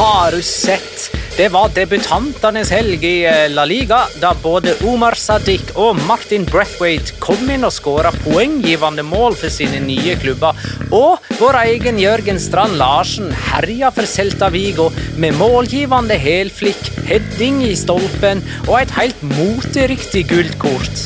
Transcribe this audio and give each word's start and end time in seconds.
Har 0.00 0.32
du 0.32 0.42
sett? 0.42 1.16
Det 1.36 1.50
var 1.52 1.68
debutantenes 1.76 2.70
helg 2.72 3.02
i 3.04 3.26
eh, 3.28 3.50
La 3.52 3.66
Liga, 3.68 3.98
da 4.16 4.30
både 4.32 4.72
Omar 4.88 5.12
Sadiq 5.20 5.74
og 5.76 5.98
Martin 6.08 6.46
Brathwaite 6.48 7.18
kom 7.20 7.50
inn 7.52 7.66
og 7.68 7.74
skåra 7.76 8.08
poenggivende 8.22 9.04
mål 9.04 9.36
for 9.36 9.52
sine 9.52 9.82
nye 9.84 10.14
klubber. 10.22 10.56
Og 10.96 11.20
vår 11.36 11.58
egen 11.66 12.00
Jørgen 12.00 12.40
Strand 12.40 12.78
Larsen 12.80 13.28
herja 13.50 13.90
for 13.92 14.08
Celta 14.08 14.48
Vigo 14.54 14.86
med 15.20 15.36
målgivende 15.36 16.16
helflikk, 16.16 16.80
heading 17.04 17.60
i 17.68 17.74
stolpen 17.76 18.40
og 18.70 18.78
et 18.78 18.94
helt 18.96 19.20
moteriktig 19.34 20.24
gullkort. 20.32 21.04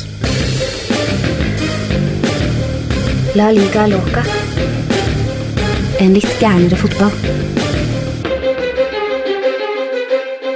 La 3.35 3.51
liga 3.51 3.89
loca. 3.91 4.23
En 5.99 6.15
litt 6.15 6.31
gærnere 6.39 6.79
fotball. 6.79 7.44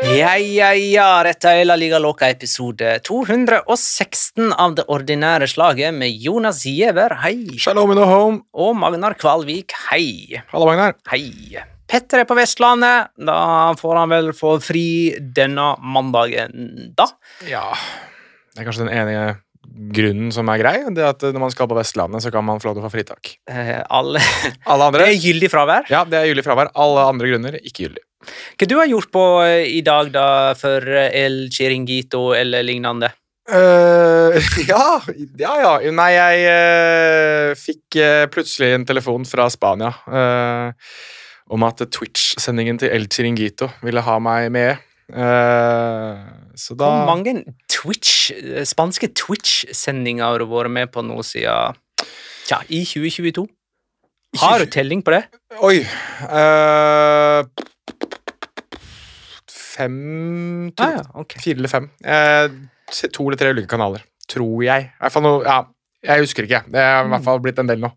Ja, 0.10 0.34
ja, 0.42 0.70
ja, 0.74 1.08
dette 1.24 1.52
er 1.54 1.68
La 1.70 1.76
Liga 1.78 2.00
Loca 2.02 2.28
episode 2.32 2.96
216 3.06 4.50
av 4.58 4.74
det 4.80 4.86
ordinære 4.92 5.48
slaget 5.48 5.94
med 5.96 6.16
Jonas 6.24 6.64
Giæver, 6.66 7.14
hei, 7.24 7.58
Shalom 7.62 7.94
in 7.94 8.00
the 8.02 8.08
home. 8.10 8.42
og 8.54 8.74
Magnar 8.80 9.14
Kvalvik, 9.20 9.76
hei. 9.92 10.40
Hallo, 10.52 10.66
Magnar. 10.70 10.98
Hei. 11.12 11.62
Petter 11.90 12.24
er 12.24 12.28
på 12.30 12.38
Vestlandet. 12.38 13.12
Da 13.18 13.38
får 13.80 14.02
han 14.02 14.12
vel 14.14 14.32
få 14.38 14.56
fri 14.62 14.88
denne 15.22 15.72
mandagen, 15.82 16.92
da. 16.98 17.08
Ja, 17.50 17.68
det 18.56 18.64
er 18.64 18.68
kanskje 18.70 18.88
den 18.90 18.94
enige 18.98 19.24
grunnen 19.96 20.34
som 20.34 20.50
er 20.52 20.60
grei. 20.62 20.76
Det 20.90 21.06
er 21.06 21.14
at 21.14 21.24
når 21.30 21.46
man 21.48 21.54
skal 21.54 21.70
på 21.70 21.78
Vestlandet, 21.78 22.26
så 22.26 22.34
kan 22.34 22.46
man 22.50 22.60
få 22.62 22.72
lov 22.72 22.80
til 22.80 22.84
å 22.84 22.90
få 22.90 22.94
fritak. 22.98 23.36
Eh, 23.50 23.78
alle 23.86 24.22
Alle 24.66 24.92
Det 24.98 25.08
er 25.08 25.18
gyldig 25.30 25.54
fravær. 25.54 25.90
ja, 25.94 26.04
det 26.10 26.18
er 26.20 26.32
gyldig 26.34 26.46
fravær. 26.50 26.74
Alle 26.76 27.08
andre 27.14 27.30
grunner 27.34 27.60
ikke 27.62 27.86
gyldig. 27.88 28.04
Hva 28.60 28.68
du 28.68 28.76
har 28.76 28.90
gjort 28.90 29.12
på 29.14 29.24
eh, 29.46 29.70
i 29.78 29.82
dag, 29.86 30.12
da, 30.12 30.54
for 30.60 30.84
eh, 30.84 31.12
El 31.16 31.48
Chiringuito 31.54 32.30
eller 32.36 32.66
lignende? 32.68 33.14
Uh, 33.50 34.36
ja, 34.70 35.00
ja, 35.40 35.54
ja. 35.64 35.72
Nei, 35.96 36.10
jeg 36.14 36.44
uh, 36.54 37.54
fikk 37.58 37.98
uh, 37.98 38.26
plutselig 38.30 38.76
en 38.76 38.86
telefon 38.86 39.26
fra 39.26 39.48
Spania 39.50 39.90
om 41.50 41.64
at 41.66 41.82
Twitch-sendingen 41.90 42.78
til 42.78 42.94
El 42.94 43.08
Chiringuito 43.10 43.72
ville 43.82 44.04
ha 44.06 44.20
meg 44.22 44.52
med. 44.54 44.84
Så 45.10 46.76
da 46.78 46.86
Hvor 46.86 47.08
mange 47.08 47.40
Twitch, 47.66 48.30
spanske 48.70 49.10
Twitch-sendinger 49.18 50.28
har 50.28 50.44
du 50.44 50.46
vært 50.52 50.70
med 50.70 50.92
på 50.94 51.02
nå 51.02 51.18
siden 51.26 51.74
Tja, 52.46 52.62
i 52.70 52.84
2022? 52.86 53.48
Har 54.38 54.62
du 54.62 54.70
telling 54.70 55.02
på 55.02 55.14
det? 55.16 55.24
Oi 55.66 55.80
eh, 55.82 57.42
Fem 59.80 59.98
Ah, 60.78 61.00
ja, 61.00 61.04
okay. 61.24 61.42
Fire 61.44 61.62
eller 61.62 61.72
fem. 61.72 61.90
Eh, 62.04 63.10
to 63.10 63.28
eller 63.28 63.40
tre 63.40 63.56
ulike 63.56 63.72
kanaler. 63.72 64.06
Tror 64.30 64.64
jeg. 64.66 64.90
I 64.92 65.04
hvert 65.04 65.16
fall 65.16 65.26
noe, 65.26 65.44
ja, 65.48 65.64
jeg 66.00 66.24
husker 66.24 66.46
ikke. 66.48 66.62
Det 66.72 66.80
er 66.80 67.02
i 67.04 67.10
hvert 67.12 67.24
fall 67.26 67.42
blitt 67.44 67.58
en 67.60 67.68
del 67.68 67.82
nå. 67.84 67.90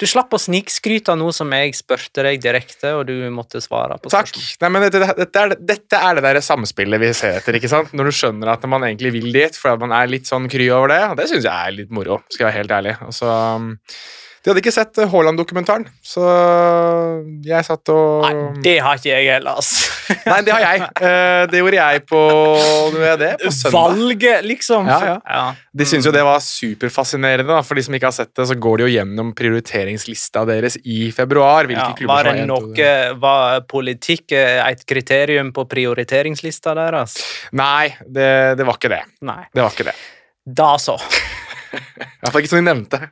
Du 0.00 0.06
slapp 0.08 0.32
å 0.32 0.38
snikskryte 0.40 1.12
av 1.12 1.18
noe 1.20 1.34
som 1.36 1.50
jeg 1.52 1.74
spurte 1.76 2.24
deg 2.24 2.40
direkte, 2.40 2.94
og 2.96 3.02
du 3.10 3.12
måtte 3.34 3.60
svare 3.60 3.98
på 4.00 4.12
Takk. 4.12 4.32
Nei, 4.62 4.70
men 4.72 4.86
dette, 4.86 5.10
dette, 5.18 5.42
er, 5.42 5.52
dette 5.68 6.00
er 6.00 6.16
det 6.16 6.24
der 6.24 6.40
samspillet 6.44 7.02
vi 7.02 7.10
ser 7.16 7.36
etter. 7.42 7.58
ikke 7.58 7.68
sant? 7.72 7.92
Når 7.92 8.08
du 8.08 8.16
skjønner 8.16 8.54
at 8.54 8.64
man 8.70 8.86
egentlig 8.88 9.12
vil 9.18 9.28
dit, 9.34 9.60
for 9.60 9.74
at 9.74 9.82
man 9.82 9.92
er 9.96 10.08
litt 10.08 10.30
sånn 10.30 10.48
kry 10.52 10.70
over 10.72 10.94
det. 10.94 11.02
Og 11.10 11.20
det 11.20 11.28
syns 11.28 11.44
jeg 11.44 11.52
er 11.52 11.76
litt 11.82 11.92
moro, 11.92 12.22
skal 12.30 12.46
jeg 12.46 12.48
være 12.48 12.60
helt 12.62 12.74
ærlig. 12.78 12.96
Og 13.04 13.12
så, 13.18 13.28
um, 13.60 13.74
de 14.40 14.48
hadde 14.48 14.60
ikke 14.62 14.72
sett 14.72 14.96
eh, 15.02 15.08
Haaland-dokumentaren, 15.12 15.84
så 16.00 16.24
jeg 17.44 17.66
satt 17.66 17.90
og 17.92 18.22
Nei, 18.24 18.62
det 18.64 18.78
har 18.80 18.96
ikke 18.96 19.10
jeg 19.12 19.26
heller, 19.34 19.58
altså. 19.60 19.90
Nei, 20.30 20.38
det 20.46 20.54
har 20.54 20.62
jeg. 20.64 20.86
Eh, 21.06 21.42
det 21.52 21.60
gjorde 21.60 21.76
jeg 21.76 22.02
på 22.08 22.20
det? 23.20 23.28
På 23.42 23.52
søndag. 23.58 23.76
Valget, 23.76 24.46
liksom. 24.48 24.88
Ja, 24.88 25.18
ja. 25.20 25.42
De 25.76 25.86
syns 25.86 26.08
jo 26.08 26.12
det 26.14 26.24
var 26.26 26.40
superfascinerende. 26.44 27.46
da. 27.52 27.60
For 27.66 27.78
de 27.78 27.84
som 27.86 27.96
ikke 27.98 28.08
har 28.08 28.16
sett 28.16 28.32
det, 28.32 28.48
så 28.48 28.56
går 28.56 28.80
de 28.80 28.86
jo 28.88 28.94
gjennom 28.94 29.34
prioriteringslista 29.36 30.46
deres 30.48 30.80
i 30.82 31.10
februar. 31.14 31.68
Ja, 31.70 31.90
var 32.08 32.30
det 32.30 32.48
noe 32.48 32.90
Var 33.20 33.62
politikk 33.70 34.34
eh, 34.36 34.58
et 34.64 34.86
kriterium 34.88 35.52
på 35.56 35.66
prioriteringslista 35.70 36.74
deres? 36.80 37.20
Nei, 37.60 37.92
det, 38.06 38.30
det 38.58 38.66
var 38.66 38.80
ikke 38.80 38.94
det. 38.96 39.04
Nei. 39.28 39.42
Det 39.52 39.66
var 39.66 39.76
ikke 39.76 39.90
det. 39.92 39.98
Da 40.48 40.72
så. 40.80 40.96
I 41.76 42.22
hvert 42.24 42.32
fall 42.32 42.40
ikke 42.42 42.56
som 42.56 42.64
de 42.64 42.70
nevnte. 42.72 43.04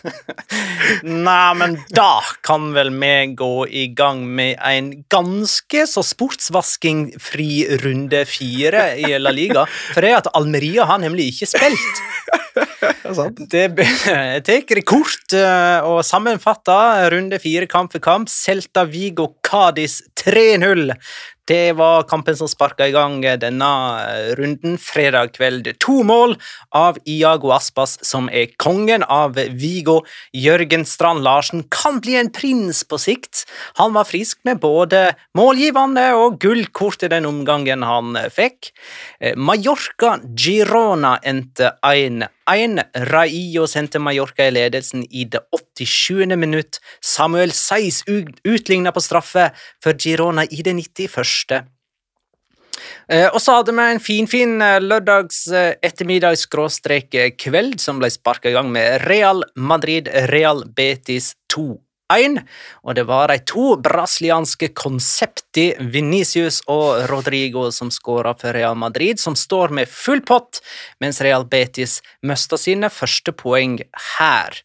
Nei, 1.28 1.52
men 1.60 1.76
da 1.94 2.20
kan 2.46 2.70
vel 2.76 2.92
vi 2.94 3.14
gå 3.38 3.54
i 3.68 3.86
gang 3.96 4.22
med 4.26 4.58
en 4.64 4.92
ganske 5.12 5.86
så 5.88 6.04
sportsvaskingfri 6.06 7.80
runde 7.84 8.24
fire 8.28 8.86
i 9.00 9.12
La 9.20 9.32
Liga. 9.34 9.66
For 9.94 10.04
det 10.04 10.12
er 10.12 10.20
at 10.22 10.32
Almeria 10.36 10.88
har 10.90 11.02
nemlig 11.02 11.32
ikke 11.34 11.50
spilt. 11.54 12.04
Det 13.50 13.66
tar 14.46 14.80
kort 14.86 15.34
eh, 15.34 15.86
og 15.86 16.02
sammenfatta 16.06 17.08
runde 17.12 17.38
fire 17.42 17.66
kamp 17.70 17.94
for 17.94 18.02
kamp. 18.02 18.30
Celta 18.30 18.84
Vigo 18.88 19.32
Cádiz 19.46 20.00
3-0. 20.20 20.94
Det 21.48 21.72
var 21.72 22.02
kampen 22.02 22.36
som 22.36 22.48
sparka 22.48 22.86
i 22.86 22.92
gang 22.94 23.20
denne 23.40 23.70
runden 24.38 24.76
fredag 24.78 25.32
kveld. 25.34 25.66
To 25.82 26.02
mål 26.06 26.36
av 26.76 26.98
Iago 27.08 27.50
Aspas, 27.54 27.96
som 28.06 28.28
er 28.28 28.52
kongen 28.60 29.02
av 29.02 29.38
Vigo. 29.58 30.00
Jørgen 30.36 30.84
Strand 30.86 31.24
Larsen 31.24 31.64
kan 31.72 32.00
bli 32.04 32.16
en 32.20 32.30
prins 32.32 32.84
på 32.84 32.98
sikt. 33.00 33.44
Han 33.80 33.94
var 33.96 34.08
frisk 34.08 34.42
med 34.44 34.60
både 34.62 35.14
målgivende 35.38 36.10
og 36.18 36.38
gullkort 36.42 37.06
i 37.06 37.10
den 37.12 37.28
omgangen 37.28 37.82
han 37.86 38.18
fikk. 38.30 38.72
Eh, 39.20 39.36
Mallorca 39.36 40.18
Girona 40.36 41.16
endte 41.24 41.72
1-1. 41.86 42.28
Raillo 43.10 43.66
sendte 43.70 44.00
Mallorca 44.02 44.46
i 44.48 44.54
ledelsen 44.54 45.04
i 45.10 45.24
det 45.24 45.42
87. 45.54 46.36
minutt. 46.36 46.80
Samuel 47.00 47.52
Seis 47.54 48.02
utligna 48.06 48.92
på 48.92 49.02
straffe 49.02 49.50
for 49.82 49.98
Girona 49.98 50.44
i 50.50 50.62
det 50.66 50.74
91. 50.78 51.29
Eh, 53.10 53.28
og 53.28 53.40
så 53.42 53.58
hadde 53.58 53.74
vi 53.74 53.82
en 53.82 54.00
finfin 54.00 54.28
fin, 54.30 54.62
eh, 54.62 54.80
lørdags 54.80 55.46
eh, 55.52 55.74
ettermiddags-kveld 55.82 57.80
som 57.82 57.98
ble 57.98 58.10
sparka 58.10 58.50
i 58.50 58.52
gang 58.54 58.70
med 58.72 59.02
Real 59.08 59.44
Madrid 59.56 60.08
Real 60.30 60.64
Betis 60.76 61.34
2-1. 61.52 62.40
Og 62.86 62.94
det 62.94 63.06
var 63.08 63.28
de 63.28 63.38
to 63.46 63.76
brasilianske 63.82 64.68
konsepti, 64.78 65.74
Venicius 65.80 66.62
og 66.70 67.10
Rodrigo, 67.10 67.70
som 67.74 67.90
skåra 67.90 68.34
for 68.38 68.52
Real 68.54 68.78
Madrid, 68.78 69.18
som 69.18 69.34
står 69.34 69.68
med 69.74 69.88
full 69.90 70.22
pott, 70.22 70.62
mens 71.00 71.20
Real 71.20 71.44
Betis 71.44 72.02
mista 72.22 72.56
sine 72.58 72.90
første 72.90 73.32
poeng 73.32 73.80
her. 74.18 74.62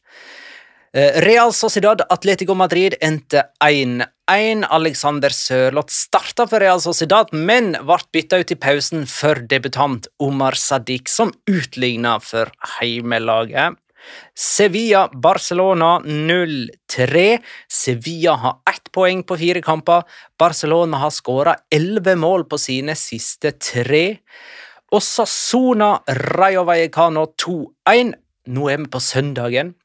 Real 0.95 1.51
Sociedad 1.51 2.01
Atletico 2.09 2.53
Madrid 2.55 2.93
endte 3.03 3.41
1-1. 3.59 4.63
Alexander 4.63 5.33
Sørloth 5.35 5.91
starta 5.91 6.45
for 6.47 6.63
Real 6.63 6.79
Sociedad, 6.79 7.33
men 7.35 7.73
ble 7.75 7.97
bytta 8.15 8.39
ut 8.39 8.53
i 8.55 8.55
pausen 8.55 9.03
for 9.03 9.43
debutant 9.43 10.07
Omar 10.23 10.55
Sadiq, 10.55 11.11
som 11.11 11.35
utligna 11.51 12.15
for 12.23 12.47
heimelaget. 12.77 13.75
Sevilla-Barcelona 14.39 15.99
0-3. 16.07 17.27
Sevilla 17.67 18.39
har 18.39 18.57
ett 18.71 18.87
poeng 18.95 19.27
på 19.27 19.35
fire 19.43 19.67
kamper. 19.67 20.07
Barcelona 20.39 21.03
har 21.03 21.11
skåra 21.11 21.59
elleve 21.75 22.15
mål 22.15 22.47
på 22.47 22.55
sine 22.55 22.95
siste 22.95 23.57
tre. 23.59 24.05
Osasona-Rayo 24.95 26.63
Vallecano 26.63 27.33
2-1. 27.35 28.21
Nå 28.47 28.69
er 28.71 28.85
vi 28.85 28.93
på 28.95 29.03
søndagen. 29.03 29.75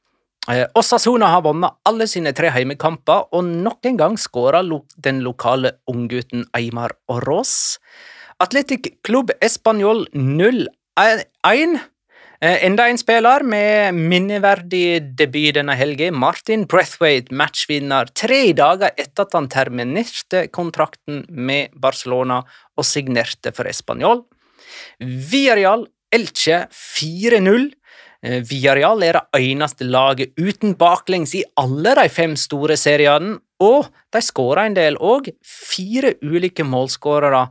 Eh, 0.49 0.65
Osasona 0.73 1.27
har 1.35 1.43
vunnet 1.45 1.77
alle 1.85 2.07
sine 2.09 2.33
tre 2.33 2.49
heimekamper, 2.49 3.27
og 3.29 3.45
nok 3.45 3.85
en 3.85 3.99
gang 3.99 4.17
skåra 4.17 4.63
den 4.97 5.21
lokale 5.21 5.75
unggutten 5.87 6.47
Eimar 6.57 6.95
Oroz. 7.07 7.77
Atletic 8.41 9.03
Club 9.05 9.29
Español 9.39 10.07
0-1. 10.13 11.77
Eh, 12.41 12.65
enda 12.65 12.87
en 12.89 12.97
spiller 12.97 13.43
med 13.45 13.93
minneverdig 13.93 15.13
debut 15.13 15.53
denne 15.53 15.75
helgen, 15.77 16.17
Martin 16.17 16.65
Brethwaite, 16.65 17.29
matchvinner 17.29 18.09
tre 18.17 18.47
dager 18.57 18.95
etter 18.97 19.27
at 19.27 19.35
han 19.37 19.47
terminerte 19.47 20.47
kontrakten 20.49 21.21
med 21.29 21.69
Barcelona 21.77 22.41
og 22.41 22.87
signerte 22.87 23.53
for 23.53 23.69
Español. 23.69 24.23
Villarreal 24.97 25.85
Elche 26.11 26.65
4-0. 26.73 27.69
Eh, 28.21 28.41
Villarreal 28.45 29.01
er 29.03 29.17
det 29.17 29.41
eneste 29.41 29.87
laget 29.87 30.35
uten 30.37 30.75
baklengs 30.77 31.33
i 31.37 31.43
alle 31.57 31.95
de 31.97 32.07
fem 32.13 32.35
store 32.37 32.77
seriene, 32.77 33.39
og 33.61 33.89
de 34.13 34.21
skåra 34.21 34.67
en 34.67 34.77
del 34.77 34.97
òg. 34.97 35.31
Fire 35.45 36.15
ulike 36.21 36.65
målskårere 36.65 37.47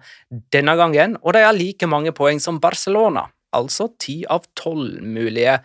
denne 0.55 0.77
gangen, 0.79 1.17
og 1.23 1.35
de 1.35 1.45
har 1.47 1.57
like 1.57 1.87
mange 1.91 2.15
poeng 2.15 2.43
som 2.43 2.61
Barcelona, 2.63 3.27
altså 3.55 3.91
ti 3.99 4.21
av 4.31 4.47
tolv 4.59 5.03
mulige. 5.03 5.59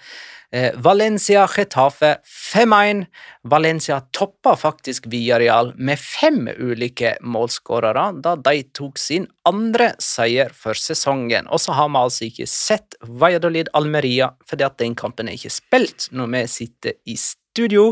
Eh, 0.55 0.71
Valencia 0.75 1.47
Getafe 1.47 2.17
5-1. 2.53 3.05
Valencia 3.41 4.01
toppa 4.11 4.55
faktisk 4.55 5.07
Villarreal 5.07 5.73
med 5.75 5.99
fem 5.99 6.47
ulike 6.47 7.17
målskårere 7.19 8.05
da 8.23 8.37
de 8.39 8.61
tok 8.71 8.95
sin 9.01 9.25
andre 9.49 9.89
seier 9.99 10.53
for 10.55 10.79
sesongen. 10.79 11.49
Og 11.51 11.59
så 11.59 11.75
har 11.75 11.91
vi 11.91 11.99
altså 12.05 12.27
ikke 12.29 12.47
sett 12.47 12.95
Valladolid 13.03 13.73
Almeria, 13.75 14.31
fordi 14.47 14.63
at 14.63 14.79
den 14.79 14.95
kampen 14.95 15.27
er 15.27 15.35
ikke 15.35 15.51
spilt 15.57 16.07
når 16.15 16.31
vi 16.37 16.45
sitter 16.53 16.95
i 17.03 17.17
studio. 17.19 17.89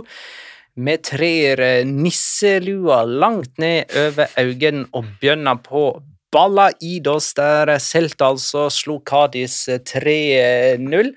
Vi 0.79 0.97
trer 1.03 1.83
nisselua 1.83 3.03
langt 3.03 3.59
ned 3.59 3.91
over 4.05 4.39
øynene 4.39 4.87
og 4.95 5.11
begynner 5.19 5.59
på 5.67 5.89
balla 6.33 6.69
Idos, 6.81 7.31
der 7.37 7.75
Celta 7.79 8.31
altså 8.33 8.67
slo 8.73 8.99
Cádiz 9.05 9.67
3-0. 9.69 11.13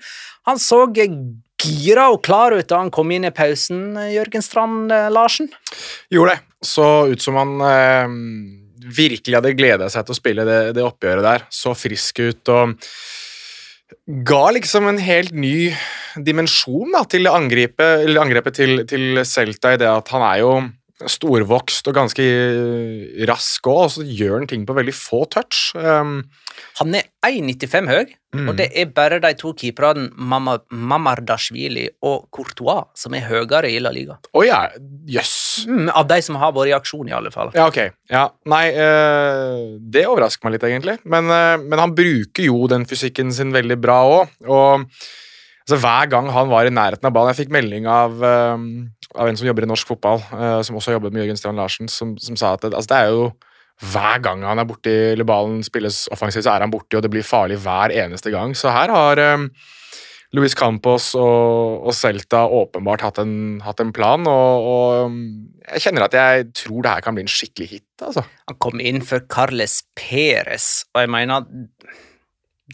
Han 0.47 0.61
så 0.61 0.85
gira 0.93 2.07
og 2.13 2.21
klar 2.25 2.55
ut 2.55 2.69
da 2.69 2.81
han 2.83 2.93
kom 2.93 3.11
inn 3.11 3.27
i 3.27 3.33
pausen, 3.33 3.97
Jørgen 4.13 4.45
Strand 4.45 4.93
eh, 4.93 5.09
Larsen? 5.13 5.49
Gjorde 6.13 6.37
det. 6.37 6.43
Så 6.65 6.87
ut 7.11 7.21
som 7.23 7.37
han 7.37 7.53
eh, 7.65 8.15
virkelig 8.97 9.37
hadde 9.39 9.55
gleda 9.57 9.91
seg 9.91 10.07
til 10.07 10.15
å 10.15 10.19
spille 10.21 10.47
det, 10.47 10.59
det, 10.77 10.85
oppgjøret 10.85 11.25
der. 11.25 11.47
Så 11.53 11.75
frisk 11.77 12.21
ut 12.23 12.53
og 12.53 12.77
ga 14.27 14.43
liksom 14.55 14.87
en 14.89 14.99
helt 15.01 15.33
ny 15.35 15.71
dimensjon 16.17 16.93
da, 16.95 17.03
til 17.09 17.29
angrepet, 17.29 18.07
angrepet 18.19 18.57
til, 18.57 18.83
til 18.89 19.21
Celta 19.27 19.75
i 19.75 19.79
det 19.81 19.89
at 19.91 20.11
han 20.13 20.25
er 20.27 20.41
jo 20.43 20.51
storvokst 21.05 21.87
og 21.91 21.93
ganske 21.93 22.23
rask 23.29 23.67
òg, 23.69 23.81
og 23.83 23.91
så 23.93 24.05
gjør 24.05 24.39
han 24.39 24.47
ting 24.49 24.63
på 24.65 24.75
veldig 24.77 24.95
få 24.97 25.25
touch. 25.29 25.75
Um, 25.77 26.23
han 26.79 26.97
er 26.97 27.05
1,95 27.27 27.91
høy, 27.91 28.15
mm. 28.33 28.47
og 28.47 28.57
det 28.57 28.67
er 28.73 28.89
bare 28.95 29.19
de 29.21 29.31
to 29.37 29.51
keeperne 29.57 30.07
Mamardashvili 30.17 31.85
og 32.07 32.25
Courtois 32.33 32.89
som 32.97 33.13
er 33.17 33.27
høyere 33.29 33.69
i 33.69 33.77
La 33.83 33.93
Liga. 33.93 34.17
Oh, 34.33 34.41
ja. 34.45 34.63
Yes. 35.05 35.67
Mm, 35.69 35.91
av 35.93 36.09
de 36.09 36.19
som 36.25 36.39
har 36.41 36.55
vært 36.57 36.71
i 36.71 36.75
aksjon, 36.79 37.11
i 37.11 37.15
alle 37.17 37.33
fall. 37.33 37.53
Ja, 37.57 37.69
ok. 37.69 37.79
Ja, 38.09 38.25
Nei, 38.49 38.65
uh, 38.73 39.77
det 39.77 40.07
overrasker 40.09 40.47
meg 40.47 40.57
litt, 40.57 40.67
egentlig. 40.71 40.97
Men, 41.05 41.29
uh, 41.29 41.61
men, 41.61 41.77
han 41.83 41.93
bruker 41.97 42.49
jo 42.49 42.65
den 42.71 42.89
fysikken 42.89 43.29
sin 43.35 43.53
veldig 43.53 43.77
bra 43.83 44.01
òg, 44.17 44.37
og 44.49 44.89
altså, 45.67 45.81
hver 45.83 46.09
gang 46.11 46.31
han 46.31 46.49
var 46.49 46.65
i 46.65 46.73
nærheten 46.73 47.09
av 47.09 47.13
ballen 47.13 47.35
Jeg 47.35 47.43
fikk 47.43 47.53
melding 47.53 47.89
av 47.91 48.15
uh, 48.23 48.55
av 49.17 49.29
en 49.29 49.37
som 49.39 49.47
jobber 49.47 49.65
i 49.65 49.69
norsk 49.69 49.89
fotball, 49.89 50.23
uh, 50.33 50.61
som 50.65 50.77
også 50.77 50.91
har 50.91 50.99
jobbet 50.99 51.15
med 51.15 51.25
Jørgen 51.25 51.39
Strand 51.39 51.59
Larsen, 51.59 51.91
som, 51.91 52.15
som 52.21 52.39
sa 52.39 52.55
at 52.55 52.65
det, 52.65 52.73
altså 52.75 52.93
det 52.93 52.99
er 52.99 53.13
jo 53.15 53.27
hver 53.93 54.21
gang 54.25 54.41
han 54.47 54.57
er 54.57 54.65
borti, 54.65 54.93
eller 55.13 55.27
ballen 55.27 55.59
spilles 55.65 56.07
offensivt, 56.13 56.47
så 56.47 56.55
er 56.55 56.65
han 56.65 56.73
borti, 56.73 56.97
og 56.97 57.03
det 57.05 57.11
blir 57.13 57.25
farlig 57.25 57.59
hver 57.61 57.93
eneste 57.93 58.33
gang. 58.33 58.55
Så 58.57 58.71
her 58.73 58.89
har 58.89 59.21
um, 59.37 59.51
Luis 60.33 60.55
Campos 60.57 61.11
og, 61.15 61.85
og 61.85 61.93
Celta 61.93 62.41
åpenbart 62.49 63.05
hatt 63.05 63.21
en, 63.21 63.35
hatt 63.61 63.83
en 63.83 63.93
plan, 63.93 64.25
og, 64.25 64.71
og, 64.71 65.19
jeg 65.67 65.85
kjenner 65.85 66.07
at 66.07 66.17
jeg 66.17 66.49
tror 66.57 66.81
det 66.81 66.95
her 66.95 67.05
kan 67.05 67.17
bli 67.17 67.27
en 67.27 67.31
skikkelig 67.31 67.69
hit. 67.75 67.87
altså. 68.01 68.25
Han 68.49 68.59
kom 68.63 68.81
inn 68.81 69.03
for 69.05 69.21
Carles 69.29 69.83
Perez, 69.99 70.87
og 70.95 71.03
jeg 71.03 71.13
mener 71.13 71.45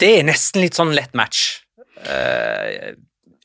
det 0.00 0.10
er 0.16 0.26
nesten 0.26 0.64
litt 0.64 0.78
sånn 0.78 0.94
lett 0.96 1.12
match. 1.14 1.63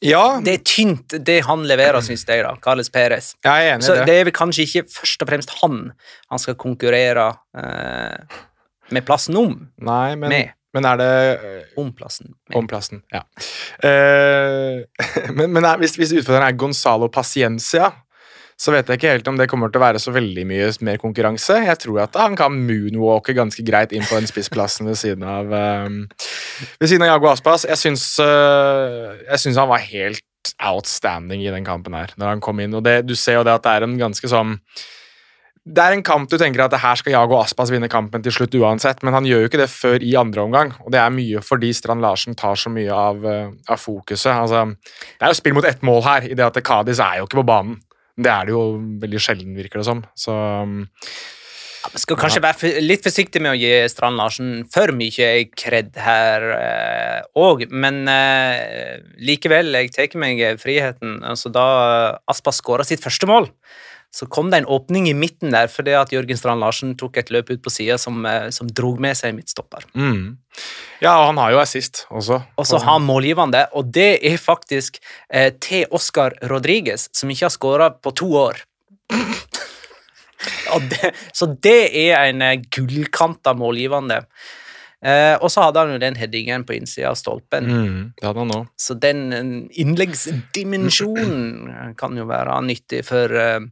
Ja. 0.02 0.40
Det 0.44 0.54
er 0.54 0.62
tynt, 0.64 1.16
det 1.28 1.40
han 1.48 1.66
leverer, 1.68 2.00
syns 2.04 2.24
jeg. 2.28 2.44
da, 2.46 2.54
Carles 2.64 2.92
Perez. 2.94 3.34
Jeg 3.44 3.68
er 3.68 3.74
enig 3.76 3.88
Så 3.88 3.98
det. 3.98 4.06
det 4.08 4.16
er 4.16 4.30
vel 4.30 4.36
kanskje 4.36 4.66
ikke 4.68 4.86
først 4.96 5.26
og 5.26 5.32
fremst 5.32 5.52
han 5.60 5.82
han 6.32 6.40
skal 6.40 6.56
konkurrere 6.60 7.26
eh, 7.58 8.38
med 8.96 9.06
plassen 9.06 9.36
om. 9.38 9.58
Nei, 9.84 10.16
men, 10.16 10.32
med. 10.32 10.54
men 10.74 10.88
er 10.88 11.02
det 11.02 11.10
Om 11.78 11.92
plassen. 11.98 12.32
Med. 12.48 12.56
Om 12.62 12.70
plassen, 12.72 13.04
ja. 13.12 13.26
Uh, 13.84 14.86
men, 15.38 15.52
men 15.52 15.66
er, 15.66 15.78
hvis, 15.82 15.98
hvis 16.00 16.16
utfordreren 16.16 16.48
er 16.48 16.58
Gonzalo 16.58 17.10
Paciencia, 17.12 17.92
så 18.60 18.74
vet 18.76 18.90
jeg 18.92 19.00
ikke 19.00 19.14
helt 19.14 19.30
om 19.32 19.38
det 19.40 19.48
kommer 19.48 19.72
til 19.72 19.80
å 19.80 19.86
være 19.86 20.02
så 20.04 20.12
veldig 20.12 20.44
mye 20.50 20.68
mer 20.84 21.00
konkurranse. 21.00 21.62
Jeg 21.64 21.80
tror 21.80 22.02
at 22.04 22.18
han 22.20 22.36
kan 22.40 22.58
moonwalke 22.68 23.36
ganske 23.38 23.64
greit 23.64 23.96
inn 23.96 24.04
på 24.04 24.20
den 24.20 24.28
spissplassen 24.28 24.90
ved 24.90 25.00
siden 25.00 25.24
av 25.24 25.48
um, 25.48 26.02
ved 26.82 26.92
siden 26.92 27.06
av 27.08 27.14
Jago 27.14 27.32
Aspas. 27.32 27.64
Jeg 27.70 27.80
syns, 27.80 28.04
uh, 28.20 29.16
jeg 29.30 29.46
syns 29.46 29.62
han 29.62 29.72
var 29.72 29.86
helt 29.86 30.54
outstanding 30.60 31.46
i 31.46 31.52
den 31.54 31.68
kampen 31.68 31.96
her, 31.96 32.12
når 32.20 32.34
han 32.34 32.44
kom 32.44 32.60
inn. 32.60 32.76
Og 32.76 32.84
det, 32.84 33.02
du 33.08 33.16
ser 33.16 33.40
jo 33.40 33.48
det 33.48 33.56
at 33.56 33.64
det 33.64 33.78
er 33.78 33.88
en 33.88 34.00
ganske 34.02 34.32
sånn 34.32 34.58
det 35.70 35.84
er 35.84 35.94
en 35.94 36.04
kamp 36.06 36.30
du 36.32 36.38
tenker 36.40 36.64
at 36.64 36.74
her 36.82 36.98
skal 36.98 37.14
Jago 37.14 37.36
Aspas 37.38 37.70
vinne 37.70 37.90
kampen 37.92 38.24
til 38.26 38.34
slutt 38.34 38.56
uansett, 38.58 39.04
men 39.06 39.14
han 39.14 39.28
gjør 39.28 39.44
jo 39.44 39.50
ikke 39.52 39.60
det 39.60 39.68
før 39.70 40.02
i 40.02 40.16
andre 40.18 40.42
omgang. 40.48 40.72
Og 40.82 40.90
det 40.96 41.02
er 41.02 41.14
mye 41.14 41.44
fordi 41.46 41.70
Strand 41.78 42.02
Larsen 42.02 42.38
tar 42.40 42.58
så 42.58 42.72
mye 42.74 42.96
av, 42.96 43.20
uh, 43.24 43.52
av 43.70 43.80
fokuset. 43.80 44.34
Altså, 44.34 44.66
det 45.20 45.28
er 45.28 45.32
jo 45.32 45.40
spill 45.40 45.56
mot 45.56 45.68
ett 45.68 45.86
mål 45.86 46.02
her, 46.08 46.28
i 46.32 46.36
det 46.36 46.48
at 46.48 46.60
Kadis 46.66 47.00
er 47.04 47.22
jo 47.22 47.30
ikke 47.30 47.42
på 47.44 47.52
banen. 47.52 47.78
Det 48.20 48.32
er 48.32 48.48
det 48.48 48.56
jo 48.56 48.64
veldig 49.02 49.22
sjelden, 49.24 49.58
virker 49.58 49.82
det 49.82 49.88
som. 49.88 50.02
Så 50.18 50.34
ja, 51.80 51.92
skal 52.02 52.18
kanskje 52.20 52.42
ja. 52.42 52.50
være 52.50 52.82
litt 52.84 53.06
forsiktig 53.06 53.40
med 53.44 53.54
å 53.54 53.60
gi 53.60 53.72
Strand 53.92 54.20
Larsen 54.20 54.50
for 54.72 54.92
mye 54.96 55.30
kred 55.56 55.96
her 55.96 56.46
òg, 57.40 57.64
eh, 57.64 57.72
men 57.72 58.02
eh, 58.12 58.98
likevel, 59.24 59.72
jeg 59.78 59.94
tar 59.96 60.20
meg 60.20 60.44
friheten. 60.60 61.22
Altså, 61.24 61.52
da 61.54 61.68
Aspa 62.30 62.52
skåra 62.56 62.88
sitt 62.88 63.04
første 63.04 63.30
mål, 63.30 63.48
så 64.16 64.26
kom 64.26 64.50
det 64.50 64.58
en 64.58 64.70
åpning 64.74 65.10
i 65.10 65.14
midten 65.14 65.54
der 65.54 65.70
fordi 65.70 65.94
at 65.94 66.14
Jørgen 66.14 66.38
Strand 66.38 66.64
Larsen 66.64 66.96
tok 66.98 67.20
et 67.22 67.30
løp 67.34 67.52
ut 67.52 67.62
på 67.62 67.74
sida 67.74 67.98
som, 68.02 68.26
eh, 68.26 68.50
som 68.56 68.68
drog 68.68 69.00
med 69.02 69.18
seg 69.18 69.36
midtstopper. 69.38 69.86
Mm. 69.94 70.40
Ja, 71.00 71.20
og 71.20 71.30
han 71.30 71.42
har 71.42 71.54
jo 71.54 71.62
assist 71.62 72.06
også. 72.10 72.42
Og 72.58 72.68
så 72.68 72.82
har 72.82 72.98
han 72.98 73.06
målgivende, 73.06 73.68
og 73.78 73.94
det 73.94 74.18
er 74.26 74.40
faktisk 74.42 74.98
eh, 75.30 75.54
til 75.62 75.86
Oscar 75.92 76.34
Rodriguez, 76.50 77.08
som 77.14 77.30
ikke 77.30 77.48
har 77.48 77.56
skåra 77.56 77.92
på 77.94 78.16
to 78.18 78.34
år. 78.48 78.64
Det, 80.70 81.10
så 81.36 81.50
det 81.60 81.90
er 82.00 82.30
en 82.30 82.42
eh, 82.46 82.62
gullkanta 82.72 83.52
målgivende. 83.58 84.22
Eh, 85.00 85.36
og 85.40 85.48
så 85.48 85.64
hadde 85.64 85.80
han 85.80 85.94
jo 85.94 86.00
den 86.02 86.18
headingen 86.20 86.66
på 86.68 86.76
innsida 86.76 87.08
av 87.14 87.18
stolpen. 87.20 87.70
Mm, 87.72 88.00
det 88.20 88.26
hadde 88.28 88.42
han 88.44 88.52
også. 88.56 88.68
Så 88.84 88.94
den 89.00 89.22
eh, 89.32 89.44
innleggsdimensjonen 89.80 91.94
kan 92.00 92.18
jo 92.20 92.26
være 92.28 92.58
nyttig 92.68 93.06
for 93.08 93.32
eh, 93.32 93.64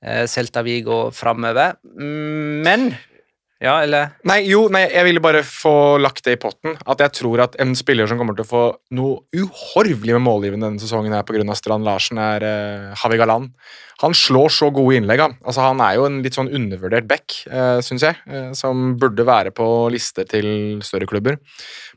eh, 0.00 0.24
Celta 0.30 0.62
Vigo 0.64 1.10
framover. 1.12 1.76
Mm, 1.84 2.64
Men 2.64 2.88
Ja, 3.56 3.78
eller 3.80 4.10
Nei, 4.28 4.42
jo, 4.50 4.66
nei, 4.68 4.82
jeg 4.92 5.06
ville 5.06 5.20
bare 5.24 5.40
få 5.40 5.96
lagt 5.96 6.26
det 6.26 6.34
i 6.36 6.40
potten. 6.40 6.74
At 6.84 7.00
jeg 7.00 7.14
tror 7.16 7.40
at 7.46 7.54
en 7.60 7.72
spiller 7.76 8.04
som 8.08 8.18
kommer 8.20 8.36
til 8.36 8.44
å 8.44 8.50
få 8.50 8.64
noe 8.96 9.24
uhorvelig 9.32 10.12
med 10.18 10.24
målgivende 10.26 10.68
denne 10.68 10.82
sesongen 10.82 11.14
her 11.16 11.24
pga. 11.24 11.54
Strand 11.56 11.84
Larsen, 11.88 12.20
er 12.20 12.44
uh, 12.44 12.92
Havi 13.00 13.16
Galan. 13.16 13.48
Han 14.02 14.12
slår 14.12 14.50
så 14.52 14.66
gode 14.74 14.98
innlegg. 14.98 15.20
Han. 15.24 15.34
Altså, 15.40 15.62
han 15.64 15.80
er 15.80 15.94
jo 15.96 16.04
en 16.04 16.18
litt 16.24 16.36
sånn 16.36 16.50
undervurdert 16.52 17.06
back, 17.08 17.32
eh, 17.48 17.78
syns 17.80 18.02
jeg, 18.04 18.18
eh, 18.28 18.50
som 18.52 18.96
burde 19.00 19.24
være 19.24 19.52
på 19.56 19.66
lister 19.94 20.26
til 20.28 20.82
større 20.84 21.08
klubber. 21.08 21.38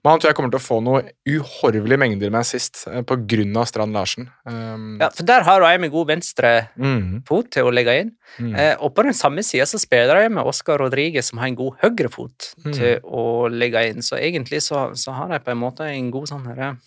Men 0.03 0.13
han 0.13 0.19
tror 0.21 0.29
jeg 0.31 0.37
kommer 0.37 0.53
til 0.53 0.61
å 0.61 0.63
få 0.63 0.77
noe 0.85 1.01
uhorvelige 1.27 1.99
mengder 1.99 2.31
med 2.31 2.39
assist 2.39 2.85
uh, 2.87 3.01
pga. 3.03 3.65
Strand 3.67 3.93
Larsen. 3.93 4.29
Um, 4.47 4.97
Ja, 5.01 5.09
for 5.09 5.27
der 5.27 5.43
har 5.43 5.61
jeg 5.61 5.81
med 5.83 5.91
god 5.91 6.07
venstre 6.07 6.69
mm, 6.79 7.25
fot 7.27 7.51
til 7.51 7.67
å 7.67 7.73
legge 7.75 7.97
inn. 8.05 8.13
mm. 8.39 8.53
Eh, 8.55 8.75
og 8.79 8.95
på 8.95 9.03
den 9.03 9.13
samme 9.13 9.43
sida 9.43 9.65
så 9.67 9.77
spiller 9.77 10.21
jeg 10.23 10.31
med 10.31 10.47
Oscar 10.47 10.79
Rodriguez, 10.79 11.27
som 11.27 11.39
har 11.39 11.47
en 11.51 11.59
god 11.59 11.75
høyrefot 11.83 12.53
Mm. 12.63 12.73
til 12.73 12.99
å 13.03 13.49
legge 13.51 13.89
inn. 13.89 13.99
Så 14.01 14.15
egentlig 14.15 14.61
så, 14.63 14.95
så 14.95 15.11
har 15.15 15.29
jeg 15.35 15.43
på 15.43 15.51
en 15.51 15.59
måte 15.59 15.81
en 15.83 16.09
god 16.11 16.27
sånn 16.31 16.47
herre 16.47 16.77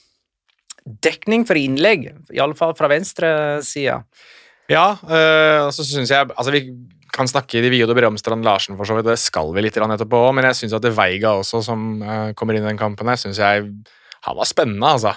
dekning 1.05 1.45
for 1.47 1.55
innlegg, 1.61 2.09
i 2.33 2.41
alle 2.43 2.57
fall 2.59 2.75
fra 2.75 2.89
venstresida. 2.91 4.03
Ja, 4.73 4.97
øh, 5.05 5.69
så 5.75 5.85
synes 5.85 6.11
jeg 6.11 6.31
Altså, 6.33 6.53
vi 6.55 6.65
kan 7.13 7.29
snakke 7.29 7.59
i 7.59 7.63
de 7.63 7.71
vide 7.73 7.91
og 7.91 7.97
brede 7.97 8.09
om 8.09 8.17
Strand 8.17 8.45
Larsen, 8.47 8.77
for 8.79 8.89
så 8.89 8.97
vidt. 8.97 9.11
Det 9.11 9.19
skal 9.21 9.53
vi 9.53 9.65
litt 9.67 9.77
etterpå 9.77 10.21
òg, 10.29 10.33
men 10.37 10.49
jeg 10.49 10.57
syns 10.57 10.77
at 10.79 10.85
det 10.85 10.95
Veiga 10.97 11.35
også, 11.37 11.61
som 11.67 12.01
øh, 12.01 12.33
kommer 12.33 12.57
inn 12.57 12.65
i 12.65 12.71
den 12.71 12.81
kampen 12.81 13.09
her, 13.09 13.21
syns 13.21 13.39
jeg 13.43 13.69
Han 14.23 14.37
var 14.39 14.47
spennende, 14.47 14.87
altså. 14.87 15.13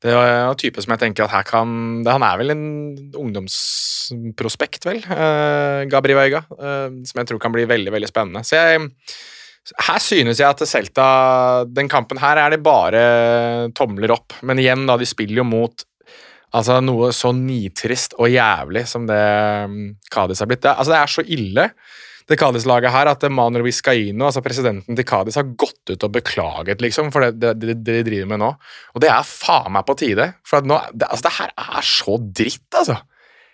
Det 0.00 0.12
var 0.14 0.50
en 0.50 0.56
type 0.56 0.80
som 0.80 0.92
jeg 0.94 1.00
tenker 1.00 1.24
at 1.24 1.32
her 1.32 1.42
kan 1.42 2.04
det, 2.04 2.12
Han 2.12 2.22
er 2.22 2.38
vel 2.38 2.50
en 2.54 2.66
ungdomsprospekt, 3.18 4.86
vel, 4.86 5.02
øh, 5.04 5.84
Gabri 5.90 6.14
Veiga, 6.14 6.44
øh, 6.54 7.02
som 7.04 7.20
jeg 7.20 7.26
tror 7.28 7.42
kan 7.42 7.52
bli 7.52 7.68
veldig, 7.68 7.92
veldig 7.92 8.08
spennende. 8.08 8.44
Så 8.44 8.56
jeg 8.56 8.88
her 9.88 9.98
synes 9.98 10.40
jeg 10.40 10.48
at 10.48 10.60
Celta 10.68 11.64
Den 11.64 11.88
kampen 11.88 12.18
her 12.20 12.36
er 12.36 12.52
det 12.52 12.62
bare 12.62 13.70
tomler 13.72 14.12
opp. 14.12 14.36
Men 14.42 14.60
igjen, 14.60 14.86
da, 14.86 14.96
de 15.00 15.08
spiller 15.08 15.40
jo 15.40 15.44
mot 15.48 15.84
altså, 16.54 16.78
noe 16.84 17.10
så 17.16 17.32
nitrist 17.36 18.16
og 18.18 18.30
jævlig 18.32 18.86
som 18.90 19.08
det 19.08 19.20
Cádiz 20.14 20.42
har 20.42 20.50
blitt. 20.50 20.64
Det, 20.64 20.72
altså, 20.72 20.94
det 20.94 21.00
er 21.00 21.14
så 21.14 21.24
ille, 21.36 21.68
det 22.24 22.38
Cádiz-laget 22.40 22.94
her, 22.94 23.10
at 23.10 23.26
Manuel 23.28 23.66
Vizcaino, 23.66 24.28
altså 24.30 24.40
presidenten 24.44 24.96
til 24.96 25.06
Cádiz, 25.08 25.36
har 25.36 25.50
gått 25.60 25.92
ut 25.92 26.06
og 26.06 26.14
beklaget 26.14 26.80
liksom, 26.80 27.10
for 27.12 27.26
det, 27.26 27.36
det, 27.42 27.52
det, 27.60 27.76
det 27.84 27.98
de 27.98 28.06
driver 28.08 28.30
med 28.32 28.40
nå. 28.40 28.54
Og 28.94 29.04
det 29.04 29.10
er 29.12 29.28
faen 29.28 29.74
meg 29.76 29.84
på 29.88 29.98
tide. 30.00 30.30
For 30.46 30.62
at 30.62 30.70
nå, 30.70 30.80
det, 30.94 31.10
altså, 31.10 31.28
det 31.28 31.36
her 31.40 31.54
er 31.66 31.90
så 31.90 32.18
dritt, 32.24 32.70
altså. 32.72 32.98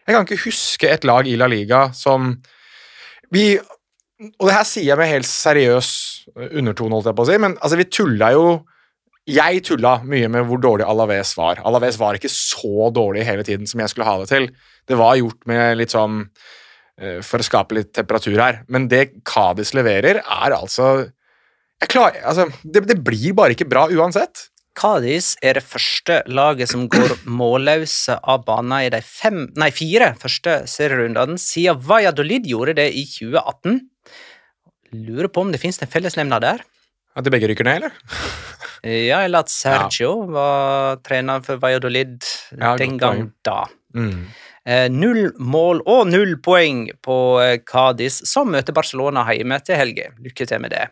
Jeg 0.07 0.17
kan 0.17 0.27
ikke 0.27 0.45
huske 0.47 0.89
et 0.91 1.05
lag 1.07 1.29
i 1.29 1.37
La 1.39 1.47
Liga 1.51 1.85
som 1.95 2.33
vi 3.31 3.53
og 4.21 4.49
det 4.49 4.53
her 4.53 4.67
sier 4.69 4.91
jeg 4.91 5.01
med 5.01 5.09
helt 5.09 5.29
seriøs 5.29 5.91
undertone, 6.37 6.93
holdt 6.93 7.09
jeg 7.09 7.17
på 7.17 7.25
å 7.25 7.29
si, 7.31 7.37
men 7.41 7.55
altså, 7.57 7.79
vi 7.81 7.87
tulla 7.89 8.35
jo 8.35 8.43
Jeg 9.29 9.61
tulla 9.69 9.99
mye 10.07 10.31
med 10.33 10.47
hvor 10.49 10.61
dårlig 10.63 10.87
Alaves 10.89 11.35
var. 11.39 11.61
Alaves 11.67 11.99
var 12.01 12.17
ikke 12.17 12.31
så 12.33 12.89
dårlig 12.95 13.27
hele 13.29 13.45
tiden 13.47 13.69
som 13.69 13.83
jeg 13.83 13.93
skulle 13.93 14.09
ha 14.09 14.17
det 14.23 14.31
til. 14.33 14.49
Det 14.89 14.97
var 14.99 15.19
gjort 15.21 15.45
med 15.51 15.77
litt 15.79 15.93
sånn 15.93 16.23
eh, 16.99 17.21
For 17.27 17.43
å 17.43 17.47
skape 17.47 17.77
litt 17.77 17.93
temperatur 17.95 18.39
her. 18.41 18.63
Men 18.73 18.89
det 18.91 19.11
Kadis 19.29 19.75
leverer, 19.77 20.23
er 20.25 20.57
altså 20.57 21.11
klarer, 21.89 22.21
altså, 22.29 22.49
det, 22.65 22.85
det 22.89 22.99
blir 23.05 23.37
bare 23.37 23.57
ikke 23.57 23.69
bra 23.69 23.87
uansett. 23.89 24.49
Cádiz 24.77 25.35
er 25.43 25.59
det 25.59 25.67
første 25.67 26.21
laget 26.31 26.71
som 26.73 26.87
går 26.91 27.19
målløse 27.41 28.17
av 28.23 28.45
banen 28.49 28.87
i 28.87 28.91
de 28.93 29.03
fem, 29.05 29.47
nei, 29.59 29.71
fire 29.75 30.15
første 30.21 30.63
serierundene 30.71 31.39
siden 31.41 31.81
Valladolid 31.87 32.49
gjorde 32.49 32.79
det 32.81 32.91
i 32.97 33.05
2018. 33.09 33.81
Lurer 35.07 35.31
på 35.31 35.45
om 35.45 35.53
det 35.53 35.61
finnes 35.63 35.81
en 35.83 35.91
fellesnevner 35.91 36.43
der? 36.43 36.65
At 37.17 37.27
de 37.27 37.33
begge 37.35 37.51
rykker 37.51 37.67
ned, 37.67 37.83
eller? 37.83 37.97
Ja, 38.81 39.25
eller 39.27 39.45
at 39.45 39.51
Sergio 39.53 40.13
var 40.33 41.01
trener 41.05 41.43
for 41.45 41.61
Valladolid 41.61 42.23
Ja, 42.57 42.77
den 42.81 42.97
gang 43.01 43.27
da. 43.45 43.67
Mm. 43.97 44.31
Eh, 44.71 44.87
null 44.93 45.31
mål 45.41 45.81
og 45.89 46.07
null 46.11 46.35
poeng 46.45 46.85
på 47.03 47.17
eh, 47.43 47.59
Cádiz, 47.67 48.21
som 48.29 48.51
møter 48.53 48.77
Barcelona 48.77 49.25
hjemme 49.33 49.57
til 49.65 49.79
helga. 49.81 50.11
Lykke 50.21 50.47
til 50.47 50.61
med 50.63 50.75
det. 50.75 50.85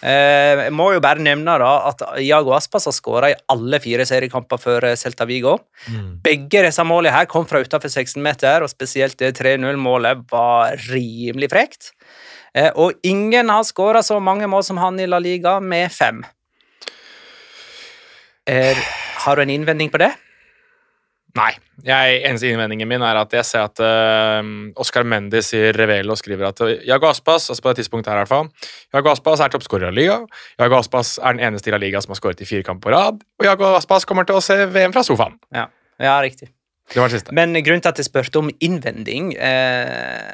Eh, 0.00 0.64
jeg 0.64 0.74
må 0.78 0.92
jo 0.94 1.02
bare 1.02 1.22
nevne 1.22 1.58
da 1.60 1.72
at 1.90 2.04
Iago 2.22 2.54
Aspas 2.56 2.86
har 2.88 2.94
skåra 2.94 3.32
i 3.32 3.38
alle 3.52 3.82
fire 3.82 4.06
seriekamper 4.08 4.62
for 4.62 4.86
eh, 4.86 4.96
Celta 4.98 5.26
Vigo. 5.28 5.56
Mm. 5.90 6.08
Begge 6.24 6.62
disse 6.68 6.86
målene 6.86 7.16
her 7.16 7.28
kom 7.30 7.46
fra 7.50 7.60
utenfor 7.64 7.90
16-meter, 7.90 8.64
og 8.64 8.72
spesielt 8.72 9.18
det 9.20 9.34
3-0-målet 9.40 10.24
var 10.30 10.78
rimelig 10.88 11.50
frekt. 11.52 11.92
Eh, 12.54 12.70
og 12.74 12.98
ingen 13.02 13.50
har 13.52 13.66
skåra 13.66 14.02
så 14.02 14.20
mange 14.20 14.48
mål 14.50 14.64
som 14.64 14.80
han 14.80 15.00
i 15.00 15.08
La 15.08 15.20
Liga, 15.22 15.58
med 15.60 15.92
fem. 15.92 16.24
Er, 18.48 18.78
har 19.24 19.36
du 19.36 19.44
en 19.44 19.52
innvending 19.52 19.92
på 19.92 20.00
det? 20.00 20.14
Nei. 21.36 21.52
Jeg, 21.86 22.22
eneste 22.26 22.48
innvendingen 22.48 22.88
min 22.90 23.02
er 23.04 23.18
at 23.20 23.34
jeg 23.36 23.46
ser 23.46 23.66
at 23.68 23.78
uh, 23.84 24.40
Oscar 24.80 25.04
Mendes 25.06 25.52
i 25.54 25.60
Revelo 25.76 26.16
skriver 26.18 26.48
at 26.48 26.62
Jago 26.88 27.10
Aspas 27.10 27.46
altså 27.52 27.62
på 27.62 27.70
det 27.70 27.84
tidspunktet 27.84 28.10
her 28.10 28.18
i 28.18 28.24
hvert 28.24 28.32
fall, 28.32 28.48
Jago 28.96 29.12
Aspas 29.12 29.44
er 29.44 29.52
toppskårer 29.52 29.92
i 29.92 29.98
Liga. 30.00 30.18
Jago 30.58 30.80
Aspas 30.80 31.14
er 31.20 31.36
den 31.36 31.44
eneste 31.50 31.70
i 31.70 31.76
La 31.76 31.82
Liga 31.82 32.02
som 32.02 32.16
har 32.16 32.22
skåret 32.22 32.42
i 32.42 32.48
fire 32.48 32.66
kamper 32.66 32.88
på 32.88 32.96
rad. 32.96 33.22
Og 33.38 33.46
Jago 33.46 33.70
Aspas 33.76 34.08
kommer 34.08 34.26
til 34.26 34.40
å 34.40 34.44
se 34.44 34.58
VM 34.66 34.96
fra 34.96 35.04
sofaen. 35.06 35.38
Ja, 35.54 35.68
ja 36.02 36.18
riktig. 36.24 36.50
Det 36.88 37.00
var 37.02 37.10
det 37.12 37.18
siste. 37.20 37.34
Men 37.36 37.52
grunnen 37.60 37.82
til 37.84 37.90
at 37.92 37.98
jeg 38.00 38.06
spurte 38.08 38.40
om 38.40 38.48
innvending 38.64 39.34
eh, 39.36 40.28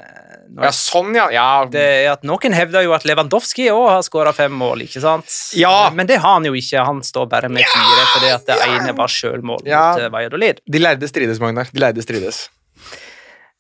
når 0.55 0.69
Ja, 0.69 0.71
sånn, 0.77 1.15
ja. 1.17 1.25
ja. 1.35 1.47
det 1.67 1.83
er 1.83 2.11
at 2.13 2.23
Noen 2.29 2.55
hevder 2.55 2.85
jo 2.87 2.93
at 2.95 3.07
Lewandowski 3.09 3.67
òg 3.73 3.89
har 3.91 4.03
skåra 4.07 4.31
fem 4.37 4.53
mål, 4.55 4.85
ikke 4.87 5.03
sant? 5.03 5.27
Ja. 5.59 5.89
Men 5.91 6.07
det 6.07 6.21
har 6.23 6.37
han 6.37 6.47
jo 6.47 6.53
ikke. 6.55 6.85
Han 6.87 7.01
står 7.07 7.27
bare 7.33 7.49
med 7.51 7.65
fire 7.67 8.05
fordi 8.13 8.31
at 8.37 8.45
det 8.53 8.59
ene 8.69 8.95
var 8.99 9.11
sjølmål 9.11 9.65
Ja. 9.67 9.83
mot 9.95 10.05
eh, 10.05 10.13
Valladolid. 10.15 10.61
De 10.71 10.83
lærde 10.83 11.09
strides, 11.11 11.41
Magnar. 11.43 11.73
De 11.75 11.83
lærde 11.83 12.05
strides. 12.05 12.45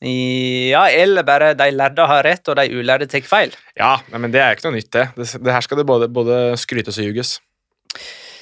Ja, 0.04 0.82
eller 0.92 1.24
bare 1.24 1.54
de 1.56 1.70
lærde 1.72 2.04
har 2.06 2.22
rett, 2.26 2.48
og 2.52 2.58
de 2.58 2.66
ulærde 2.76 3.06
tar 3.08 3.24
feil. 3.24 3.54
Ja, 3.78 3.94
men 4.12 4.30
det 4.34 4.42
er 4.42 4.52
ikke 4.56 4.68
noe 4.68 4.76
nytt, 4.76 4.90
det. 4.92 5.06
Det, 5.16 5.28
det 5.40 5.54
her 5.54 5.64
skal 5.64 5.80
det 5.80 5.86
både, 5.88 6.10
både 6.12 6.40
skrytes 6.60 6.98
og 7.00 7.06
ljuges. 7.08 7.38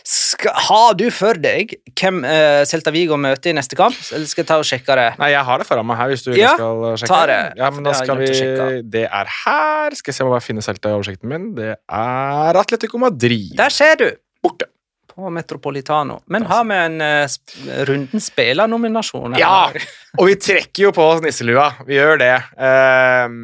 Skal, 0.09 0.51
har 0.69 0.95
du 0.99 1.05
for 1.15 1.39
deg 1.39 1.77
hvem 1.99 2.23
uh, 2.27 2.63
Celta 2.67 2.91
Vigo 2.95 3.15
møter 3.21 3.53
i 3.53 3.55
neste 3.55 3.77
kamp, 3.79 3.95
eller 4.13 4.27
skal 4.27 4.43
jeg 4.43 4.49
ta 4.49 4.57
og 4.59 4.67
sjekke 4.67 4.97
det? 4.99 5.07
Nei, 5.21 5.29
jeg 5.35 5.45
har 5.47 5.63
det 5.63 5.67
foran 5.69 5.87
meg 5.87 6.01
her, 6.01 6.11
hvis 6.11 6.25
du 6.27 6.33
Ja, 6.35 6.53
skal 6.59 6.83
sjekke. 6.99 7.11
ta 7.13 7.21
det. 7.31 7.39
Ja, 7.61 7.71
men 7.71 7.87
da 7.87 7.95
skal 7.95 8.19
vi. 8.19 8.83
Det 8.97 9.05
er 9.07 9.33
her. 9.45 9.95
Skal 9.99 10.11
jeg 10.13 10.19
se 10.19 10.27
om 10.27 10.35
jeg 10.35 10.47
finner 10.49 10.67
Celta 10.67 10.91
i 10.91 10.97
oversikten 10.99 11.31
min. 11.31 11.49
Det 11.55 11.71
er 11.79 12.61
Atletico 12.65 12.99
Madrid. 12.99 13.53
Der 13.59 13.71
ser 13.75 13.95
du! 14.03 14.09
Borte. 14.43 14.67
På 15.13 15.29
Metropolitano. 15.29 16.23
Men 16.33 16.47
har 16.49 16.65
vi 16.65 16.77
en 16.81 16.95
uh, 17.05 17.85
runden 17.85 18.23
spillernominasjon? 18.25 19.35
Ja, 19.39 19.69
og 20.19 20.31
vi 20.31 20.39
trekker 20.41 20.87
jo 20.89 20.93
på 20.97 21.05
oss 21.13 21.21
nisselua. 21.23 21.67
Vi 21.85 21.99
gjør 21.99 22.17
det. 22.23 22.33
Ehm, 22.57 23.43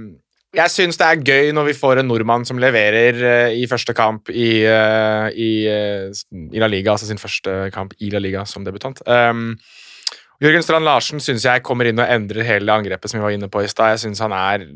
jeg 0.58 0.72
syns 0.74 0.98
det 0.98 1.06
er 1.06 1.22
gøy 1.22 1.52
når 1.54 1.68
vi 1.70 1.76
får 1.78 2.00
en 2.00 2.08
nordmann 2.10 2.46
som 2.48 2.58
leverer 2.60 3.18
uh, 3.22 3.50
i 3.54 3.66
første 3.70 3.94
kamp 3.96 4.30
i, 4.32 4.64
uh, 4.66 5.28
i, 5.30 5.50
uh, 5.70 6.08
i 6.50 6.62
La 6.62 6.70
Liga, 6.70 6.94
altså 6.94 7.08
sin 7.08 7.20
første 7.20 7.68
kamp 7.74 7.94
i 8.02 8.10
La 8.14 8.22
Liga 8.22 8.44
som 8.48 8.66
debutant. 8.66 9.00
Um, 9.06 9.54
Jørgen 10.42 10.64
Strand 10.66 10.86
Larsen 10.86 11.22
syns 11.22 11.46
jeg 11.46 11.64
kommer 11.66 11.88
inn 11.88 11.98
og 11.98 12.10
endrer 12.10 12.46
hele 12.46 12.74
angrepet 12.74 13.10
som 13.10 13.20
vi 13.20 13.26
var 13.26 13.34
inne 13.34 13.50
på 13.50 13.62
i 13.62 13.70
stad. 13.70 13.94
Jeg 13.94 14.04
syns 14.06 14.22
han 14.22 14.34
er 14.34 14.66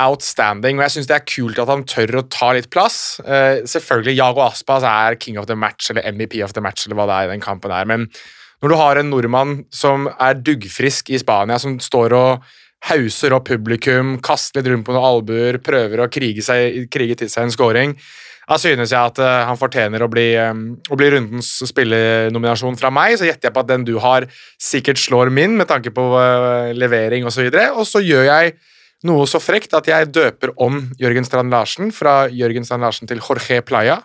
outstanding, 0.00 0.78
og 0.78 0.86
jeg 0.86 0.96
syns 0.96 1.08
det 1.10 1.16
er 1.16 1.28
kult 1.28 1.60
at 1.60 1.68
han 1.68 1.86
tør 1.88 2.20
å 2.20 2.26
ta 2.32 2.50
litt 2.56 2.68
plass. 2.72 3.18
Selvfølgelig, 3.20 4.14
Jago 4.16 4.44
Aspas 4.44 4.84
er 4.86 5.16
king 5.20 5.40
of 5.40 5.48
the 5.48 5.56
match 5.56 5.90
eller 5.90 6.04
MVP 6.12 6.38
of 6.44 6.52
the 6.56 6.62
match, 6.64 6.86
eller 6.86 7.00
hva 7.00 7.08
det 7.08 7.16
er 7.16 7.28
i 7.28 7.32
den 7.32 7.44
kampen 7.44 7.72
her, 7.72 7.88
men 7.88 8.06
når 8.60 8.72
du 8.72 8.76
har 8.76 9.00
en 9.00 9.08
nordmann 9.08 9.54
som 9.72 10.06
er 10.20 10.40
duggfrisk 10.44 11.08
i 11.12 11.20
Spania, 11.20 11.56
som 11.60 11.78
står 11.80 12.16
og 12.16 12.50
hauser 12.88 13.36
opp 13.36 13.50
publikum, 13.50 14.16
kaster 14.24 14.60
litt 14.60 14.72
rundt 14.72 14.86
på 14.86 14.96
noen 14.96 15.04
albuer, 15.04 15.60
prøver 15.62 16.00
å 16.00 16.10
krige, 16.12 16.42
seg, 16.42 16.86
krige 16.90 17.20
til 17.20 17.32
seg 17.32 17.48
en 17.48 17.54
scoring 17.54 17.96
da 18.50 18.56
synes 18.58 18.90
jeg 18.90 18.98
at 18.98 19.20
eh, 19.22 19.42
han 19.46 19.58
fortjener 19.58 20.02
å 20.02 20.08
bli, 20.10 20.32
eh, 20.34 20.50
å 20.90 20.98
bli 20.98 21.10
rundens 21.14 21.52
spillenominasjon 21.70 22.78
fra 22.80 22.90
meg. 22.94 23.14
Så 23.18 23.28
gjetter 23.28 23.48
jeg 23.48 23.54
på 23.54 23.62
at 23.62 23.70
den 23.70 23.86
du 23.86 23.94
har, 24.02 24.26
sikkert 24.58 24.98
slår 24.98 25.30
min 25.34 25.54
med 25.60 25.70
tanke 25.70 25.92
på 25.94 26.06
eh, 26.18 26.72
levering 26.74 27.28
osv. 27.30 27.46
Og, 27.46 27.54
så 27.54 27.70
og 27.70 27.86
så 27.86 28.02
gjør 28.02 28.26
jeg 28.26 28.56
noe 29.06 29.28
så 29.30 29.40
frekt 29.40 29.74
at 29.78 29.86
jeg 29.88 30.10
døper 30.12 30.52
om 30.60 30.82
Jørgen 31.00 31.24
Strand 31.24 31.54
Larsen 31.54 31.94
fra 31.94 32.24
Jørgen 32.28 32.66
Strand 32.66 32.84
Larsen 32.84 33.10
til 33.10 33.22
Jorge 33.22 33.62
Playa. 33.64 34.00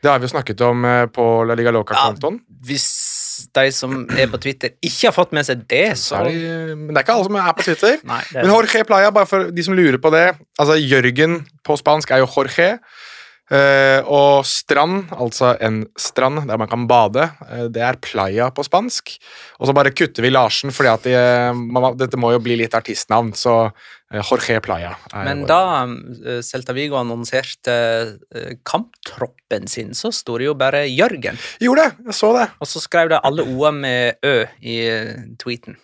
Det 0.00 0.08
har 0.08 0.20
vi 0.20 0.30
jo 0.30 0.32
snakket 0.32 0.62
om 0.64 0.86
på 1.12 1.24
La 1.44 1.56
Liga 1.58 1.74
Loca-kontoen. 1.74 2.38
Ja, 2.40 2.60
Hvis 2.70 2.86
de 3.56 3.70
som 3.72 4.06
er 4.10 4.26
på 4.32 4.40
Twitter, 4.40 4.70
ikke 4.82 5.08
har 5.08 5.12
fått 5.16 5.32
med 5.32 5.46
seg 5.46 5.66
det, 5.68 5.86
så 5.98 6.20
Er 6.20 6.24
de- 6.30 6.76
Men 6.76 6.88
det 6.94 6.96
er 6.98 7.04
ikke 7.06 7.14
alle 7.16 7.24
som 7.24 7.36
er 7.36 7.52
på 7.52 7.62
Twitter. 7.66 7.96
Nei, 8.04 8.20
Men 8.34 8.46
Jorge 8.52 8.84
Playa, 8.84 9.10
bare 9.10 9.26
for 9.26 9.50
de 9.50 9.62
som 9.62 9.74
lurer 9.74 9.98
på 9.98 10.10
det 10.12 10.26
altså 10.58 10.74
Jørgen 10.78 11.46
på 11.64 11.76
spansk 11.78 12.10
er 12.10 12.18
jo 12.24 12.26
Jorge. 12.26 12.78
Eh, 13.54 14.00
og 14.06 14.46
strand, 14.48 15.10
altså 15.14 15.52
en 15.62 15.82
strand 15.98 16.44
der 16.48 16.60
man 16.60 16.70
kan 16.70 16.86
bade, 16.90 17.26
uh, 17.46 17.66
det 17.72 17.82
er 17.84 17.98
playa 18.02 18.50
på 18.54 18.64
spansk. 18.66 19.12
Og 19.58 19.68
så 19.68 19.74
bare 19.76 19.92
kutter 19.94 20.24
vi 20.24 20.32
Larsen, 20.32 20.72
fordi 20.74 20.90
at 20.92 21.06
de, 21.08 21.14
eh, 21.18 21.50
man, 21.54 21.92
dette 21.98 22.20
må 22.20 22.32
jo 22.34 22.42
bli 22.42 22.58
litt 22.60 22.76
artistnavn. 22.78 23.32
Så 23.38 23.56
uh, 23.68 24.20
Jorge 24.20 24.60
Playa. 24.64 24.94
Men 25.14 25.44
vår- 25.44 25.50
da 25.50 26.40
Celta 26.46 26.74
Vigo 26.76 26.98
annonserte 27.00 27.74
kamptroppen 28.66 29.68
sin, 29.70 29.94
så 29.98 30.12
sto 30.14 30.38
det 30.38 30.50
jo 30.50 30.56
bare 30.58 30.86
Jørgen. 30.88 31.38
Gjorde 31.62 31.88
det, 31.88 32.08
jeg 32.10 32.18
så 32.22 32.32
det. 32.38 32.48
Og 32.60 32.70
så 32.70 32.82
skrev 32.82 33.12
det 33.12 33.22
alle 33.26 33.46
O-er 33.50 33.76
med 33.76 34.26
Ø 34.26 34.36
i 34.62 34.80
tweeten. 35.40 35.78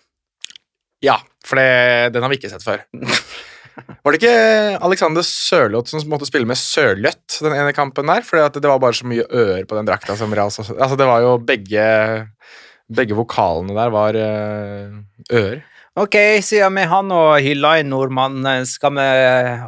Ja, 1.03 1.19
for 1.45 1.59
det, 1.59 2.13
den 2.15 2.23
har 2.25 2.31
vi 2.31 2.39
ikke 2.39 2.51
sett 2.51 2.65
før. 2.65 2.83
Var 3.77 4.13
det 4.13 4.19
ikke 4.21 4.79
Alexander 4.87 5.25
Sørloth 5.25 5.91
som 5.91 6.03
måtte 6.09 6.27
spille 6.29 6.47
med 6.49 6.59
Sørløtt 6.59 7.39
den 7.43 7.55
ene 7.55 7.75
kampen 7.75 8.09
der? 8.09 8.25
At 8.43 8.57
det 8.57 8.69
var 8.69 8.81
bare 8.81 8.97
så 8.97 9.07
mye 9.09 9.25
ører 9.27 9.67
på 9.69 9.77
den 9.77 9.87
drakta 9.87 10.15
som 10.17 10.33
Real 10.33 10.49
Altså, 10.49 10.95
det 10.97 11.07
var 11.09 11.23
jo 11.25 11.37
begge 11.37 11.85
Begge 12.87 13.17
vokalene 13.17 13.75
der 13.75 13.89
var 13.91 14.15
øh, 14.15 14.93
ører. 15.35 15.59
Ok, 15.97 16.13
siden 16.45 16.75
vi 16.77 16.83
har 16.85 17.01
nå 17.01 17.19
hylla 17.41 17.71
en 17.79 17.87
nordmann, 17.89 18.35
eh, 18.45 18.59
skal 18.69 18.93
vi 18.93 19.05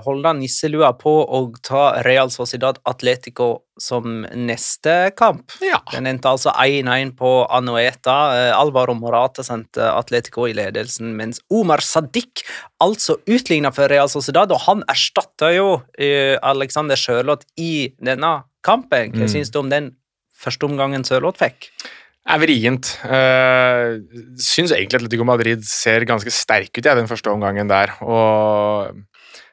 holde 0.06 0.30
nisselua 0.38 0.92
på 0.94 1.10
og 1.26 1.56
ta 1.66 2.04
Real 2.06 2.30
Sociedad 2.30 2.78
Atletico 2.86 3.64
som 3.82 4.28
neste 4.38 5.10
kamp? 5.18 5.56
Ja. 5.66 5.80
Den 5.90 6.06
endte 6.06 6.30
altså 6.30 6.54
1-1 6.54 7.16
på 7.18 7.32
Anoeta. 7.50 8.20
Eh, 8.38 8.54
Alvaro 8.54 8.94
Morata 8.94 9.42
sendte 9.42 9.82
Atletico 9.90 10.46
i 10.46 10.54
ledelsen, 10.54 11.16
mens 11.18 11.42
Omar 11.50 11.82
Sadiq 11.82 12.44
altså 12.80 13.18
utligna 13.26 13.74
for 13.74 13.90
Real 13.90 14.08
Sociedad, 14.08 14.52
og 14.54 14.62
han 14.68 14.84
erstatta 14.88 15.50
jo 15.56 15.82
eh, 15.98 16.38
Alexander 16.44 16.96
Sørloth 16.96 17.48
i 17.58 17.90
denne 17.98 18.44
kampen. 18.62 19.16
Hva 19.18 19.26
Mm. 19.26 19.34
syns 19.34 19.50
du 19.50 19.64
om 19.64 19.70
den 19.70 19.96
første 20.38 20.70
omgangen 20.70 21.02
Sørloth 21.04 21.40
fikk? 21.42 21.72
Er 22.28 22.42
vrient. 22.42 22.92
Uh, 23.06 24.00
syns 24.42 24.74
egentlig 24.76 25.00
Atletico 25.00 25.28
Madrid 25.28 25.64
ser 25.68 26.06
ganske 26.10 26.34
sterk 26.34 26.74
ut 26.76 26.84
i 26.84 26.98
den 27.00 27.10
første 27.10 27.32
omgangen 27.32 27.72
der. 27.72 27.96
Og 28.04 28.92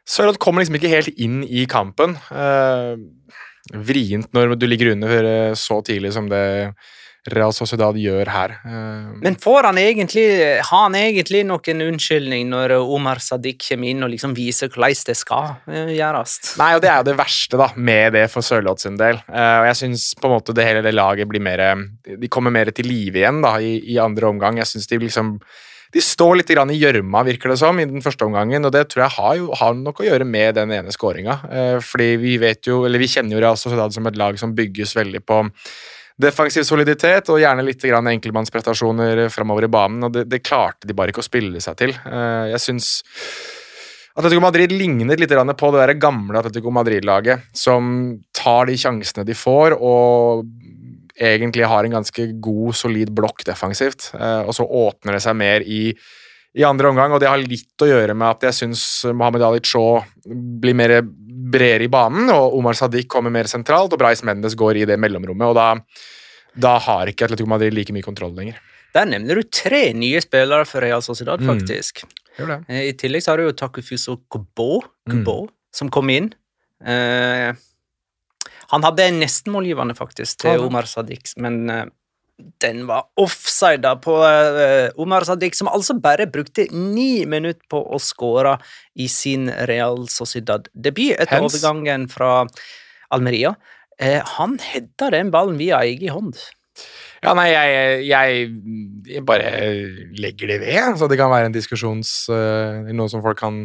Sørloth 0.06 0.40
kommer 0.42 0.62
liksom 0.62 0.78
ikke 0.78 0.92
helt 0.92 1.10
inn 1.18 1.40
i 1.46 1.66
kampen. 1.70 2.14
Uh, 2.30 2.98
vrient 3.74 4.30
når 4.36 4.54
du 4.54 4.66
ligger 4.68 4.92
under 4.92 5.26
eh, 5.26 5.54
så 5.58 5.80
tidlig 5.82 6.12
som 6.14 6.28
det 6.30 6.70
Real 7.34 7.52
Sociedad 7.54 7.96
gjør 7.98 8.28
her. 8.30 8.54
Eh, 8.64 9.10
Men 9.24 9.36
får 9.40 9.68
han 9.70 9.80
egentlig, 9.80 10.26
har 10.62 10.84
han 10.86 10.96
egentlig 10.98 11.42
noen 11.48 11.84
unnskyldning 11.88 12.48
når 12.52 12.76
Omar 12.78 13.20
Sadiq 13.22 13.60
kommer 13.68 13.90
inn 13.90 14.06
og 14.06 14.12
liksom 14.12 14.34
viser 14.36 14.70
hvordan 14.72 14.96
det 15.08 15.16
skal 15.18 15.54
eh, 15.66 15.94
gjøres? 15.96 16.38
Nei, 16.60 16.72
og 16.76 16.82
det 16.84 16.90
er 16.92 17.00
jo 17.00 17.08
det 17.10 17.18
verste 17.18 17.60
da, 17.60 17.70
med 17.76 18.16
det 18.18 18.26
for 18.32 18.46
Sørloth 18.46 18.86
sin 18.86 18.98
del. 19.00 19.20
Eh, 19.26 19.54
og 19.62 19.70
jeg 19.72 19.80
syns 19.82 20.10
på 20.18 20.28
en 20.30 20.36
måte 20.36 20.54
det 20.56 20.66
hele 20.68 20.84
det 20.86 20.94
laget 20.94 21.28
blir 21.30 21.42
mer 21.42 21.62
De 22.06 22.28
kommer 22.30 22.52
mer 22.54 22.70
til 22.74 22.86
live 22.88 23.18
igjen 23.22 23.40
da, 23.44 23.56
i, 23.58 23.78
i 23.94 23.98
andre 24.02 24.30
omgang. 24.30 24.60
Jeg 24.60 24.70
synes 24.74 24.90
de 24.92 25.00
liksom 25.02 25.38
de 25.94 26.02
står 26.02 26.40
litt 26.40 26.50
grann 26.50 26.68
i 26.74 26.76
gjørma, 26.76 27.22
virker 27.24 27.52
det 27.52 27.56
som, 27.60 27.78
i 27.80 27.86
den 27.88 28.02
første 28.04 28.26
omgangen, 28.26 28.66
og 28.66 28.72
det 28.74 28.82
tror 28.90 29.04
jeg 29.04 29.14
har, 29.14 29.34
jo, 29.38 29.46
har 29.56 29.76
nok 29.78 30.02
å 30.02 30.04
gjøre 30.04 30.26
med 30.28 30.58
den 30.58 30.74
ene 30.74 30.92
skåringa. 30.92 31.36
Fordi 31.80 32.08
vi 32.20 32.34
vet 32.42 32.68
jo, 32.68 32.82
eller 32.84 33.00
vi 33.00 33.08
kjenner 33.08 33.38
jo 33.38 33.40
Real 33.40 33.56
Sociedad 33.56 33.94
som 33.94 34.08
et 34.10 34.18
lag 34.18 34.36
som 34.36 34.52
bygges 34.58 34.92
veldig 34.98 35.22
på 35.24 35.38
defensiv 36.16 36.64
soliditet 36.64 37.28
og 37.32 37.40
gjerne 37.42 37.64
litt 37.66 37.84
enkeltmannsprestasjoner 37.84 39.26
framover 39.32 39.66
i 39.66 39.72
banen, 39.72 40.06
og 40.08 40.14
det, 40.14 40.26
det 40.32 40.44
klarte 40.44 40.88
de 40.88 40.96
bare 40.96 41.12
ikke 41.12 41.24
å 41.24 41.28
spille 41.28 41.60
seg 41.60 41.76
til. 41.80 41.92
Eh, 41.92 42.52
jeg 42.54 42.62
syns 42.64 42.90
Atletico 44.16 44.40
Madrid 44.40 44.72
lignet 44.72 45.20
litt 45.20 45.32
på 45.32 45.70
det 45.74 45.82
der 45.82 45.98
gamle 46.00 46.40
Atletico 46.40 46.72
Madrid-laget, 46.72 47.50
som 47.52 48.16
tar 48.32 48.70
de 48.70 48.76
sjansene 48.80 49.26
de 49.28 49.36
får, 49.36 49.76
og 49.76 50.46
egentlig 51.16 51.68
har 51.68 51.84
en 51.84 51.98
ganske 51.98 52.30
god, 52.40 52.72
solid 52.76 53.12
blokk 53.16 53.44
defensivt. 53.44 54.10
Eh, 54.16 54.42
og 54.48 54.56
så 54.56 54.64
åpner 54.64 55.16
det 55.16 55.22
seg 55.24 55.36
mer 55.36 55.64
i, 55.64 55.90
i 56.56 56.64
andre 56.64 56.88
omgang, 56.88 57.12
og 57.12 57.20
det 57.20 57.28
har 57.28 57.40
litt 57.42 57.82
å 57.84 57.88
gjøre 57.90 58.14
med 58.16 58.30
at 58.32 58.46
jeg 58.48 58.56
syns 58.62 58.82
Mohammed 59.12 59.42
Ali 59.44 59.60
Chaw 59.66 59.98
blir 60.24 60.76
mer 60.78 61.02
bredere 61.04 61.84
i 61.84 61.90
banen, 61.92 62.30
og 62.32 62.56
Omar 62.58 62.78
Sadiq 62.78 63.08
kommer 63.12 63.30
mer 63.34 63.44
sentralt, 63.50 63.92
og 63.92 64.00
Brais 64.00 64.22
Mendes 64.26 64.56
går 64.58 64.80
i 64.82 64.86
det 64.88 64.96
mellomrommet, 64.98 65.50
og 65.50 65.54
da, 65.58 65.66
da 66.56 66.78
har 66.86 67.12
ikke 67.12 67.28
Atletico 67.28 67.50
Madrid 67.52 67.76
like 67.76 67.92
mye 67.94 68.06
kontroll 68.06 68.32
lenger. 68.38 68.56
Der 68.96 69.04
nevner 69.10 69.36
du 69.36 69.44
tre 69.52 69.90
nye 69.92 70.22
spillere 70.24 70.64
for 70.64 70.80
Real 70.80 71.02
Sociedad, 71.04 71.42
Mm. 71.44 71.50
faktisk. 71.52 72.04
Mm. 72.38 72.64
I 72.68 72.92
tillegg 72.96 73.22
så 73.24 73.32
har 73.34 73.38
du 73.40 73.46
jo 73.50 73.52
Takufuso 73.56 74.16
Kubo, 74.32 74.82
Kubo 75.08 75.48
som 75.72 75.88
kom 75.92 76.08
inn. 76.12 76.32
Eh, 76.84 77.52
han 78.72 78.82
hadde 78.82 79.04
en 79.04 79.20
nestenmålgivende, 79.20 79.94
faktisk, 79.96 80.38
til. 80.44 80.64
Omar 80.64 80.88
Sadiq, 80.88 81.34
men 81.36 81.70
eh, 81.70 81.84
den 82.36 82.82
var 82.88 83.06
offsida 83.16 83.94
på 84.00 84.16
eh, 84.26 84.90
Omar 85.00 85.24
Sadiq, 85.24 85.56
som 85.56 85.70
altså 85.72 85.96
bare 86.00 86.26
brukte 86.28 86.66
ni 86.72 87.24
minutter 87.28 87.64
på 87.72 87.80
å 87.80 88.00
skåre 88.02 88.56
i 89.00 89.08
sin 89.12 89.48
Real 89.68 90.04
Sociedad-debut 90.12 91.16
etter 91.16 91.40
Hens. 91.40 91.48
overgangen 91.48 92.06
fra 92.12 92.44
Almeria. 93.14 93.54
Eh, 93.96 94.20
han 94.36 94.58
hedda 94.60 95.10
den 95.14 95.32
ballen 95.32 95.56
via 95.60 95.80
egen 95.88 96.12
hånd. 96.12 96.36
Ja, 97.24 97.32
nei, 97.34 97.48
jeg, 97.54 98.04
jeg, 98.04 98.44
jeg 99.08 99.24
bare 99.26 99.48
legger 100.20 100.52
det 100.52 100.60
ved, 100.60 100.98
så 101.00 101.08
det 101.08 101.16
kan 101.18 101.32
være 101.32 101.48
en 101.48 101.56
diskusjons... 101.56 102.12
eh, 102.30 102.92
noe 102.92 103.08
som 103.10 103.24
folk 103.24 103.40
kan 103.40 103.64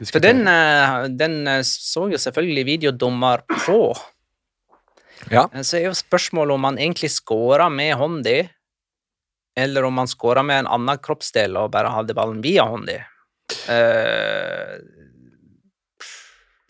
diskutere. 0.00 0.16
For 0.16 0.24
den, 0.24 1.20
den 1.20 1.64
så 1.68 2.08
jo 2.08 2.20
selvfølgelig 2.20 2.64
videodommer 2.72 3.44
på. 3.52 3.84
Ja. 5.30 5.46
Eh, 5.52 5.62
Så 5.62 5.78
er 5.78 5.86
jo 5.90 5.94
spørsmålet 5.96 6.54
om 6.56 6.64
han 6.70 6.80
egentlig 6.80 7.12
scora 7.14 7.68
med 7.70 7.94
hånda, 8.00 8.48
eller 9.56 9.84
om 9.84 9.98
han 9.98 10.08
scora 10.08 10.42
med 10.42 10.64
en 10.64 10.70
annen 10.78 10.98
kroppsdel 10.98 11.56
og 11.60 11.70
bare 11.74 11.92
hadde 11.92 12.16
ballen 12.16 12.40
via 12.44 12.64
hånda. 12.64 13.02
Uh, 13.68 14.80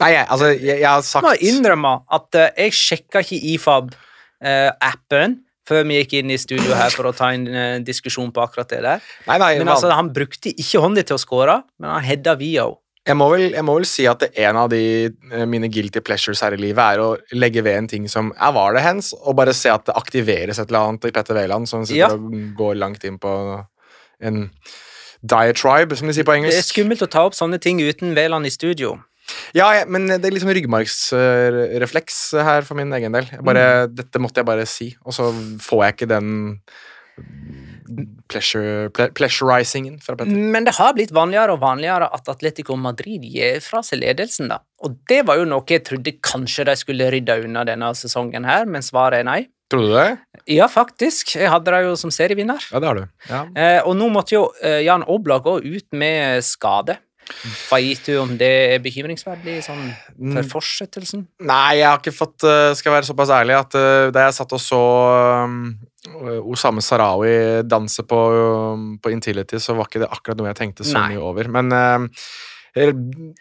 Nei, 0.02 0.08
jeg, 0.16 0.26
altså, 0.26 0.48
jeg, 0.56 0.80
jeg 0.80 0.88
har 0.88 1.04
sagt 1.06 1.22
må 1.22 1.36
innrømme 1.46 1.92
at 2.10 2.38
uh, 2.40 2.48
jeg 2.58 2.74
sjekka 2.74 3.22
ikke 3.22 3.38
IFAB-appen 3.52 5.36
før 5.68 5.84
vi 5.86 6.00
gikk 6.00 6.16
inn 6.18 6.32
i 6.34 6.40
studio 6.42 6.74
her 6.74 6.90
for 6.90 7.06
å 7.06 7.14
ta 7.14 7.30
en 7.36 7.46
uh, 7.46 7.76
diskusjon 7.86 8.32
på 8.34 8.42
akkurat 8.42 8.72
det 8.72 8.80
der. 8.82 9.04
Nei, 9.28 9.38
nei, 9.38 9.52
Men 9.60 9.70
altså, 9.76 9.92
han 9.94 10.10
brukte 10.14 10.50
ikke 10.50 10.82
hånda 10.82 11.06
til 11.06 11.20
å 11.20 11.22
skåre, 11.22 11.60
men 11.78 11.94
han 11.94 12.08
hedda 12.08 12.34
via 12.40 12.66
henne. 12.66 12.81
Jeg, 13.02 13.16
må 13.18 13.26
vel, 13.32 13.48
jeg 13.56 13.66
må 13.66 13.74
vel 13.78 13.86
si 13.88 14.04
at 14.06 14.22
det 14.22 14.30
en 14.44 14.58
av 14.60 14.70
de 14.70 14.82
eh, 15.10 15.44
mine 15.50 15.70
guilty 15.72 16.02
pleasures 16.04 16.42
her 16.44 16.54
i 16.54 16.60
livet 16.60 16.82
er 16.82 17.02
å 17.02 17.08
legge 17.34 17.64
ved 17.66 17.78
en 17.80 17.90
ting 17.90 18.08
som 18.10 18.30
er 18.36 18.54
var 18.54 18.76
det 18.76 18.84
hens? 18.84 19.12
Og 19.22 19.36
bare 19.38 19.54
se 19.56 19.72
at 19.72 19.86
det 19.88 19.96
aktiveres 19.98 20.60
et 20.62 20.68
eller 20.70 20.92
annet 20.92 21.08
i 21.10 21.14
Petter 21.14 21.38
Wæland, 21.38 21.70
som 21.70 21.86
sitter 21.86 22.04
Ja. 22.04 22.12
og 22.14 22.56
går 22.58 22.78
langt 22.78 23.06
inn 23.08 23.18
på 23.22 23.32
en 24.22 24.44
diatribe, 25.22 25.96
som 25.98 26.06
de 26.10 26.14
sier 26.14 26.26
på 26.26 26.34
engelsk. 26.34 26.54
Det 26.54 26.62
er 26.62 26.70
skummelt 26.70 27.02
å 27.02 27.10
ta 27.10 27.24
opp 27.26 27.34
sånne 27.38 27.58
ting 27.62 27.82
uten 27.82 28.14
Wæland 28.18 28.46
i 28.46 28.54
studio. 28.54 28.96
Ja, 29.54 29.68
ja, 29.76 29.84
men 29.86 30.08
det 30.10 30.24
er 30.26 30.34
liksom 30.34 30.50
ryggmargsrefleks 30.50 32.16
her 32.42 32.66
for 32.66 32.78
min 32.78 32.92
egen 32.96 33.14
del. 33.14 33.28
Bare, 33.44 33.86
mm. 33.86 33.94
Dette 33.96 34.22
måtte 34.22 34.42
jeg 34.42 34.48
bare 34.48 34.66
si, 34.68 34.90
og 35.06 35.14
så 35.16 35.30
får 35.62 35.84
jeg 35.84 35.96
ikke 35.96 36.10
den 36.10 36.32
pleasure, 38.30 38.90
ple, 38.94 39.08
pleasurizingen 39.16 39.98
fra 40.02 40.16
Petter. 40.18 40.32
Men 40.54 40.66
det 40.68 40.76
har 40.78 40.94
blitt 40.96 41.14
vanligere 41.14 41.56
og 41.56 41.62
vanligere 41.64 42.08
at 42.14 42.30
Atletico 42.32 42.76
Madrid 42.80 43.24
gir 43.26 43.60
fra 43.64 43.82
seg 43.86 44.02
ledelsen, 44.02 44.52
da. 44.52 44.60
Og 44.82 44.96
det 45.10 45.22
var 45.28 45.38
jo 45.38 45.48
noe 45.48 45.66
jeg 45.68 45.84
trodde 45.86 46.16
kanskje 46.24 46.66
de 46.68 46.76
skulle 46.78 47.10
rydde 47.12 47.42
unna 47.44 47.66
denne 47.68 47.92
sesongen 47.98 48.48
her, 48.48 48.66
men 48.68 48.84
svaret 48.84 49.22
er 49.22 49.28
nei. 49.28 49.40
Trodde 49.72 49.88
du 49.88 49.94
det? 49.96 50.42
Ja, 50.58 50.66
faktisk. 50.68 51.36
Jeg 51.38 51.48
hadde 51.52 51.72
dem 51.72 51.86
jo 51.86 51.94
som 51.96 52.12
serievinner. 52.12 52.60
Ja, 52.72 52.82
det 52.82 52.90
har 52.90 52.98
du. 52.98 53.06
Ja. 53.30 53.46
Eh, 53.56 53.78
og 53.86 53.96
nå 53.96 54.10
måtte 54.12 54.36
jo 54.36 54.44
eh, 54.60 54.82
Jan 54.84 55.06
Oblak 55.08 55.46
gå 55.46 55.56
ut 55.64 55.88
med 55.96 56.44
skade. 56.44 56.98
Hva 57.68 57.78
gitt 57.80 58.08
du 58.10 58.16
om 58.20 58.34
det 58.38 58.50
er 58.74 58.80
bekymringsverdig 58.82 59.60
sånn 59.64 59.84
for 60.34 60.56
fortsettelsen? 60.56 61.24
Nei, 61.46 61.78
jeg 61.78 61.86
har 61.86 62.00
ikke 62.00 62.14
fått 62.14 62.44
uh, 62.46 62.74
Skal 62.76 62.96
være 62.96 63.06
såpass 63.08 63.30
ærlig 63.34 63.56
at 63.56 63.76
uh, 63.78 64.10
da 64.14 64.26
jeg 64.26 64.36
satt 64.36 64.54
og 64.56 64.62
så 64.62 64.82
um, 65.46 65.60
Osame 66.02 66.82
Sarawi 66.82 67.62
danse 67.62 68.02
på, 68.02 68.18
um, 68.74 68.86
på 68.98 69.12
Intility, 69.14 69.60
så 69.62 69.76
var 69.78 69.86
ikke 69.86 70.02
det 70.02 70.08
akkurat 70.10 70.40
noe 70.40 70.50
jeg 70.50 70.58
tenkte 70.58 70.86
så 70.86 70.98
Nei. 70.98 71.12
mye 71.14 71.22
over. 71.22 71.50
Men 71.52 71.70
uh, 71.70 72.24
jeg 72.74 72.96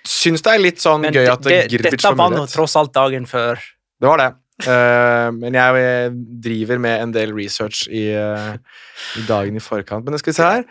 syns 0.08 0.44
det 0.46 0.54
er 0.54 0.62
litt 0.62 0.84
sånn 0.84 1.06
Men 1.08 1.16
gøy 1.16 1.30
at 1.32 1.44
det, 1.48 1.58
Girbic 1.72 1.96
dette 1.96 2.06
får 2.06 2.18
var 2.20 2.30
nå 2.30 2.42
mulighet. 2.42 2.54
tross 2.54 2.76
alt 2.78 2.94
dagen 2.94 3.26
før 3.30 3.62
Det 4.02 4.10
var 4.10 4.22
det. 4.22 4.32
Uh, 4.62 5.32
men 5.34 5.56
jeg 5.58 5.78
eh, 5.82 6.18
driver 6.44 6.78
med 6.84 7.02
en 7.02 7.14
del 7.16 7.32
research 7.34 7.88
i, 7.90 8.12
uh, 8.14 8.54
i 9.18 9.24
dagen 9.26 9.56
i 9.58 9.64
forkant. 9.64 10.06
Men 10.06 10.14
det 10.14 10.20
skal 10.22 10.34
vi 10.34 10.38
se 10.38 10.50
her. 10.58 10.66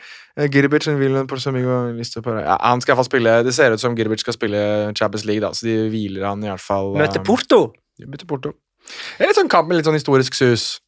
Girbic 0.54 0.86
på 0.86 2.34
ja, 2.38 2.54
Han 2.62 2.80
skal 2.80 2.92
iallfall 2.94 3.08
spille 3.08 3.32
Det 3.44 3.52
ser 3.52 3.74
ut 3.74 3.82
som 3.82 3.96
Girbic 3.98 4.22
skal 4.22 4.36
spille 4.36 4.60
Champions 4.94 5.26
League, 5.26 5.42
da, 5.42 5.50
så 5.52 5.66
de 5.66 5.74
hviler 5.90 6.28
han 6.28 6.44
i 6.44 6.52
hvert 6.52 6.62
fall. 6.62 6.94
Møter 6.96 7.24
Porto. 7.26 7.72
møter 8.06 8.30
Porto. 8.30 8.54
Det 9.18 9.26
er 9.26 9.32
litt 9.32 9.40
sånn 9.40 9.50
kamp 9.50 9.68
med 9.68 9.80
litt 9.80 9.90
sånn 9.90 9.98
historisk 9.98 10.38
sus. 10.38 10.78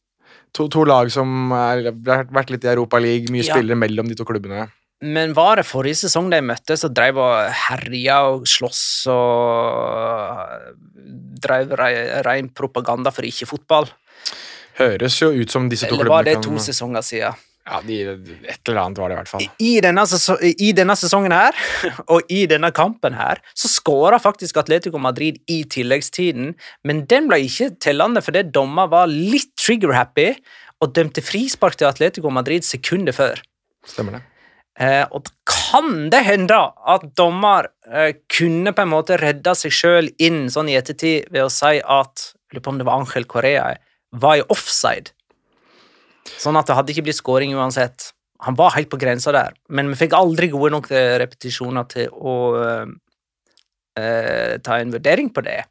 To, 0.53 0.67
to 0.69 0.83
lag 0.85 1.09
som 1.11 1.49
har 1.51 1.79
vært 2.05 2.51
litt 2.53 2.63
i 2.67 2.69
Europa 2.69 2.99
League, 3.01 3.31
mye 3.33 3.41
Ja. 3.43 3.55
spillere 3.55 3.75
mellom 3.79 4.07
de 4.07 4.15
to 4.15 4.25
klubbene. 4.25 4.67
Men 5.01 5.33
var 5.33 5.57
det 5.59 5.65
forrige 5.65 5.97
sesong 6.05 6.29
de 6.31 6.39
møttes 6.45 6.85
og 6.87 6.93
drev 6.95 7.17
og 7.19 7.49
herja 7.51 8.21
og 8.29 8.45
sloss 8.47 9.05
og 9.11 10.37
drev 11.43 11.73
re- 11.79 12.21
rein 12.23 12.47
propaganda 12.49 13.11
for 13.11 13.23
ikke-fotball? 13.27 13.89
Høres 14.79 15.17
jo 15.21 15.31
ut 15.35 15.51
som 15.53 15.67
disse 15.69 15.85
to 15.89 15.95
klubbene 15.97 16.05
Eller 16.07 16.15
var 16.15 16.23
det 16.29 16.37
to 16.45 16.55
sesonger 16.61 17.03
siden? 17.05 17.35
Ja, 17.63 17.79
de, 17.85 17.97
Et 18.03 18.69
eller 18.69 18.81
annet 18.81 18.99
var 18.99 19.09
det 19.09 19.15
i 19.15 19.19
hvert 19.21 19.31
fall. 19.31 19.45
I 19.63 19.71
denne, 19.83 20.03
I 20.67 20.71
denne 20.75 20.95
sesongen 20.99 21.35
her, 21.35 21.55
og 22.13 22.33
i 22.33 22.43
denne 22.51 22.73
kampen 22.75 23.15
her, 23.15 23.39
så 23.55 23.71
skåra 23.71 24.19
faktisk 24.19 24.59
Atletico 24.59 24.99
Madrid 24.99 25.39
i 25.47 25.61
tilleggstiden, 25.63 26.53
men 26.83 27.05
den 27.07 27.29
ble 27.31 27.39
ikke 27.45 27.71
tellende 27.83 28.23
fordi 28.25 28.43
dommer 28.51 28.91
var 28.91 29.07
litt 29.11 29.53
trigger-happy 29.61 30.33
og 30.83 30.91
dømte 30.97 31.23
frispark 31.23 31.79
til 31.79 31.87
Atletico 31.87 32.33
Madrid 32.33 32.67
sekundet 32.67 33.15
før. 33.15 33.39
Stemmer 33.87 34.19
det. 34.19 34.25
Eh, 34.81 35.05
og 35.13 35.29
kan 35.45 36.07
det 36.09 36.23
hende 36.25 36.57
at 36.89 37.05
dommer 37.17 37.69
eh, 37.85 38.15
kunne 38.31 38.73
på 38.73 38.83
en 38.83 38.91
måte 38.91 39.19
redda 39.21 39.53
seg 39.55 39.75
sjøl 39.75 40.09
inn 40.17 40.47
sånn 40.51 40.71
i 40.71 40.77
ettertid 40.79 41.29
ved 41.29 41.45
å 41.45 41.51
si 41.53 41.77
at 41.79 42.31
lurer 42.53 42.63
på 42.63 42.73
om 42.73 42.79
det 42.81 42.87
var 42.87 43.03
Angel 43.03 43.27
Correa 43.29 43.67
var 44.13 44.39
i 44.39 44.47
offside. 44.53 45.13
Sånn 46.23 46.57
at 46.59 46.69
det 46.69 46.77
hadde 46.77 46.93
ikke 46.93 47.07
blitt 47.07 47.19
scoring 47.19 47.55
uansett. 47.57 48.11
Han 48.43 48.57
var 48.59 48.75
helt 48.75 48.91
på 48.91 48.99
grensa 48.99 49.31
der, 49.35 49.55
men 49.71 49.91
vi 49.91 49.99
fikk 50.01 50.15
aldri 50.17 50.49
gode 50.51 50.73
nok 50.73 50.89
eh, 50.91 51.15
repetisjoner 51.21 51.85
til 51.91 52.09
å 52.11 52.33
uh, 52.59 52.89
uh, 53.99 54.55
ta 54.63 54.79
en 54.81 54.91
vurdering 54.91 55.29
på 55.31 55.43
det, 55.45 55.61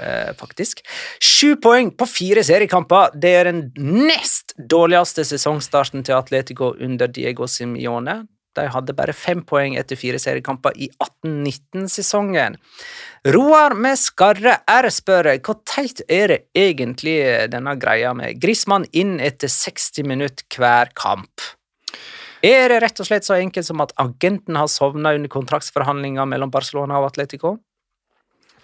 uh, 0.00 0.32
faktisk. 0.38 0.82
Sju 1.22 1.54
poeng 1.62 1.92
på 1.94 2.08
fire 2.10 2.42
seriekamper. 2.46 3.14
Det 3.14 3.34
er 3.38 3.52
den 3.52 3.68
nest 3.78 4.56
dårligste 4.58 5.26
sesongstarten 5.28 6.02
til 6.06 6.18
Atletico 6.18 6.72
under 6.74 7.06
Diego 7.06 7.46
Simione. 7.46 8.24
De 8.58 8.66
hadde 8.74 8.96
bare 8.98 9.14
fem 9.16 9.42
poeng 9.46 9.76
etter 9.78 9.98
fire 9.98 10.20
seriekamper 10.22 10.76
i 10.76 10.90
18-19-sesongen. 11.24 12.58
Roar 13.34 13.74
med 13.78 13.98
skarre 14.00 14.58
R 14.68 14.88
spør 14.94 15.30
hvor 15.44 15.60
teit 15.68 16.02
er 16.08 16.34
det 16.34 16.40
egentlig 16.58 17.18
denne 17.52 17.74
greia 17.80 18.14
med 18.16 18.40
Grismann 18.42 18.86
inn 18.92 19.16
etter 19.22 19.50
60 19.52 20.06
minutter 20.08 20.58
hver 20.58 20.92
kamp? 20.98 21.48
Er 22.44 22.70
det 22.70 22.82
rett 22.84 23.00
og 23.02 23.08
slett 23.08 23.26
så 23.26 23.34
enkelt 23.38 23.66
som 23.66 23.80
at 23.82 23.94
agenten 23.98 24.58
har 24.58 24.68
sovna 24.70 25.16
under 25.16 25.30
kontraktsforhandlinger 25.32 26.28
mellom 26.30 26.52
Barcelona 26.54 27.00
og 27.00 27.08
Atletico? 27.10 27.56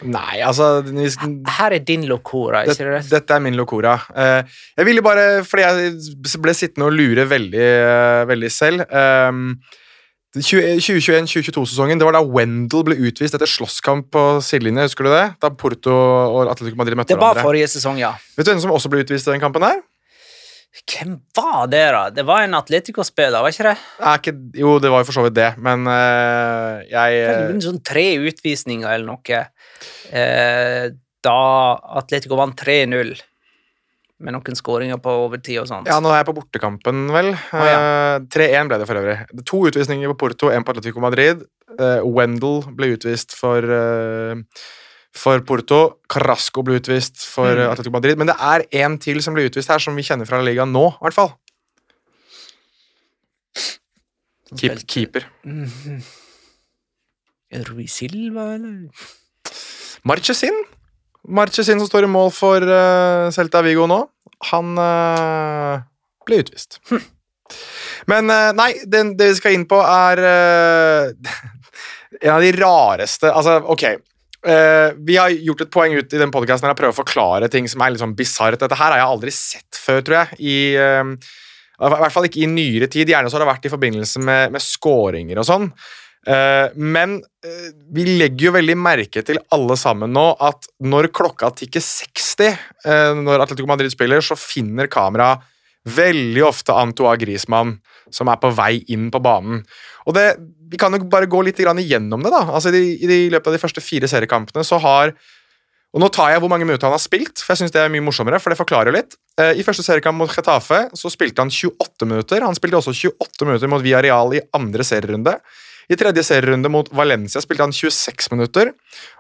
Nei, 0.03 0.41
altså 0.43 0.83
hvis, 0.89 1.17
Her 1.57 1.77
er 1.77 1.85
din 1.87 2.05
locora, 2.11 2.65
ikke 2.67 2.83
det? 2.83 3.05
det, 3.05 3.13
Dette 3.13 3.37
er 3.37 3.43
min 3.45 3.57
locora. 3.57 3.95
Eh, 4.11 4.59
jeg 4.81 4.89
ville 4.89 5.05
bare, 5.05 5.45
fordi 5.47 5.65
jeg 5.65 6.41
ble 6.43 6.55
sittende 6.57 6.89
og 6.91 6.97
lure 6.99 7.27
veldig, 7.31 7.63
eh, 7.63 8.25
veldig 8.29 8.51
selv 8.51 8.85
um, 8.91 9.55
2021-2022-sesongen, 10.35 12.01
det 12.01 12.07
var 12.09 12.17
da 12.17 12.23
Wendel 12.27 12.83
ble 12.87 12.97
utvist 13.07 13.37
etter 13.37 13.51
slåsskamp 13.51 14.09
på 14.15 14.23
sidelinje, 14.43 14.89
husker 14.89 15.07
du 15.07 15.13
det? 15.13 15.27
Da 15.43 15.51
Porto 15.55 15.95
og 15.95 16.51
Atletico 16.51 16.81
Madrid 16.81 16.99
møtte 16.99 17.15
hverandre. 17.15 17.15
Det 17.15 17.23
var 17.23 17.37
hverandre. 17.37 17.47
forrige 17.47 17.69
sesong, 17.77 18.01
ja. 18.03 18.15
Vet 18.35 18.49
du 18.49 18.51
hvem 18.51 18.63
som 18.65 18.75
også 18.75 18.91
ble 18.91 19.05
utvist 19.07 19.31
i 19.31 19.35
den 19.35 19.43
kampen 19.45 19.67
her? 19.67 19.79
Hvem 20.91 21.13
var 21.39 21.69
det, 21.71 21.85
da? 21.95 22.03
Det 22.11 22.25
var 22.27 22.43
en 22.43 22.59
Atletico-spiller, 22.59 23.45
var 23.47 23.55
ikke 23.55 23.69
det? 23.69 23.77
Er 24.01 24.19
ikke, 24.19 24.35
jo, 24.59 24.75
det 24.83 24.91
var 24.91 25.05
jo 25.05 25.09
for 25.13 25.19
så 25.21 25.23
vidt 25.29 25.37
det, 25.39 25.53
men 25.63 25.87
uh, 25.87 26.83
jeg 26.91 27.21
var 27.31 27.55
sånn 27.63 27.83
tre 27.87 28.09
utvisninger 28.19 28.91
eller 28.91 29.07
noe. 29.07 29.45
uh, 30.11 30.89
da 31.25 31.39
Atletico 32.03 32.37
vant 32.37 32.59
3-0, 32.59 33.15
med 34.21 34.33
noen 34.37 34.55
skåringer 34.57 35.01
på 35.03 35.11
overtid 35.25 35.59
og 35.61 35.67
sånt. 35.69 35.89
Ja, 35.91 35.99
nå 36.01 36.09
er 36.13 36.21
jeg 36.23 36.29
på 36.31 36.37
bortekampen, 36.37 37.09
vel. 37.13 37.33
ja. 37.53 38.19
uh, 38.21 38.27
3-1 38.31 38.69
ble 38.71 38.79
det 38.79 38.87
for 38.87 39.01
øvrig. 39.01 39.17
To 39.51 39.65
utvisninger 39.69 40.09
på 40.13 40.19
Porto, 40.29 40.51
én 40.55 40.65
på 40.65 40.71
Atletico 40.75 41.01
Madrid. 41.03 41.43
Uh, 41.81 42.01
Wendel 42.07 42.63
ble 42.79 42.93
utvist 42.95 43.35
for, 43.35 43.59
uh, 43.67 44.39
for 45.15 45.43
Porto. 45.47 45.81
Carrasco 46.09 46.63
ble 46.63 46.79
utvist 46.81 47.25
for 47.27 47.51
Mm. 47.51 47.65
eh, 47.65 47.71
Atletico 47.73 47.93
Madrid. 47.93 48.17
Men 48.19 48.29
det 48.31 48.37
er 48.39 48.65
én 48.85 48.99
til 49.03 49.21
som 49.23 49.35
ble 49.35 49.49
utvist 49.51 49.69
her, 49.69 49.79
som 49.83 49.95
vi 49.97 50.03
kjenner 50.07 50.27
fra 50.27 50.39
La 50.39 50.45
Liga 50.47 50.65
nå, 50.65 50.87
i 50.95 51.03
hvert 51.09 51.15
fall. 51.19 51.35
Keep, 54.55 54.87
keeper. 54.87 54.87
keeper. 54.87 55.25
-hmm. 55.45 56.03
Rui 57.69 57.87
Silva, 57.87 58.55
eller? 58.55 58.89
Marchesin. 60.05 60.55
Marchesin 61.29 61.81
som 61.81 61.89
står 61.89 62.05
i 62.05 62.11
mål 62.11 62.31
for 62.35 62.65
uh, 62.69 63.31
Celta 63.33 63.63
Vigo 63.65 63.87
nå. 63.89 64.03
Han 64.51 64.77
uh, 64.77 65.81
ble 66.27 66.43
utvist. 66.45 66.81
Men 68.11 68.29
uh, 68.29 68.53
nei, 68.57 68.75
det, 68.85 69.05
det 69.19 69.31
vi 69.33 69.39
skal 69.39 69.57
inn 69.57 69.69
på, 69.69 69.79
er 69.81 70.21
en 72.25 72.35
av 72.35 72.45
de 72.45 72.51
rareste 72.57 73.31
Altså, 73.33 73.57
ok. 73.73 73.85
vi 75.09 75.17
har 75.17 75.33
gjort 75.33 75.63
et 75.65 75.73
poeng 75.73 75.97
ut 75.97 76.13
i 76.13 76.21
den 76.21 76.33
podkasten 76.33 76.69
her 76.69 76.75
og 76.75 76.79
prøver 76.79 76.93
å 76.93 77.01
forklare 77.01 77.49
ting 77.53 77.69
som 77.71 77.81
er 77.81 77.95
litt 77.95 78.03
sånn 78.03 78.17
bisart. 78.17 78.61
Dette 78.61 78.77
her 78.77 78.93
har 78.93 79.01
jeg 79.01 79.13
aldri 79.15 79.33
sett 79.33 79.81
før, 79.81 80.03
tror 80.05 80.19
jeg. 80.21 80.39
I, 80.45 80.57
I 80.77 81.93
hvert 81.95 82.13
fall 82.13 82.29
ikke 82.29 82.45
i 82.45 82.51
nyere 82.53 82.91
tid. 82.93 83.09
Gjerne 83.09 83.33
så 83.33 83.39
har 83.39 83.47
det 83.47 83.53
vært 83.55 83.69
i 83.71 83.73
forbindelse 83.73 84.21
med, 84.21 84.53
med 84.53 84.65
scoringer 84.65 85.41
og 85.41 85.49
sånn. 85.49 85.71
Eh, 86.25 86.73
men 86.81 87.19
eh, 87.45 87.73
vi 87.93 88.07
legger 88.17 88.49
jo 88.49 88.55
veldig 88.57 88.77
merke 88.81 89.21
til 89.27 89.41
alle 89.53 89.77
sammen 89.77 90.13
nå 90.15 90.31
at 90.45 90.71
når 90.85 91.11
klokka 91.13 91.51
tikker 91.61 91.85
60, 91.85 92.55
eh, 92.89 93.11
når 93.21 93.45
Atletico 93.45 93.69
Madrid 93.69 93.93
spiller, 93.93 94.25
så 94.25 94.39
finner 94.39 94.89
kamera 94.93 95.35
veldig 95.85 96.47
ofte 96.47 96.73
Antoine 96.73 97.21
Griezmann 97.21 97.77
som 98.15 98.31
er 98.33 98.41
på 98.41 98.53
vei 98.57 98.79
inn 98.95 99.11
på 99.13 99.21
banen. 99.21 99.65
Og 100.09 100.17
det, 100.17 100.35
Vi 100.73 100.79
kan 100.81 100.93
jo 100.97 101.05
bare 101.07 101.29
gå 101.29 101.43
litt 101.45 101.61
igjennom 101.61 102.23
det. 102.25 102.31
da. 102.33 102.49
Altså 102.57 102.73
I, 102.73 102.97
de, 103.05 103.19
i 103.27 103.31
løpet 103.31 103.47
av 103.47 103.53
de 103.53 103.61
første 103.61 103.81
fire 103.85 104.09
seriekampene 104.09 104.65
så 104.65 104.81
har 104.81 105.15
og 105.95 106.01
Nå 106.03 106.09
tar 106.11 106.33
jeg 106.33 106.41
hvor 106.43 106.51
mange 106.51 106.67
minutter 106.67 106.89
han 106.89 106.97
har 106.97 106.99
spilt, 106.99 107.39
for 107.39 107.53
jeg 107.53 107.61
synes 107.61 107.71
det 107.71 107.79
er 107.79 107.91
mye 107.93 108.03
morsommere. 108.03 108.41
for 108.43 108.51
det 108.51 108.59
forklarer 108.59 108.91
jo 108.91 108.97
litt. 108.97 109.15
I 109.39 109.63
første 109.63 109.85
seriekamp 109.87 110.19
mot 110.19 110.33
Getafe 110.33 110.89
så 110.91 111.07
spilte 111.07 111.39
han 111.39 111.53
28 111.55 112.09
minutter. 112.11 112.43
Han 112.43 112.57
spilte 112.59 112.81
også 112.81 112.91
28 113.15 113.47
minutter 113.47 113.71
mot 113.71 113.79
Villarreal 113.79 114.35
i 114.35 114.43
andre 114.59 114.83
serierunde. 114.83 115.37
I 115.91 115.99
tredje 116.01 116.25
serierunde 116.25 116.71
mot 116.73 116.89
Valencia 116.97 117.43
spilte 117.45 117.67
han 117.67 117.75
26 117.75 118.33
minutter. 118.33 118.73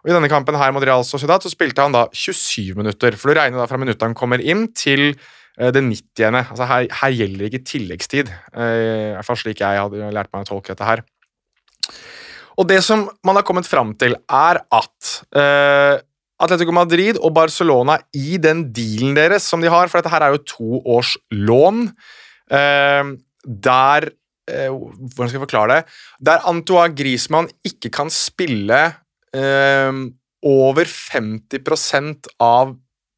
Og 0.03 0.11
I 0.11 0.15
denne 0.17 0.31
kampen 0.33 0.57
her 0.59 0.73
mot 0.75 0.85
Real 0.85 1.05
Sociedad 1.07 1.45
så 1.45 1.53
spilte 1.53 1.85
han 1.85 1.95
da 1.95 2.07
27 2.13 2.79
minutter. 2.79 3.19
For 3.21 3.31
du 3.31 3.41
regner 3.41 3.61
da 3.61 3.69
fra 3.71 3.81
minuttet 3.81 4.07
han 4.07 4.17
kommer 4.17 4.43
inn, 4.43 4.69
til 4.77 5.11
eh, 5.13 5.71
det 5.75 5.85
90. 5.85 6.41
Altså 6.41 6.69
her, 6.71 6.89
her 7.03 7.19
gjelder 7.19 7.51
ikke 7.51 7.65
tilleggstid. 7.69 8.33
eh, 8.55 9.13
I 9.13 9.13
hvert 9.19 9.29
fall 9.29 9.43
slik 9.43 9.61
jeg 9.65 9.83
hadde 9.83 10.15
lært 10.15 10.33
meg 10.33 10.47
å 10.47 10.53
tolke 10.55 10.73
dette 10.73 10.89
her. 10.89 11.05
Og 12.55 12.69
det 12.71 12.81
som 12.87 13.09
man 13.27 13.39
har 13.39 13.47
kommet 13.47 13.67
fram 13.67 13.93
til, 13.99 14.15
er 14.31 14.61
at 14.63 15.15
uh, 15.35 15.99
Atletico 16.45 16.75
Madrid 16.75 17.19
og 17.19 17.35
Barcelona 17.35 17.99
i 18.15 18.39
den 18.43 18.69
dealen 18.75 19.17
deres 19.17 19.47
som 19.51 19.63
de 19.63 19.73
har, 19.73 19.91
for 19.91 19.99
dette 19.99 20.13
her 20.13 20.23
er 20.23 20.37
jo 20.37 20.45
to 20.47 20.83
års 20.97 21.17
lån, 21.35 21.89
uh, 22.55 23.11
der 23.45 24.09
eh, 24.51 24.69
Hvordan 24.71 25.29
skal 25.31 25.39
jeg 25.39 25.45
forklare 25.47 25.77
det? 25.77 25.97
Der 26.31 26.45
Antoine 26.51 26.95
Griezmann 26.97 27.49
ikke 27.67 27.91
kan 27.95 28.11
spille 28.13 28.81
eh, 29.35 29.93
over 30.45 30.85
50% 30.91 32.29
av 32.45 32.75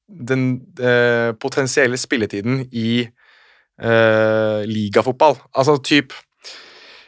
den 0.07 0.45
eh, 0.79 1.33
potensielle 1.43 1.99
spilletiden 1.99 2.61
i 2.71 3.03
eh, 3.07 4.61
ligafotball. 4.71 5.35
Altså 5.57 5.77
typ 5.83 6.15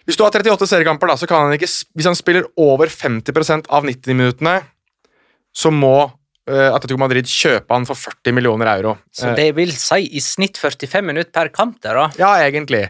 Hvis 0.08 0.16
du 0.16 0.24
har 0.24 0.32
38 0.32 0.66
seriekamper, 0.66 1.10
da, 1.10 1.16
så 1.20 1.28
kan 1.28 1.44
han 1.46 1.54
ikke 1.54 1.68
Hvis 1.68 2.08
han 2.08 2.16
spiller 2.18 2.48
over 2.56 2.88
50% 2.88 3.68
av 3.70 3.84
90-minuttene, 3.86 4.56
så 5.54 5.70
må 5.74 5.94
eh, 6.48 6.68
Atletico 6.72 6.98
Madrid 7.00 7.28
kjøpe 7.28 7.74
han 7.76 7.86
for 7.88 7.98
40 7.98 8.34
millioner 8.36 8.70
euro. 8.76 8.96
Så 9.12 9.30
Eh, 9.30 9.36
det 9.36 9.48
vil 9.56 9.72
si 9.76 10.08
i 10.16 10.20
snitt 10.24 10.58
45 10.58 11.04
minutter 11.04 11.30
per 11.34 11.52
kamp 11.54 11.78
der, 11.84 11.94
da. 11.94 12.08
ja, 12.18 12.34
egentlig. 12.48 12.86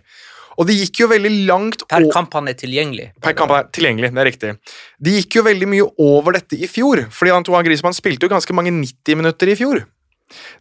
Og 0.58 0.66
det 0.66 0.74
gikk 0.74 1.04
jo 1.04 1.10
veldig 1.12 1.30
langt 1.46 1.84
Per 1.86 2.08
kamp 2.10 2.32
han 2.34 2.50
er 2.50 2.56
tilgjengelig. 2.58 3.12
Per 3.22 3.34
kamp 3.38 3.52
er 3.54 3.68
tilgjengelig, 3.74 4.10
det 4.14 4.22
er 4.22 4.26
riktig. 4.26 4.50
De 4.98 5.14
gikk 5.14 5.38
jo 5.38 5.44
veldig 5.46 5.68
mye 5.70 5.86
over 6.02 6.34
dette 6.34 6.58
i 6.58 6.70
fjor, 6.70 7.04
fordi 7.14 7.34
Antoine 7.34 7.62
Griezmann 7.66 7.94
spilte 7.96 8.26
jo 8.26 8.32
ganske 8.32 8.56
mange 8.56 8.72
90 8.74 9.20
minutter 9.20 9.52
i 9.52 9.56
fjor. 9.58 9.84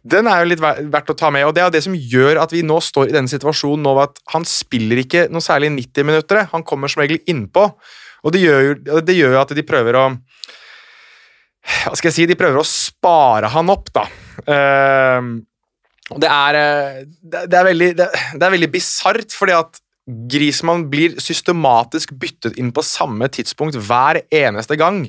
Den 0.07 0.29
er 0.31 0.43
jo 0.43 0.51
litt 0.51 0.61
verdt 0.61 1.09
å 1.11 1.17
ta 1.17 1.31
med, 1.33 1.47
og 1.47 1.55
det 1.57 1.63
er 1.65 1.73
det 1.73 1.81
som 1.83 1.95
gjør 1.97 2.39
at 2.43 2.53
vi 2.55 2.61
nå 2.63 2.77
står 2.83 3.09
i 3.09 3.15
denne 3.15 3.31
situasjonen 3.31 3.83
nå 3.83 3.95
at 4.05 4.21
han 4.31 4.45
spiller 4.47 5.01
ikke 5.01 5.25
noe 5.33 5.43
særlig 5.43 5.73
90 5.75 6.07
minutter, 6.07 6.45
han 6.53 6.63
kommer 6.67 6.91
som 6.91 7.03
regel 7.03 7.19
innpå, 7.27 7.65
og 8.23 8.33
det 8.35 8.45
gjør 8.45 8.63
jo, 8.63 9.01
det 9.03 9.17
gjør 9.17 9.35
jo 9.35 9.41
at 9.41 9.53
de 9.57 9.65
prøver 9.65 9.97
å 9.97 10.07
Hva 11.67 11.97
skal 11.99 12.07
jeg 12.07 12.15
si? 12.15 12.25
De 12.29 12.37
prøver 12.39 12.61
å 12.61 12.67
spare 12.67 13.49
han 13.51 13.73
opp, 13.73 13.89
da. 13.91 14.05
Uh, 14.47 15.41
det 16.15 16.29
er, 16.31 16.55
eh, 16.55 16.99
det, 17.19 17.41
det 17.51 17.57
er 17.59 17.65
veldig, 17.67 17.89
det, 17.99 18.05
det 18.39 18.45
er 18.47 18.53
veldig 18.53 18.69
bisart, 18.71 19.33
fordi 19.35 19.57
at 19.57 19.81
Griezmann 20.07 20.85
blir 20.91 21.17
systematisk 21.19 22.13
byttet 22.19 22.55
inn 22.59 22.71
på 22.71 22.83
samme 22.85 23.27
tidspunkt 23.31 23.75
hver 23.89 24.21
eneste 24.31 24.77
gang. 24.79 25.03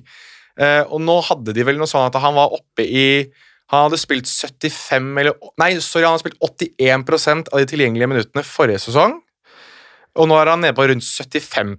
Eh, 0.58 0.82
og 0.90 0.98
nå 1.04 1.20
hadde 1.28 1.54
de 1.54 1.66
vel 1.66 1.78
noe 1.78 1.86
sånn 1.90 2.08
at 2.08 2.18
han 2.18 2.34
var 2.34 2.54
oppe 2.56 2.82
i 2.86 3.04
Han 3.68 3.84
hadde 3.84 3.98
spilt 4.00 4.24
75 4.24 5.18
eller 5.20 5.34
Nei, 5.60 5.74
sorry, 5.84 6.06
han 6.06 6.14
hadde 6.14 6.22
spilt 6.22 6.40
81% 6.40 7.50
av 7.52 7.60
de 7.60 7.66
tilgjengelige 7.68 8.08
minuttene 8.08 8.42
forrige 8.42 8.80
sesong. 8.86 9.18
Og 10.18 10.26
nå 10.26 10.38
er 10.40 10.50
han 10.50 10.62
nede 10.64 10.74
på 10.74 10.86
rundt 10.88 11.04
75 11.04 11.76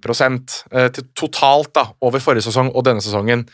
eh, 0.69 0.99
totalt 1.17 1.73
da, 1.75 1.88
over 2.05 2.21
forrige 2.21 2.45
sesong 2.45 2.69
og 2.71 2.86
denne 2.86 3.01
sesongen. 3.03 3.47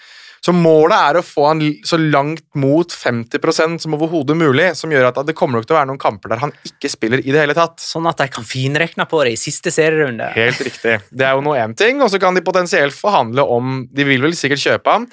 Så 0.46 0.54
målet 0.54 0.94
er 0.94 1.18
å 1.18 1.24
få 1.26 1.48
han 1.48 1.62
så 1.88 1.98
langt 1.98 2.44
mot 2.60 2.92
50% 2.94 3.82
som 3.82 3.96
overhodet 3.98 4.36
mulig, 4.38 4.68
som 4.78 4.92
gjør 4.94 5.08
at 5.10 5.18
det 5.26 5.34
kommer 5.38 5.58
nok 5.58 5.66
til 5.66 5.74
å 5.74 5.80
være 5.80 5.90
noen 5.90 6.02
kamper 6.02 6.36
der 6.36 6.44
han 6.44 6.54
ikke 6.70 6.92
spiller 6.92 7.24
i 7.24 7.32
det 7.34 7.42
hele 7.42 7.56
tatt. 7.58 7.80
Sånn 7.82 8.06
at 8.06 8.22
de 8.22 8.28
kan 8.30 8.46
finrekne 8.46 9.08
på 9.10 9.24
det 9.26 9.34
i 9.34 9.40
siste 9.42 9.74
serierunde. 9.74 10.28
Helt 10.36 10.62
riktig. 10.68 11.00
Det 11.10 11.26
er 11.26 11.34
jo 11.34 11.42
nå 11.46 11.56
én 11.58 11.74
ting, 11.78 12.04
og 12.06 12.12
så 12.14 12.22
kan 12.22 12.38
de 12.38 12.46
potensielt 12.46 12.94
forhandle 12.94 13.42
om 13.56 13.88
De 13.96 14.06
vil 14.06 14.22
vel 14.22 14.36
sikkert 14.38 14.62
kjøpe 14.62 14.94
ham, 14.94 15.08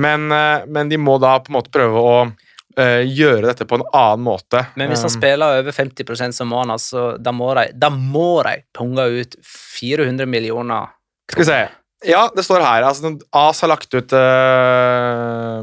men, 0.00 0.30
eh, 0.32 0.64
men 0.70 0.88
de 0.88 0.96
må 0.96 1.18
da 1.20 1.34
på 1.44 1.52
en 1.52 1.58
måte 1.58 1.72
prøve 1.74 2.00
å 2.00 2.14
uh, 2.24 3.02
gjøre 3.04 3.50
dette 3.50 3.66
på 3.68 3.80
en 3.80 3.84
annen 3.90 4.24
måte. 4.24 4.62
Men 4.80 4.92
hvis 4.92 5.02
han 5.04 5.10
Um, 5.10 5.16
spiller 5.18 5.58
over 5.60 5.76
50 5.76 6.32
så 6.32 6.46
må 6.48 6.62
han 6.62 6.70
altså 6.70 7.18
Da 7.18 7.32
må 7.34 7.52
de, 7.58 7.66
da 7.74 7.90
må 7.90 8.42
de 8.46 8.62
punge 8.76 9.04
ut 9.20 9.36
400 9.44 10.26
millioner. 10.30 10.94
Skal 11.30 11.44
vi 11.44 11.50
se. 11.50 11.60
Ja, 12.06 12.28
det 12.32 12.46
står 12.46 12.62
her. 12.64 12.86
Altså, 12.88 13.12
AS 13.36 13.60
har 13.60 13.70
lagt 13.74 13.92
ut 13.92 14.14
uh, 14.16 15.60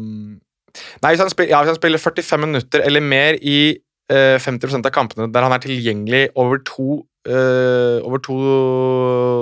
Nei, 1.01 1.09
hvis 1.09 1.21
han, 1.23 1.31
spiller, 1.33 1.49
ja, 1.55 1.61
hvis 1.63 1.73
han 1.73 1.79
spiller 1.79 2.01
45 2.01 2.43
minutter 2.43 2.83
eller 2.85 3.01
mer 3.01 3.39
i 3.41 3.73
uh, 4.13 4.37
50% 4.37 4.85
av 4.85 4.93
kampene 4.93 5.31
der 5.33 5.47
han 5.47 5.55
er 5.55 5.63
tilgjengelig 5.63 6.27
over 6.37 6.61
to, 6.67 6.99
uh, 7.29 7.97
over 8.05 8.21
to 8.21 8.37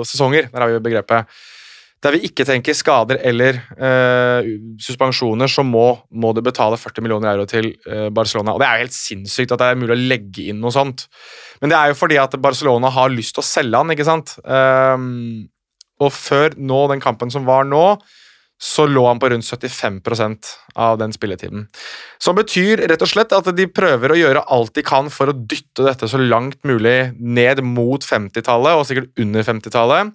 sesonger, 0.08 0.48
der 0.48 0.64
har 0.64 0.72
vi 0.72 0.80
begrepet, 0.86 1.36
der 2.04 2.14
vi 2.14 2.28
ikke 2.28 2.46
tenker 2.46 2.76
skader 2.76 3.18
eller 3.24 3.56
suspensjoner, 4.84 5.48
så 5.50 5.64
må, 5.64 5.86
må 6.12 6.30
du 6.36 6.42
betale 6.44 6.76
40 6.78 7.02
millioner 7.02 7.32
euro 7.32 7.46
til 7.50 7.70
Barcelona. 8.14 8.52
Og 8.52 8.60
Det 8.60 8.66
er 8.68 8.76
jo 8.76 8.84
helt 8.84 8.94
sinnssykt 8.94 9.54
at 9.56 9.62
det 9.62 9.70
er 9.72 9.80
mulig 9.80 9.96
å 9.96 10.04
legge 10.12 10.44
inn 10.52 10.60
noe 10.62 10.70
sånt. 10.76 11.06
Men 11.62 11.72
det 11.72 11.78
er 11.78 11.90
jo 11.90 11.98
fordi 11.98 12.20
at 12.20 12.36
Barcelona 12.38 12.92
har 12.94 13.10
lyst 13.10 13.34
til 13.34 13.42
å 13.42 13.48
selge 13.48 13.80
han, 13.80 13.90
ikke 13.96 14.06
sant? 14.06 14.36
Ehm, 14.44 15.48
og 16.02 16.12
før 16.12 16.56
nå, 16.58 16.86
den 16.92 17.02
kampen 17.02 17.32
som 17.32 17.46
var 17.48 17.66
nå, 17.68 17.96
så 18.56 18.86
lå 18.88 19.02
han 19.04 19.18
på 19.20 19.28
rundt 19.28 19.44
75% 19.44 20.48
av 20.80 20.96
den 21.00 21.12
spilletiden. 21.12 21.66
Som 22.22 22.38
betyr 22.38 22.86
rett 22.88 23.02
og 23.04 23.10
slett 23.10 23.34
at 23.36 23.50
de 23.52 23.66
prøver 23.68 24.12
å 24.12 24.16
gjøre 24.16 24.44
alt 24.52 24.72
de 24.78 24.84
kan 24.86 25.10
for 25.12 25.28
å 25.28 25.36
dytte 25.36 25.84
dette 25.84 26.08
så 26.08 26.20
langt 26.20 26.62
mulig 26.64 27.12
ned 27.20 27.60
mot 27.64 28.00
50-tallet, 28.04 28.78
og 28.78 28.86
sikkert 28.88 29.12
under 29.20 29.44
50-tallet. 29.44 30.14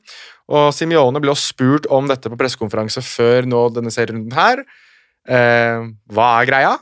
Og 0.51 0.71
Simione 0.73 1.21
ble 1.21 1.33
også 1.35 1.53
spurt 1.53 1.89
om 1.93 2.09
dette 2.09 2.31
på 2.31 2.39
pressekonferanse 2.39 3.03
før 3.05 3.45
nå 3.49 3.67
denne 3.75 3.93
serierunden 3.93 4.33
her. 4.35 4.63
Eh, 5.29 5.85
hva 6.09 6.31
er 6.39 6.49
greia? 6.49 6.73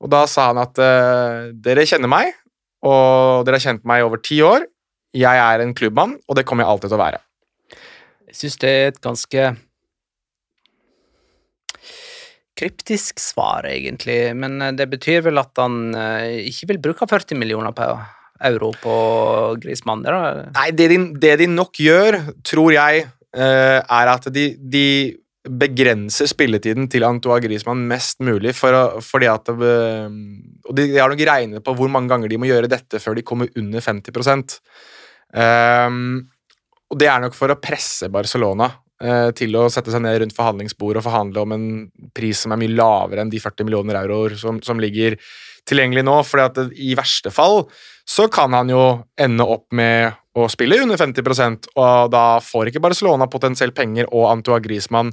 Og 0.00 0.08
da 0.12 0.24
sa 0.30 0.48
han 0.50 0.62
at 0.64 0.80
eh, 0.80 1.52
dere 1.64 1.84
kjenner 1.88 2.10
meg, 2.10 2.32
og 2.84 3.44
dere 3.44 3.60
har 3.60 3.68
kjent 3.68 3.84
meg 3.88 4.00
i 4.00 4.08
over 4.08 4.24
ti 4.24 4.40
år. 4.44 4.64
Jeg 5.14 5.40
er 5.40 5.62
en 5.62 5.76
klubbmann, 5.76 6.16
og 6.26 6.40
det 6.40 6.48
kommer 6.48 6.64
jeg 6.64 6.72
alltid 6.72 6.90
til 6.90 6.98
å 6.98 7.04
være. 7.04 7.22
Jeg 8.34 8.40
syns 8.40 8.60
det 8.64 8.70
er 8.74 8.88
et 8.90 8.96
ganske 8.98 9.42
kryptisk 12.58 13.22
svar, 13.22 13.66
egentlig. 13.70 14.18
Men 14.34 14.58
eh, 14.62 14.74
det 14.74 14.88
betyr 14.90 15.22
vel 15.28 15.38
at 15.42 15.54
han 15.62 15.94
eh, 15.94 16.42
ikke 16.50 16.72
vil 16.72 16.80
bruke 16.88 17.06
40 17.10 17.38
millioner 17.38 17.74
på 17.76 17.88
euro 18.44 18.72
på 18.82 18.94
Grismann? 19.62 20.02
Nei, 20.02 20.70
det 20.74 20.88
de, 20.90 20.98
det 21.22 21.36
de 21.44 21.50
nok 21.50 21.78
gjør, 21.78 22.18
tror 22.46 22.74
jeg, 22.74 23.04
eh, 23.38 23.78
er 23.78 24.10
at 24.16 24.26
de, 24.34 24.48
de 24.58 24.88
begrenser 25.44 26.26
spilletiden 26.26 26.90
til 26.90 27.06
Antoine 27.06 27.42
Griezmann 27.44 27.86
mest 27.86 28.18
mulig, 28.24 28.54
for 28.56 28.98
fordi 29.04 29.28
at 29.28 29.50
Og 29.52 30.70
de, 30.74 30.86
har 30.96 31.12
nok 31.12 31.20
regnet 31.28 31.62
på 31.62 31.74
hvor 31.76 31.90
mange 31.92 32.08
ganger 32.08 32.32
de 32.32 32.38
må 32.40 32.48
gjøre 32.48 32.70
dette 32.72 32.98
før 32.98 33.14
de 33.14 33.26
kommer 33.26 33.52
under 33.60 33.84
50 33.84 34.58
Ehm, 35.34 36.28
Og 36.94 37.00
det 37.02 37.10
er 37.10 37.22
nok 37.24 37.34
for 37.34 37.50
å 37.50 37.58
presse 37.58 38.06
Barcelona 38.12 38.68
eh, 39.02 39.30
til 39.34 39.56
å 39.58 39.66
sette 39.72 39.90
seg 39.90 40.04
ned 40.04 40.20
rundt 40.22 40.36
forhandlingsbordet 40.36 41.02
og 41.02 41.08
forhandle 41.08 41.42
om 41.42 41.54
en 41.56 41.66
pris 42.14 42.44
som 42.44 42.54
er 42.54 42.60
mye 42.62 42.74
lavere 42.74 43.24
enn 43.24 43.32
de 43.32 43.42
40 43.42 43.66
millioner 43.66 43.98
euroer 44.04 44.36
som, 44.38 44.60
som 44.62 44.78
ligger 44.82 45.18
tilgjengelig 45.66 46.04
nå. 46.06 46.18
fordi 46.28 46.44
at 46.46 46.78
i 46.78 46.94
verste 46.94 47.32
fall 47.34 47.64
så 48.06 48.28
kan 48.30 48.54
han 48.54 48.70
jo 48.70 48.84
ende 49.18 49.46
opp 49.48 49.66
med 49.74 50.14
å 50.38 50.46
spille 50.52 50.78
under 50.82 51.00
50% 51.00 51.72
og 51.74 52.12
da 52.12 52.26
får 52.42 52.70
ikke 52.70 52.82
Barcelona 52.84 53.26
potensielt 53.30 53.74
penger 53.74 54.06
og 54.12 54.28
Antoine 54.30 54.62
Griezmann 54.62 55.10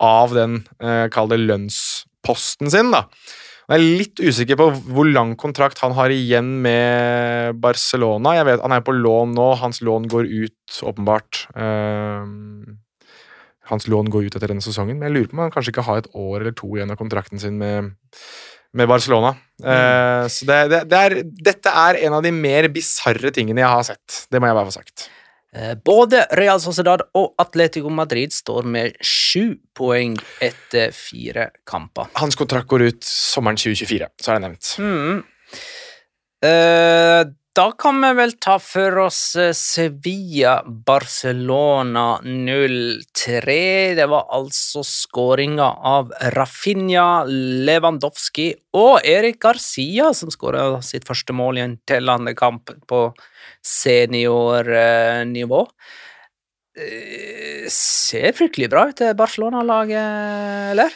av 0.00 0.32
den 0.36 0.62
eh, 0.80 1.08
kall 1.12 1.28
det 1.28 1.40
lønnsposten 1.42 2.72
sin. 2.72 2.94
da. 2.94 3.04
Jeg 3.68 3.76
er 3.76 3.98
litt 4.00 4.20
usikker 4.24 4.56
på 4.56 4.66
hvor 4.88 5.08
lang 5.12 5.34
kontrakt 5.36 5.82
han 5.84 5.92
har 5.92 6.08
igjen 6.08 6.54
med 6.64 7.58
Barcelona. 7.60 8.32
Jeg 8.38 8.46
vet 8.48 8.62
Han 8.64 8.72
er 8.72 8.84
på 8.84 8.94
lån 8.96 9.34
nå, 9.36 9.48
hans 9.60 9.82
lån 9.84 10.08
går 10.08 10.24
ut 10.24 10.78
åpenbart. 10.88 11.42
Uh, 11.52 12.24
hans 13.68 13.88
lån 13.92 14.08
går 14.08 14.28
ut 14.28 14.38
etter 14.38 14.54
denne 14.54 14.64
sesongen, 14.64 14.96
men 14.96 15.10
jeg 15.10 15.16
lurer 15.18 15.28
på 15.28 15.36
om 15.36 15.44
han 15.44 15.52
kanskje 15.52 15.74
ikke 15.74 15.84
har 15.84 16.00
et 16.00 16.08
år 16.16 16.40
eller 16.40 16.56
to 16.56 16.70
igjen 16.76 16.94
av 16.94 16.96
kontrakten 16.96 17.42
sin 17.42 17.58
med, 17.60 17.92
med 18.72 18.88
Barcelona. 18.88 19.34
Eh, 19.60 20.24
så 20.32 20.48
det, 20.48 20.58
det, 20.72 20.80
det 20.88 21.00
er, 21.04 21.16
dette 21.50 21.74
er 21.84 22.00
en 22.06 22.16
av 22.16 22.24
de 22.24 22.32
mer 22.32 22.70
bisarre 22.72 23.32
tingene 23.34 23.60
jeg 23.60 23.74
har 23.74 23.84
sett. 23.90 24.22
Det 24.32 24.40
må 24.40 24.48
jeg 24.48 24.56
bare 24.56 24.70
få 24.70 24.78
sagt. 24.78 25.10
Eh, 25.56 25.74
Både 25.84 26.26
Real 26.36 26.60
Sociedad 26.60 27.02
og 27.16 27.32
Atletico 27.40 27.88
Madrid 27.88 28.34
står 28.36 28.66
med 28.68 28.98
sju 29.00 29.56
poeng 29.76 30.16
etter 30.44 30.92
fire 30.92 31.48
kamper. 31.68 32.10
Hans 32.20 32.36
kontrakt 32.36 32.68
går 32.68 32.88
ut 32.90 33.04
sommeren 33.08 33.56
2024, 33.56 34.10
så 34.20 34.32
er 34.32 34.38
det 34.38 34.44
nevnt. 34.48 34.72
Mm. 34.82 35.22
Da 37.58 37.72
kan 37.74 37.96
vi 37.98 38.12
vel 38.14 38.36
ta 38.38 38.54
for 38.62 38.94
oss 39.02 39.34
eh, 39.34 39.50
Sevilla-Barcelona 39.50 42.22
0-3. 42.22 43.98
Det 43.98 44.06
var 44.06 44.30
altså 44.36 44.84
skåringa 44.86 45.66
av 45.90 46.12
Rafinha, 46.36 47.24
Lewandowski 47.66 48.54
og 48.78 49.02
Erik 49.02 49.42
Garcia 49.42 50.14
som 50.14 50.30
skåra 50.30 50.78
sitt 50.86 51.02
første 51.08 51.34
mål 51.34 51.58
i 51.58 51.64
en 51.64 51.74
tellende 51.82 52.30
kamp 52.38 52.70
på 52.86 53.10
seniornivå. 53.66 55.66
Eh, 56.78 57.66
Ser 57.74 58.38
fryktelig 58.38 58.70
bra 58.70 58.86
ut, 58.92 59.02
Barcelona-laget, 59.18 60.70
eller? 60.76 60.94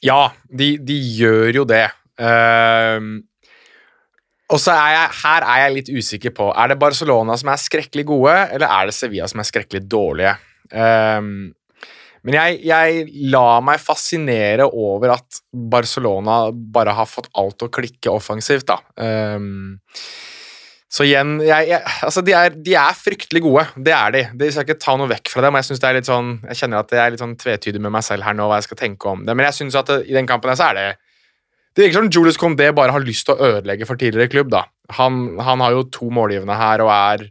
Ja, 0.00 0.32
de, 0.48 0.80
de 0.80 0.96
gjør 1.20 1.60
jo 1.60 1.68
det. 1.68 1.92
Ehm, 2.18 3.22
og 4.48 4.60
så 4.62 4.72
er 4.72 4.94
jeg, 4.94 5.14
her 5.22 5.44
er 5.44 5.62
jeg 5.62 5.74
litt 5.74 5.88
usikker 5.92 6.32
på 6.36 6.48
Er 6.56 6.70
det 6.70 6.78
Barcelona 6.80 7.36
som 7.36 7.50
er 7.52 7.60
skrekkelig 7.60 8.06
gode, 8.08 8.34
eller 8.56 8.68
er 8.68 8.88
det 8.88 8.96
Sevilla 8.96 9.28
som 9.28 9.42
er 9.42 9.48
skrekkelig 9.48 9.82
dårlige? 9.84 10.34
Um, 10.72 11.50
men 12.26 12.36
jeg, 12.36 12.56
jeg 12.66 13.28
lar 13.32 13.60
meg 13.64 13.80
fascinere 13.80 14.66
over 14.66 15.14
at 15.14 15.42
Barcelona 15.52 16.48
bare 16.52 16.96
har 16.96 17.08
fått 17.08 17.30
alt 17.38 17.62
å 17.64 17.70
klikke 17.72 18.10
offensivt, 18.12 18.68
da. 18.68 18.80
Um, 18.96 19.78
så 20.88 21.04
igjen 21.04 21.34
jeg, 21.44 21.68
jeg, 21.68 21.82
altså 22.06 22.22
de, 22.24 22.32
er, 22.32 22.54
de 22.64 22.72
er 22.80 22.96
fryktelig 22.96 23.42
gode, 23.44 23.66
det 23.84 23.92
er 23.92 24.14
de. 24.14 24.22
Det 24.40 24.48
skal 24.54 24.64
ikke 24.64 24.80
ta 24.80 24.96
noe 24.96 25.10
vekk 25.10 25.34
fra 25.34 25.44
dem. 25.44 25.58
Jeg 25.60 25.68
synes 25.68 25.82
det 25.82 25.88
er 25.90 25.98
litt 25.98 26.08
sånn, 26.08 26.30
jeg 26.48 26.60
kjenner 26.62 26.80
at 26.80 26.94
jeg 26.96 27.02
er 27.04 27.12
litt 27.12 27.22
sånn 27.22 27.36
tvetydig 27.38 27.82
med 27.84 27.92
meg 27.94 28.06
selv 28.06 28.24
her 28.24 28.36
nå, 28.36 28.48
hva 28.48 28.62
jeg 28.62 28.70
skal 28.70 28.80
tenke 28.80 29.12
om 29.12 29.26
det. 29.28 29.36
Men 29.36 29.50
jeg 29.50 29.60
synes 29.60 29.76
at 29.76 29.92
det, 29.92 30.00
i 30.08 30.16
den 30.16 30.28
kampen 30.28 30.52
her 30.52 30.58
så 30.58 30.70
er 30.70 30.80
det 30.80 30.86
Det 31.78 31.84
virker 31.86 32.00
som 32.00 32.08
Julius 32.10 32.36
Condé 32.40 32.72
bare 32.74 32.90
har 32.90 33.04
lyst 33.06 33.28
til 33.28 33.36
å 33.38 33.50
ødelegge 33.52 33.86
for 33.86 33.94
tidligere 34.00 34.26
klubb. 34.32 34.48
da. 34.50 34.64
Han, 34.98 35.36
han 35.38 35.60
har 35.62 35.76
jo 35.76 35.84
to 35.94 36.08
målgivende 36.10 36.56
her 36.58 36.82
og 36.82 36.90
er 36.90 37.28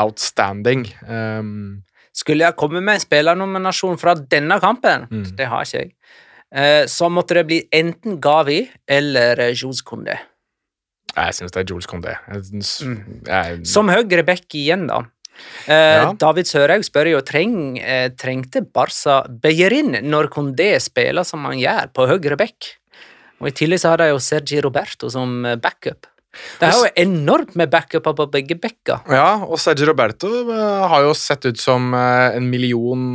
outstanding. 0.00 0.86
Um, 1.06 1.82
Skulle 2.16 2.46
jeg 2.48 2.56
komme 2.58 2.80
med 2.82 2.96
en 2.98 3.04
spillernominasjon 3.04 3.98
fra 4.00 4.14
denne 4.18 4.58
kampen, 4.62 5.06
Mm. 5.10 5.36
det 5.36 5.46
har 5.46 5.62
ikke 5.62 5.78
jeg, 5.84 5.92
eh, 6.52 6.84
så 6.90 7.06
måtte 7.12 7.34
det 7.38 7.46
bli 7.46 7.58
enten 7.72 8.18
Gavi 8.20 8.68
eller 8.88 9.38
eh, 9.38 9.52
Jules 9.54 9.82
Condé. 9.86 10.16
jeg 11.16 11.34
synes 11.38 11.52
det 11.52 11.60
er 11.62 11.68
Jules 11.70 11.86
Condé. 11.86 12.16
Mm. 12.28 13.64
Som 13.64 13.88
høyre 13.88 14.24
back 14.26 14.48
igjen, 14.54 14.86
da. 14.88 15.04
Eh, 15.68 16.02
Ja. 16.02 16.12
David 16.12 16.46
Sørhaug 16.48 16.82
spør 16.84 17.10
jo 17.12 17.20
treng, 17.20 17.76
trengte 18.16 18.62
Barca 18.72 19.22
Beyerin 19.28 20.00
når 20.02 20.28
Condé 20.32 20.80
spiller 20.80 21.24
som 21.24 21.44
han 21.44 21.58
gjør, 21.60 21.92
på 21.92 22.08
høyre 22.08 22.36
back. 22.36 22.74
Og 23.40 23.48
I 23.50 23.54
tillegg 23.56 23.80
så 23.82 23.92
har 23.92 24.00
de 24.04 24.10
jo 24.12 24.20
Sergi 24.22 24.60
Roberto 24.64 25.10
som 25.12 25.42
eh, 25.44 25.56
backup. 25.60 26.06
Det 26.60 26.66
er 26.68 26.74
jo 26.76 26.88
enormt 27.00 27.54
med 27.56 27.70
backuper 27.72 28.12
på 28.12 28.26
begge 28.28 28.58
bekker. 28.60 29.06
Ja, 29.08 29.38
og 29.46 29.56
Sergi 29.60 29.86
Roberto 29.88 30.28
eh, 30.52 30.82
har 30.92 31.06
jo 31.06 31.14
sett 31.16 31.46
ut 31.48 31.56
som 31.60 31.94
eh, 31.96 32.36
en 32.36 32.50
million 32.52 33.06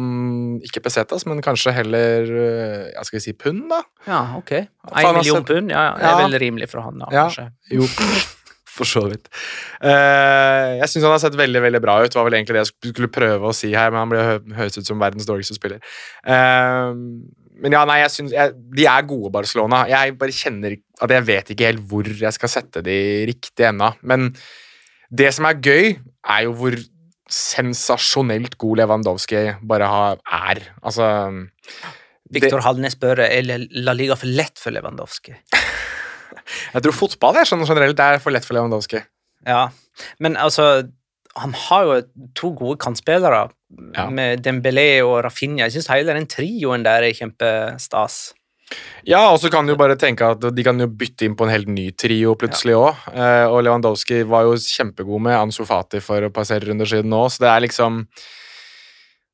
Ikke 0.65 0.81
pesetas, 0.81 1.27
men 1.29 1.41
kanskje 1.45 1.73
heller 1.75 2.25
ja, 2.95 3.03
skal 3.05 3.19
vi 3.19 3.23
si 3.27 3.33
pund, 3.37 3.67
da? 3.69 3.81
Ja, 4.09 4.21
ok. 4.39 4.51
En 4.57 4.95
har 5.05 5.17
million 5.19 5.41
sett- 5.43 5.51
pund, 5.53 5.69
ja, 5.73 5.83
ja. 5.91 5.97
Det 6.01 6.09
er 6.15 6.21
vel 6.25 6.39
rimelig 6.47 6.69
for 6.73 6.81
han, 6.87 6.97
da, 7.01 7.09
Ja. 7.13 7.27
kanskje. 7.29 7.47
Jo, 7.77 7.85
for 8.77 8.87
så 8.89 9.03
vidt. 9.11 9.27
Jeg 9.83 10.87
syns 10.89 11.03
han 11.05 11.11
har 11.13 11.21
sett 11.21 11.35
veldig 11.37 11.61
veldig 11.65 11.81
bra 11.83 11.97
ut. 12.05 12.13
Var 12.15 12.25
vel 12.25 12.37
egentlig 12.39 12.55
det 12.57 12.61
jeg 12.63 12.93
skulle 12.93 13.09
prøve 13.11 13.49
å 13.49 13.53
si 13.55 13.69
her, 13.75 13.91
men 13.93 13.99
han 14.05 14.11
ble 14.13 14.21
hø 14.25 14.35
høres 14.61 14.77
ut 14.81 14.87
som 14.87 15.01
verdens 15.01 15.27
dårligste 15.29 15.57
spiller. 15.57 15.81
Eh, 16.25 16.93
men 17.61 17.75
ja, 17.75 17.83
nei, 17.85 17.99
jeg 18.01 18.13
synes, 18.15 18.33
jeg, 18.35 18.55
De 18.77 18.87
er 18.89 19.05
gode, 19.09 19.31
Barcelona. 19.33 19.83
Jeg 19.89 20.15
bare 20.19 20.33
kjenner 20.35 20.77
at 21.01 21.13
jeg 21.13 21.27
vet 21.27 21.51
ikke 21.53 21.69
helt 21.69 21.83
hvor 21.91 22.09
jeg 22.09 22.37
skal 22.37 22.51
sette 22.51 22.83
de 22.85 22.97
riktig 23.29 23.67
ennå. 23.69 23.91
Men 24.01 24.31
det 25.11 25.29
som 25.35 25.47
er 25.49 25.61
gøy, 25.61 25.93
er 26.31 26.47
jo 26.47 26.55
hvor 26.57 26.77
sensasjonelt 27.31 28.57
god 28.59 28.81
Lewandowski 28.81 29.43
bare 29.67 29.87
har, 29.87 30.21
er. 30.25 30.63
Altså 30.83 31.07
Viktor 32.31 32.63
Halnes 32.65 32.95
spør 32.97 33.23
er 33.25 33.45
La 33.83 33.95
Liga 33.95 34.17
for 34.19 34.31
lett 34.31 34.59
for 34.59 34.73
Lewandowski. 34.75 35.35
Jeg 36.75 36.83
tror 36.83 36.95
fotball 36.95 37.39
er 37.39 37.47
sånn 37.47 37.63
generelt 37.67 37.97
det 37.99 38.07
er 38.07 38.23
for 38.23 38.35
lett 38.35 38.47
for 38.47 38.57
Lewandowski. 38.57 38.99
Ja, 39.47 39.69
men 40.21 40.35
altså 40.37 40.83
Han 41.39 41.53
har 41.55 41.85
jo 41.87 42.01
to 42.35 42.51
gode 42.57 42.77
kantspillere 42.83 43.49
Ja. 43.95 44.09
med 44.09 44.43
Dembélé 44.43 44.99
og 45.05 45.23
Rafinha. 45.23 45.63
Jeg 45.63 45.71
syns 45.77 45.87
hele 45.87 46.13
den 46.13 46.27
trioen 46.27 46.83
der 46.83 47.03
er 47.07 47.13
kjempestas. 47.15 48.33
Ja, 49.07 49.29
og 49.31 49.39
så 49.39 49.49
kan 49.51 49.65
du 49.67 49.75
bare 49.75 49.95
tenke 49.99 50.27
at 50.31 50.43
de 50.55 50.63
kan 50.63 50.79
jo 50.79 50.87
bytte 50.87 51.25
inn 51.27 51.35
på 51.35 51.43
en 51.47 51.51
helt 51.53 51.67
ny 51.71 51.89
trio 51.91 52.35
plutselig 52.35 52.75
òg. 52.75 52.95
og 53.51 53.63
Lewandowski 53.63 54.21
var 54.27 54.43
jo 54.43 54.53
kjempegod 54.55 55.21
med 55.21 55.35
Ansu 55.39 55.65
Fati 55.65 55.99
for 56.03 56.23
et 56.23 56.33
par 56.33 56.43
serierunder 56.43 56.85
siden 56.87 57.09
nå, 57.11 57.25
så 57.31 57.39
det 57.39 57.49
er 57.51 57.65
liksom 57.67 58.05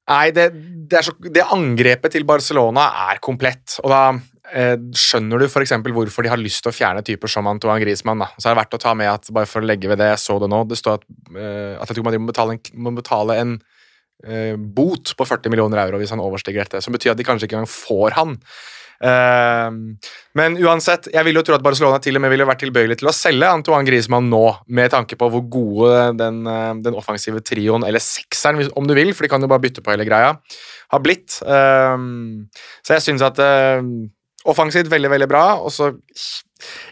Nei, 0.08 0.32
det, 0.32 0.46
det, 0.88 1.02
så, 1.04 1.12
det 1.20 1.44
angrepet 1.52 2.14
til 2.16 2.24
Barcelona 2.24 2.86
er 3.12 3.20
komplett, 3.20 3.76
og 3.84 3.92
da 3.92 4.02
eh, 4.14 4.22
skjønner 4.48 5.42
du 5.42 5.48
f.eks. 5.48 5.74
hvorfor 5.84 6.24
de 6.24 6.32
har 6.32 6.40
lyst 6.40 6.64
til 6.64 6.72
å 6.72 6.76
fjerne 6.76 7.04
typer 7.06 7.32
som 7.32 7.48
Antoine 7.52 7.82
Griezmann. 7.84 8.22
Da. 8.24 8.30
Så 8.38 8.48
er 8.48 8.56
det 8.56 8.62
verdt 8.62 8.78
å 8.78 8.82
ta 8.82 8.94
med 8.98 9.12
at 9.12 9.28
bare 9.36 9.50
for 9.50 9.64
å 9.64 9.68
legge 9.68 9.90
ved 9.92 10.00
det, 10.00 10.12
jeg 10.14 10.24
så 10.24 10.38
det 10.40 10.48
nå, 10.52 10.62
det 10.70 10.80
står 10.80 11.02
at 11.02 11.04
uh, 11.36 11.82
Atletico 11.84 12.08
Madrid 12.08 12.24
må 12.24 12.32
betale 12.32 12.56
en, 12.56 12.64
må 12.80 12.96
betale 12.96 13.38
en 13.42 13.54
uh, 13.60 14.56
bot 14.56 15.14
på 15.20 15.28
40 15.28 15.54
millioner 15.54 15.84
euro 15.84 16.00
hvis 16.02 16.16
han 16.16 16.24
overstiger 16.24 16.64
dette, 16.64 16.84
som 16.84 16.96
betyr 16.96 17.14
at 17.14 17.20
de 17.20 17.28
kanskje 17.28 17.50
ikke 17.50 17.60
engang 17.60 17.72
får 17.76 18.18
han. 18.22 18.38
Uh, 18.98 19.70
men 20.38 20.58
uansett, 20.58 21.12
jeg 21.14 21.28
vil 21.28 21.38
jo 21.38 21.44
tro 21.46 21.58
at 21.58 21.66
Barcelona 21.66 22.00
til 22.02 22.18
og 22.18 22.24
med 22.24 22.32
ville 22.34 22.48
vært 22.50 22.64
tilbøyelig 22.66 22.98
til 23.02 23.12
å 23.12 23.16
selge 23.16 23.52
Antoine 23.52 23.86
Griezmann 23.86 24.32
nå, 24.32 24.44
med 24.74 24.94
tanke 24.96 25.20
på 25.20 25.30
hvor 25.34 25.44
gode 25.54 26.00
den, 26.18 26.40
eh, 26.50 26.74
den 26.86 26.98
offensive 26.98 27.44
trioen, 27.46 27.86
eller 27.86 28.02
sekseren 28.02 28.72
om 28.78 28.90
du 28.90 28.96
vil, 28.98 29.14
for 29.14 29.26
de 29.26 29.32
kan 29.34 29.44
jo 29.44 29.50
bare 29.52 29.66
bytte 29.68 29.84
på 29.86 29.94
hele 29.94 30.08
greia, 30.08 30.34
har 30.94 31.04
blitt. 31.04 31.40
Eh, 31.46 31.98
så 32.82 32.98
jeg 32.98 33.06
syns 33.06 33.26
at 33.26 33.42
eh, 33.44 33.86
offensivt 34.48 34.92
veldig, 34.92 35.12
veldig 35.14 35.30
bra, 35.30 35.46
og 35.60 35.74
så 35.74 35.92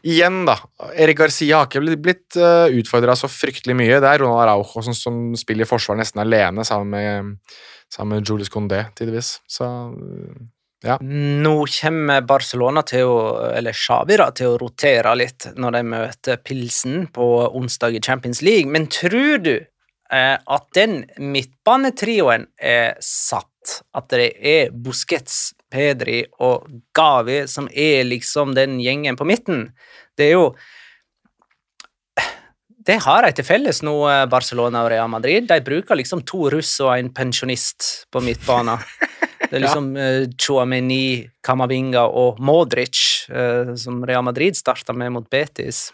igjen, 0.06 0.44
da. 0.48 0.58
Erik 0.94 1.22
Garcia 1.24 1.62
har 1.62 1.70
ikke 1.70 1.98
blitt, 1.98 2.38
uh, 2.38 2.68
utfordra 2.70 3.15
så 3.18 3.30
fryktelig 3.32 3.78
mye. 3.78 4.02
Det 4.02 4.10
er 4.10 4.22
Ronald 4.22 4.44
Araujo 4.44 4.84
som, 4.86 4.98
som 4.98 5.22
spiller 5.39 5.70
forsvar 5.70 5.98
nesten 6.00 6.22
alene 6.24 6.65
sammen 6.68 6.91
med, 6.94 7.56
sammen 7.94 8.20
med 8.20 8.28
Julius 8.30 8.52
Condé, 8.54 8.84
tidvis. 8.98 9.39
Så 9.50 9.70
ja. 10.86 10.98
Nå 11.02 11.56
kommer 11.82 12.26
Barcelona 12.28 12.84
til 12.86 13.10
å, 13.10 13.20
eller 13.58 13.74
Xavi 13.74 14.18
da, 14.22 14.30
til 14.36 14.54
å 14.54 14.60
rotere 14.62 15.15
litt 15.18 15.48
når 15.58 15.80
de 15.80 15.82
møter 15.96 16.41
Pilsen 16.46 17.08
på 17.15 17.30
onsdag 17.58 17.98
i 17.98 18.04
Champions 18.06 18.44
League, 18.46 18.70
men 18.70 18.86
tror 18.94 19.41
du 19.41 19.56
eh, 19.56 20.36
at 20.38 20.68
den 20.78 21.02
midtbanetrioen 21.18 22.50
er 22.62 23.00
satt? 23.02 23.52
At 23.98 24.12
det 24.13 24.36
er 24.46 24.70
Busquets, 24.70 25.56
Pedri 25.76 26.24
og 26.40 26.70
Gavi 26.96 27.44
som 27.52 27.68
er 27.72 28.08
liksom 28.08 28.56
den 28.56 28.80
gjengen 28.80 29.20
på 29.20 29.28
midten? 29.28 29.68
Det 30.16 30.32
er 30.32 30.36
jo 30.38 30.50
det 32.86 33.00
har 33.02 33.26
de 33.26 33.34
til 33.34 33.46
felles 33.48 33.82
nå, 33.82 33.96
eh, 34.12 34.28
Barcelona 34.30 34.84
og 34.86 34.92
Real 34.94 35.10
Madrid. 35.10 35.48
De 35.50 35.58
bruker 35.66 35.98
liksom 35.98 36.22
to 36.28 36.52
russ 36.54 36.76
og 36.86 36.94
en 36.94 37.10
pensjonist 37.14 38.06
på 38.14 38.22
midtbanen. 38.22 38.78
Det 39.46 39.60
er 39.60 39.62
liksom 39.62 39.92
uh, 39.94 40.24
Chouameni, 40.42 41.22
Camavinga 41.46 42.08
og 42.18 42.40
Modric, 42.42 43.28
eh, 43.30 43.76
som 43.78 44.00
Real 44.08 44.24
Madrid 44.26 44.58
starta 44.58 44.94
med 44.98 45.14
mot 45.14 45.28
Betis. 45.30 45.92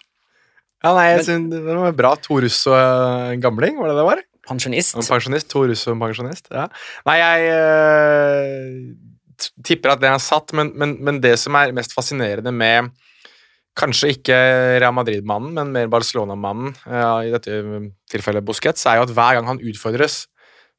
Ja, 0.81 0.93
nei, 0.95 1.09
jeg 1.11 1.25
synes 1.27 1.51
det 1.51 1.61
var 1.67 1.97
bra. 1.97 2.13
To 2.23 2.39
russ 2.41 2.61
og 2.71 2.77
en 2.79 3.43
gamling, 3.43 3.75
var 3.81 3.91
det 3.91 3.97
det 3.99 4.05
var? 4.07 4.23
Pensjonist. 4.47 4.95
En 4.95 5.05
pensjonist. 5.05 5.49
To 5.51 5.65
russ 5.67 5.83
og 5.89 5.97
en 5.97 6.05
pensjonist, 6.05 6.47
ja. 6.47 6.69
Nei, 7.09 7.17
jeg 7.19 7.51
eh, 7.57 9.10
tipper 9.65 9.93
at 9.93 10.01
det 10.03 10.09
er 10.11 10.21
satt, 10.23 10.53
men, 10.57 10.73
men, 10.77 10.97
men 11.03 11.21
det 11.23 11.37
som 11.41 11.55
er 11.59 11.73
mest 11.75 11.95
fascinerende 11.97 12.53
med 12.55 12.91
Kanskje 13.79 14.09
ikke 14.17 14.35
Real 14.83 14.91
Madrid-mannen, 14.91 15.53
men 15.55 15.69
mer 15.71 15.87
Barcelona-mannen, 15.87 16.73
ja, 16.91 17.13
i 17.23 17.29
dette 17.31 17.61
tilfellet 18.11 18.43
Busquets, 18.43 18.83
er 18.83 18.97
jo 18.99 19.05
at 19.05 19.13
hver 19.15 19.37
gang 19.37 19.47
han 19.47 19.61
utfordres, 19.63 20.25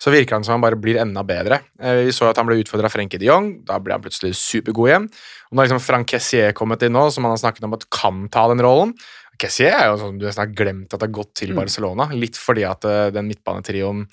så 0.02 0.12
virker 0.12 0.36
han 0.36 0.44
som 0.44 0.56
han 0.56 0.64
bare 0.64 0.76
blir 0.76 0.98
enda 1.00 1.22
bedre. 1.24 1.62
Eh, 1.80 2.02
Vi 2.08 2.12
så 2.12 2.28
at 2.28 2.36
han 2.36 2.48
ble 2.48 2.58
utfordra 2.60 2.90
av 2.90 2.92
Frenkie 2.92 3.20
de 3.22 3.30
Jong, 3.30 3.48
da 3.64 3.78
ble 3.80 3.96
han 3.96 4.04
plutselig 4.04 4.34
supergod 4.36 4.90
igjen. 4.90 5.08
Og 5.08 5.54
nå 5.54 5.62
har 5.62 5.70
liksom 5.70 5.84
Frank 5.84 6.12
Kessier 6.12 6.52
kommet 6.58 6.84
inn 6.84 6.92
nå, 6.92 7.06
som 7.14 7.24
han 7.24 7.32
har 7.32 7.40
snakket 7.40 7.64
om 7.68 7.76
at 7.78 7.88
kan 7.94 8.26
ta 8.34 8.44
den 8.52 8.60
rollen. 8.64 8.92
Kessier 9.40 9.72
er 9.72 9.88
jo 9.88 9.98
sånn 10.02 10.18
du 10.20 10.26
nesten 10.26 10.44
har 10.44 10.54
glemt 10.54 10.92
at 10.92 11.00
det 11.00 11.08
har 11.08 11.16
gått 11.16 11.32
til 11.40 11.54
Barcelona, 11.56 12.10
litt 12.12 12.36
fordi 12.38 12.66
at 12.68 12.84
eh, 12.84 13.08
den 13.14 13.30
midtbanetrioen, 13.30 14.04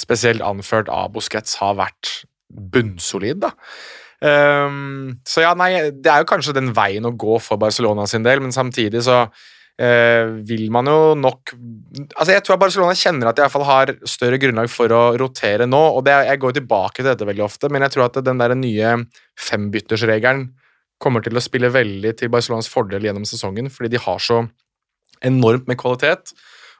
spesielt 0.00 0.40
anført 0.42 0.88
av 0.88 1.12
Busquets, 1.12 1.58
har 1.60 1.76
vært 1.76 2.24
bunnsolid, 2.54 3.42
da. 3.44 3.52
Um, 4.24 5.18
så 5.26 5.42
ja, 5.42 5.50
nei, 5.58 5.90
det 6.00 6.08
er 6.08 6.22
jo 6.22 6.28
kanskje 6.30 6.54
den 6.56 6.70
veien 6.72 7.04
å 7.04 7.12
gå 7.18 7.36
for 7.42 7.60
Barcelona 7.60 8.06
sin 8.08 8.24
del, 8.24 8.40
men 8.40 8.54
samtidig 8.54 9.02
så 9.04 9.24
uh, 9.26 10.24
vil 10.48 10.70
man 10.72 10.88
jo 10.88 10.98
nok 11.18 11.52
Altså, 12.14 12.30
jeg 12.32 12.44
tror 12.46 12.60
Barcelona 12.62 12.94
kjenner 12.96 13.28
at 13.28 13.36
de 13.36 13.42
i 13.42 13.44
hvert 13.44 13.52
fall 13.52 13.66
har 13.68 13.92
større 14.08 14.38
grunnlag 14.40 14.70
for 14.72 14.90
å 14.94 15.02
rotere 15.20 15.68
nå, 15.68 15.82
og 15.98 16.06
det, 16.06 16.16
jeg 16.30 16.40
går 16.42 16.56
tilbake 16.56 17.02
til 17.02 17.10
dette 17.10 17.28
veldig 17.28 17.44
ofte, 17.44 17.70
men 17.70 17.84
jeg 17.84 17.94
tror 17.94 18.06
at 18.06 18.18
den 18.24 18.40
der 18.40 18.56
nye 18.58 18.96
fembyttersregelen 19.50 20.48
kommer 21.02 21.24
til 21.24 21.36
å 21.36 21.42
spille 21.44 21.72
veldig 21.74 22.14
til 22.16 22.32
Barcelonas 22.32 22.70
fordel 22.70 23.04
gjennom 23.04 23.26
sesongen, 23.28 23.68
fordi 23.72 23.92
de 23.92 24.02
har 24.02 24.22
så 24.22 24.44
enormt 25.24 25.68
med 25.68 25.78
kvalitet, 25.80 26.32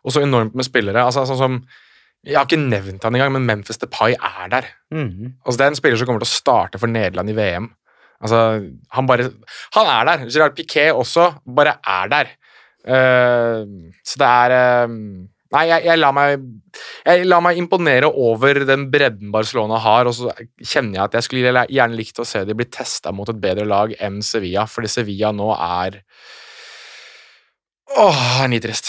og 0.04 0.14
så 0.14 0.24
enormt 0.24 0.56
med 0.56 0.66
spillere. 0.66 1.04
altså 1.04 1.26
sånn 1.28 1.40
som 1.40 1.60
Jeg 2.24 2.38
har 2.38 2.46
ikke 2.48 2.60
nevnt 2.60 3.04
han 3.04 3.16
engang, 3.16 3.34
men 3.36 3.46
Memphis 3.48 3.80
Depay 3.82 4.16
er 4.16 4.48
der. 4.52 4.68
Mm. 4.94 5.34
Altså, 5.44 5.58
det 5.58 5.66
er 5.66 5.72
en 5.72 5.78
spiller 5.80 6.00
som 6.00 6.08
kommer 6.08 6.24
til 6.24 6.30
å 6.30 6.36
starte 6.38 6.80
for 6.80 6.90
Nederland 6.90 7.32
i 7.32 7.36
VM. 7.36 7.68
Altså, 8.24 8.38
han 8.96 9.10
bare 9.10 9.28
Han 9.76 9.90
er 9.90 10.08
der! 10.08 10.26
Gerard 10.30 10.56
Piquet 10.56 10.96
også 10.96 11.34
bare 11.44 11.76
er 11.84 12.10
der. 12.12 12.32
Uh, 12.84 13.92
så 14.04 14.20
det 14.20 14.28
er 14.28 14.56
uh, 14.84 14.96
Nei, 15.54 15.68
jeg, 15.68 15.84
jeg, 15.86 15.98
lar 16.00 16.14
meg, 16.16 16.46
jeg 17.06 17.26
lar 17.28 17.42
meg 17.44 17.58
imponere 17.60 18.08
over 18.10 18.58
den 18.66 18.88
bredden 18.90 19.30
Barcelona 19.30 19.78
har, 19.78 20.08
og 20.10 20.16
så 20.16 20.32
kjenner 20.58 20.96
jeg 20.96 21.04
at 21.04 21.14
jeg 21.14 21.26
skulle 21.28 21.52
gjerne 21.70 21.94
likt 21.94 22.18
å 22.18 22.26
se 22.26 22.42
de 22.48 22.56
bli 22.58 22.66
testa 22.74 23.12
mot 23.14 23.28
et 23.30 23.38
bedre 23.38 23.66
lag 23.68 23.94
enn 24.02 24.18
Sevilla, 24.24 24.64
fordi 24.66 24.90
Sevilla 24.90 25.30
nå 25.36 25.52
er 25.54 26.00
Åh, 27.94 28.22
er 28.42 28.48
nitrist. 28.50 28.88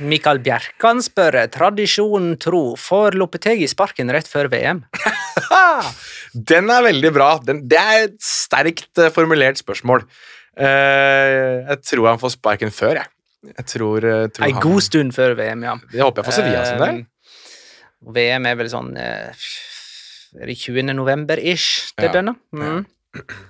Mikael 0.00 0.38
Bjerkan 0.44 1.00
spør 1.04 1.36
tradisjonen 1.52 2.36
tro 2.40 2.74
får 2.80 3.16
Lopetegi 3.20 3.66
sparken 3.68 4.12
rett 4.12 4.28
før 4.28 4.48
VM. 4.52 4.82
Den 6.50 6.70
er 6.72 6.84
veldig 6.84 7.12
bra. 7.16 7.28
Den, 7.44 7.62
det 7.68 7.80
er 7.80 8.06
et 8.10 8.16
sterkt 8.24 9.00
eh, 9.00 9.12
formulert 9.14 9.60
spørsmål. 9.60 10.04
Uh, 10.56 11.68
jeg 11.68 11.80
tror 11.84 12.08
han 12.10 12.20
får 12.20 12.32
sparken 12.38 12.72
før, 12.72 13.02
jeg. 13.02 13.12
Jeg 13.52 13.66
tror, 13.68 14.04
uh, 14.04 14.26
tror 14.32 14.46
en 14.48 14.56
han- 14.56 14.64
god 14.64 14.84
stund 14.84 15.12
før 15.16 15.34
VM, 15.36 15.64
ja. 15.68 15.74
Det 15.92 16.00
håper 16.00 16.22
jeg 16.22 16.28
for 16.28 16.36
Sevilla 16.36 16.62
sin 16.64 16.80
del. 16.80 17.02
VM 18.16 18.48
er 18.48 18.56
vel 18.60 18.68
sånn 18.72 18.92
uh, 18.96 19.46
Er 20.40 20.48
det 20.50 20.56
20. 20.60 20.92
november-ish 20.96 21.92
det 21.96 22.08
Ja. 22.08 22.12
begynner? 22.12 22.36
Mm. 22.56 22.78
Eh, 22.84 22.95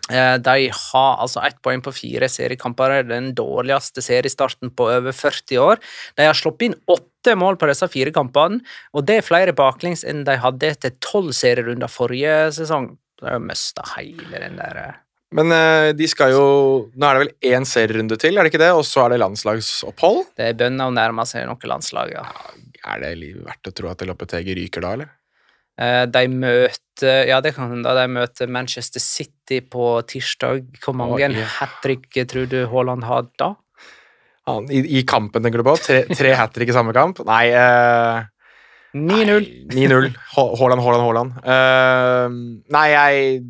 De 0.08 0.56
har 0.70 1.22
altså 1.22 1.42
ett 1.42 1.56
poeng 1.64 1.80
på 1.82 1.92
fire 1.94 2.28
seriekamper, 2.30 3.00
den 3.08 3.32
dårligste 3.36 4.04
seriestarten 4.04 4.70
på 4.76 4.88
over 4.92 5.16
40 5.16 5.62
år. 5.62 5.82
De 6.18 6.28
har 6.28 6.36
sluppet 6.38 6.68
inn 6.68 6.78
åtte 6.90 7.34
mål 7.38 7.58
på 7.58 7.68
disse 7.70 7.88
fire 7.90 8.12
kampene, 8.14 8.60
og 8.94 9.06
det 9.08 9.20
er 9.20 9.26
flere 9.26 9.56
baklengs 9.56 10.04
enn 10.06 10.24
de 10.26 10.38
hadde 10.42 10.70
etter 10.76 10.94
tolv 11.02 11.34
serierunder 11.36 11.90
forrige 11.90 12.36
sesong. 12.56 12.92
De 13.20 13.28
har 13.30 13.42
mista 13.42 13.84
hele 13.96 14.40
den 14.42 14.58
der 14.60 14.80
eh, 14.82 14.96
Men 15.36 15.52
eh, 15.54 15.90
de 15.96 16.08
skal 16.10 16.34
jo 16.34 16.46
Nå 16.92 17.08
er 17.08 17.16
det 17.16 17.22
vel 17.24 17.54
én 17.54 17.64
serierunde 17.68 18.18
til, 18.20 18.36
er 18.36 18.44
det 18.44 18.52
ikke 18.52 18.62
det? 18.62 18.72
Og 18.76 18.84
så 18.84 19.06
er 19.06 19.14
det 19.14 19.22
landslagsopphold. 19.22 20.24
Det 20.36 20.50
er 20.50 20.58
bønner 20.60 20.90
å 20.90 20.94
nærme 20.94 21.24
seg 21.28 21.46
noe 21.48 21.70
landslag, 21.72 22.12
ja. 22.12 22.26
Er 22.86 23.02
det 23.02 23.14
livet 23.18 23.46
verdt 23.46 23.72
å 23.72 23.74
tro 23.74 23.90
at 23.90 24.04
Lopetegi 24.06 24.54
ryker 24.60 24.84
da, 24.84 24.92
eller? 24.98 25.14
Eh, 25.76 26.04
De 26.08 26.24
møter 26.32 27.28
Ja, 27.28 27.42
det 27.44 27.52
kan 27.56 27.82
da, 27.84 27.92
De 27.98 28.06
møter 28.08 28.48
Manchester 28.48 29.02
City 29.02 29.60
på 29.60 30.00
tirsdag. 30.08 30.64
Hvor 30.82 30.96
mange 30.96 31.18
Oi. 31.28 31.42
hat 31.58 31.80
trick 31.84 32.08
tror 32.28 32.48
du 32.48 32.62
Haaland 32.70 33.04
har 33.04 33.28
da? 33.38 33.54
I, 34.70 35.00
I 35.00 35.02
kampen, 35.02 35.42
tenker 35.42 35.58
du 35.58 35.66
på? 35.66 35.74
Tre, 35.82 36.04
tre 36.14 36.32
hat 36.38 36.52
trick 36.54 36.70
i 36.70 36.74
samme 36.76 36.94
kamp? 36.94 37.18
Nei 37.26 37.48
eh, 37.50 38.24
9-0. 38.96 39.68
9-0. 39.74 40.14
Haaland, 40.36 40.80
Haaland, 40.80 41.04
Haaland. 41.04 41.32
Uh, 41.44 42.62
nei, 42.72 42.86
jeg 42.94 43.42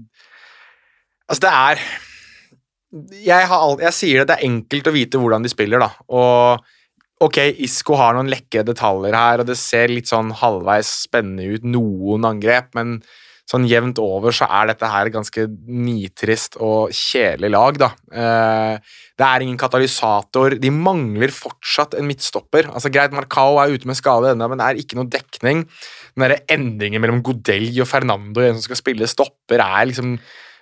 Altså, 1.27 1.43
det 1.43 1.51
er 1.53 1.81
jeg, 3.27 3.47
har 3.51 3.81
jeg 3.83 3.93
sier 3.93 4.22
det, 4.22 4.29
det 4.31 4.35
er 4.37 4.47
enkelt 4.47 4.89
å 4.89 4.95
vite 4.95 5.20
hvordan 5.20 5.45
de 5.45 5.51
spiller, 5.51 5.83
da. 5.83 5.91
Og 6.09 6.62
ok, 7.23 7.39
Isco 7.64 7.97
har 7.99 8.17
noen 8.17 8.31
lekke 8.33 8.64
detaljer 8.67 9.17
her, 9.17 9.43
og 9.43 9.49
det 9.49 9.57
ser 9.61 9.93
litt 9.93 10.11
sånn 10.11 10.35
halvveis 10.37 10.91
spennende 11.07 11.57
ut, 11.57 11.64
noen 11.64 12.27
angrep, 12.29 12.75
men 12.77 12.99
sånn 13.47 13.67
jevnt 13.71 14.01
over 14.03 14.35
så 14.35 14.49
er 14.51 14.73
dette 14.73 14.89
her 14.91 15.09
ganske 15.14 15.45
nitrist 15.71 16.57
og 16.59 16.91
kjedelig 16.95 17.51
lag, 17.55 17.77
da. 17.79 17.91
Eh, 18.11 18.97
det 19.17 19.27
er 19.27 19.45
ingen 19.45 19.61
katalysator. 19.61 20.57
De 20.61 20.73
mangler 20.75 21.31
fortsatt 21.33 21.95
en 21.97 22.09
midtstopper. 22.11 22.73
Altså 22.73 22.91
Greit, 22.93 23.14
Marcao 23.14 23.61
er 23.62 23.77
ute 23.77 23.87
med 23.89 23.99
skade 23.99 24.33
ennå, 24.35 24.51
men 24.51 24.59
det 24.61 24.67
er 24.67 24.81
ikke 24.83 24.99
noe 24.99 25.11
dekning. 25.12 25.62
Den 26.17 26.27
derre 26.27 26.41
endringen 26.53 27.05
mellom 27.05 27.23
Godelj 27.25 27.79
og 27.85 27.91
Fernando, 27.93 28.43
en 28.43 28.59
som 28.59 28.67
skal 28.67 28.83
spille 28.83 29.09
stopper, 29.11 29.62
er 29.62 29.93
liksom 29.93 30.17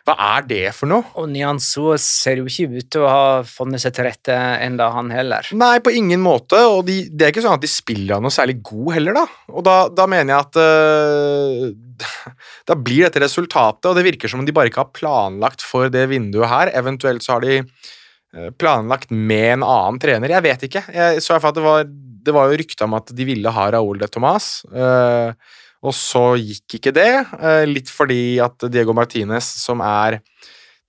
Hva 0.04 0.14
er 0.36 0.44
det 0.44 0.64
for 0.76 0.90
noe? 0.90 1.06
Og 1.16 1.30
Nianzo 1.32 1.94
ser 2.00 2.42
jo 2.42 2.48
ikke 2.50 2.66
ut 2.76 2.88
til 2.92 3.04
å 3.06 3.08
ha 3.08 3.28
funnet 3.48 3.80
seg 3.80 3.94
til 3.96 4.04
rette 4.04 4.34
enda, 4.60 4.90
han 4.92 5.08
heller. 5.14 5.48
Nei, 5.56 5.78
på 5.80 5.94
ingen 5.96 6.20
måte. 6.20 6.60
Og 6.68 6.82
de, 6.88 6.98
det 7.08 7.24
er 7.24 7.32
ikke 7.32 7.44
sånn 7.46 7.56
at 7.56 7.64
de 7.64 7.70
spiller 7.72 8.20
noe 8.20 8.34
særlig 8.34 8.58
god 8.68 8.90
heller, 8.98 9.16
da. 9.16 9.24
Og 9.54 9.64
da, 9.64 9.78
da 9.88 10.06
mener 10.10 10.34
jeg 10.34 10.44
at 10.44 10.60
uh, 10.60 12.28
Da 12.68 12.76
blir 12.76 13.06
dette 13.06 13.24
resultatet, 13.24 13.88
og 13.88 13.96
det 13.96 14.04
virker 14.10 14.28
som 14.28 14.42
om 14.42 14.46
de 14.48 14.52
bare 14.56 14.68
ikke 14.68 14.82
har 14.82 14.92
planlagt 14.92 15.64
for 15.64 15.88
det 15.92 16.04
vinduet 16.12 16.52
her. 16.52 16.74
Eventuelt 16.76 17.24
så 17.24 17.38
har 17.38 17.44
de 17.44 17.58
øh, 17.62 18.48
planlagt 18.60 19.12
med 19.12 19.58
en 19.58 19.64
annen 19.66 20.00
trener. 20.02 20.36
Jeg 20.36 20.44
vet 20.44 20.64
ikke. 20.68 20.82
Jeg 20.92 21.24
så 21.24 21.32
i 21.32 21.34
hvert 21.36 21.46
fall 21.46 21.54
at 21.54 21.60
det 21.60 21.66
var, 21.66 21.84
det 22.28 22.34
var 22.36 22.50
jo 22.50 22.58
rykte 22.60 22.88
om 22.88 22.96
at 22.98 23.12
de 23.16 23.28
ville 23.28 23.52
ha 23.56 23.68
Raúl 23.72 24.00
de 24.00 24.08
Tomàs. 24.10 24.48
øh, 24.72 25.62
og 25.84 25.92
så 25.96 26.34
gikk 26.40 26.78
ikke 26.78 26.94
det, 26.96 27.10
øh, 27.36 27.64
litt 27.68 27.90
fordi 27.92 28.38
at 28.42 28.66
Diego 28.72 28.94
Martinez, 28.96 29.44
som 29.60 29.82
er 29.84 30.20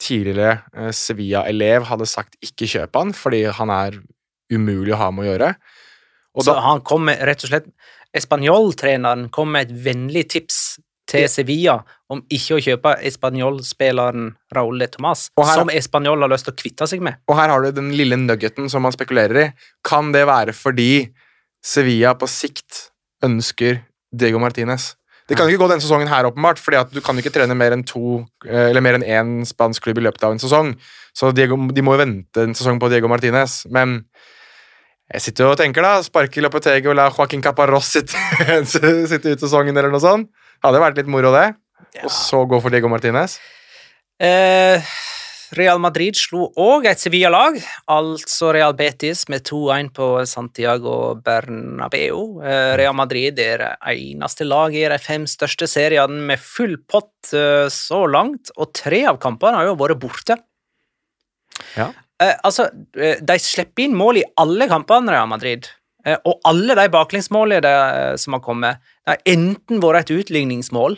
tidligere 0.02 0.62
eh, 0.76 0.92
Sevilla-elev, 0.96 1.88
hadde 1.90 2.08
sagt 2.10 2.38
ikke 2.44 2.70
kjøp 2.72 3.00
han, 3.00 3.14
fordi 3.16 3.46
han 3.58 3.74
er 3.74 4.00
umulig 4.54 4.96
å 4.96 5.02
ha 5.02 5.12
med 5.12 5.26
å 5.26 5.30
gjøre. 5.34 5.52
Og 6.36 6.44
Så 6.46 6.54
da, 6.54 6.64
han 6.64 6.84
kom 6.88 7.08
med, 7.10 7.22
rett 7.28 7.44
og 7.46 7.52
slett 7.52 7.70
Espanol-treneren 8.16 9.30
kom 9.36 9.52
med 9.52 9.68
et 9.68 9.80
vennlig 9.88 10.28
tips 10.32 10.60
til. 11.10 11.28
Sevilla 11.30 11.80
om 12.12 12.22
ikke 12.34 12.58
å 12.58 12.62
kjøpe 12.64 12.96
Espanol-spilleren 13.06 14.32
Raúl 14.56 14.80
de 14.82 14.88
Tomàs, 14.94 15.28
som 15.36 15.70
Espanol 15.74 16.24
har 16.24 16.32
lyst 16.32 16.48
til 16.48 16.56
å 16.56 16.60
kvitte 16.60 16.88
seg 16.90 17.04
med. 17.06 17.20
og 17.28 17.38
her 17.38 17.52
har 17.52 17.62
du 17.62 17.76
den 17.76 17.92
lille 17.98 18.18
nuggeten 18.18 18.70
som 18.72 18.86
man 18.86 18.96
spekulerer 18.96 19.42
i. 19.44 19.48
Kan 19.86 20.12
det 20.16 20.26
være 20.30 20.56
fordi 20.56 21.12
Sevilla 21.66 22.16
på 22.18 22.30
sikt 22.30 22.90
ønsker 23.26 23.84
Diego 24.16 24.40
Martinez? 24.42 24.94
Det 25.26 25.34
kan 25.38 25.50
ikke 25.50 25.64
gå 25.64 25.68
denne 25.72 25.82
sesongen 25.82 26.10
her, 26.10 26.28
åpenbart, 26.30 26.60
fordi 26.62 26.78
at 26.78 26.92
du 26.94 27.00
kan 27.02 27.18
ikke 27.18 27.32
trene 27.34 27.56
mer 27.58 27.74
enn 27.74 27.82
to, 27.88 28.20
eh, 28.46 28.70
eller 28.70 28.84
mer 28.86 29.00
enn 29.00 29.06
én 29.06 29.32
spansk 29.48 29.82
klubb 29.88 29.98
i 29.98 30.06
løpet 30.06 30.24
av 30.24 30.36
en 30.36 30.42
sesong. 30.42 30.76
Så 31.18 31.32
Diego, 31.34 31.58
de 31.74 31.82
må 31.82 31.96
jo 31.96 32.04
vente 32.04 32.44
en 32.46 32.54
sesong 32.54 32.78
på 32.82 32.92
Diego 32.94 33.10
Martinez. 33.10 33.64
Men 33.74 34.04
jeg 35.14 35.26
sitter 35.26 35.48
jo 35.48 35.56
og 35.56 35.58
tenker, 35.58 35.82
da. 35.82 35.98
Sparke 36.06 36.44
Lopetegi 36.46 36.92
og 36.92 36.98
la 37.00 37.10
Joaquin 37.10 37.42
Caparros 37.42 37.90
sitte, 37.96 38.22
sitte 38.74 39.34
ut 39.34 39.42
sesongen, 39.42 39.74
eller 39.74 39.90
noe 39.90 40.04
sånt. 40.04 40.30
Hadde 40.66 40.84
vært 40.84 41.02
litt 41.02 41.10
moro, 41.10 41.34
det. 41.34 41.56
Og 42.04 42.12
så 42.14 42.44
gå 42.46 42.62
for 42.62 42.74
Diego 42.74 42.90
Martinez. 42.92 43.40
Eh, 44.22 44.94
Real 45.54 45.80
Madrid 45.82 46.18
slo 46.18 46.48
òg 46.58 46.88
et 46.90 47.02
Sevilla-lag, 47.02 47.58
altså 47.92 48.50
Real 48.56 48.74
Betis, 48.78 49.26
med 49.30 49.46
2-1 49.46 49.92
på 49.96 50.08
Santiago 50.30 50.96
Bernabeu. 51.22 52.42
Eh, 52.42 52.74
Real 52.80 52.96
Madrid 52.98 53.40
er 53.42 53.62
det 53.62 53.72
eneste 53.94 54.48
laget 54.48 54.82
i 54.82 54.92
de 54.96 55.00
fem 55.02 55.28
største 55.30 55.70
seriene 55.70 56.26
med 56.32 56.42
full 56.42 56.78
pott 56.90 57.34
eh, 57.38 57.68
så 57.74 58.06
langt, 58.10 58.52
og 58.58 58.74
tre 58.76 59.04
av 59.12 59.22
kampene 59.22 59.62
har 59.62 59.70
jo 59.70 59.80
vært 59.80 60.02
borte. 60.02 60.40
Ja. 61.78 61.92
Eh, 62.22 62.36
altså, 62.44 62.70
de 62.96 63.40
slipper 63.42 63.86
inn 63.86 63.98
mål 63.98 64.24
i 64.24 64.30
alle 64.42 64.70
kampene, 64.72 65.14
Real 65.14 65.30
Madrid. 65.30 65.70
Eh, 66.06 66.18
og 66.26 66.42
alle 66.50 66.78
de 66.78 66.90
baklengsmålene 66.94 67.76
som 68.22 68.38
har 68.38 68.46
kommet, 68.46 68.82
det 69.06 69.18
har 69.18 69.36
enten 69.36 69.84
vært 69.84 70.08
et 70.10 70.18
utligningsmål 70.24 70.98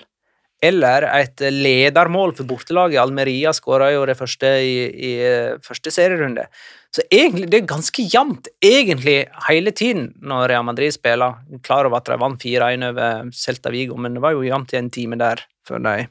eller 0.64 1.06
et 1.12 1.42
ledermål 1.54 2.34
for 2.38 2.50
bortelaget. 2.50 3.00
Almeria 3.02 3.54
skåra 3.54 3.92
jo 3.94 4.06
det 4.10 4.18
første 4.18 4.50
i, 4.64 4.76
i 4.90 5.12
eh, 5.22 5.58
første 5.64 5.94
serierunde. 5.94 6.48
Så 6.96 7.04
egentlig, 7.14 7.50
det 7.52 7.60
er 7.60 7.70
ganske 7.70 8.06
jevnt, 8.10 8.48
egentlig, 8.64 9.28
hele 9.50 9.74
tiden 9.76 10.10
når 10.24 10.48
Real 10.54 10.66
Madrid 10.66 10.96
spiller. 10.96 11.38
Klar 11.66 11.86
over 11.86 12.00
at 12.00 12.10
de 12.10 12.18
vant 12.22 12.42
4-1 12.42 12.88
over 12.90 13.30
Celta 13.36 13.74
Vigo, 13.74 14.00
men 14.02 14.18
det 14.18 14.24
var 14.24 14.34
jo 14.34 14.46
jevnt 14.48 14.74
i 14.74 14.80
en 14.80 14.90
time 14.94 15.20
der 15.20 15.44
før 15.68 15.84
de 15.84 16.08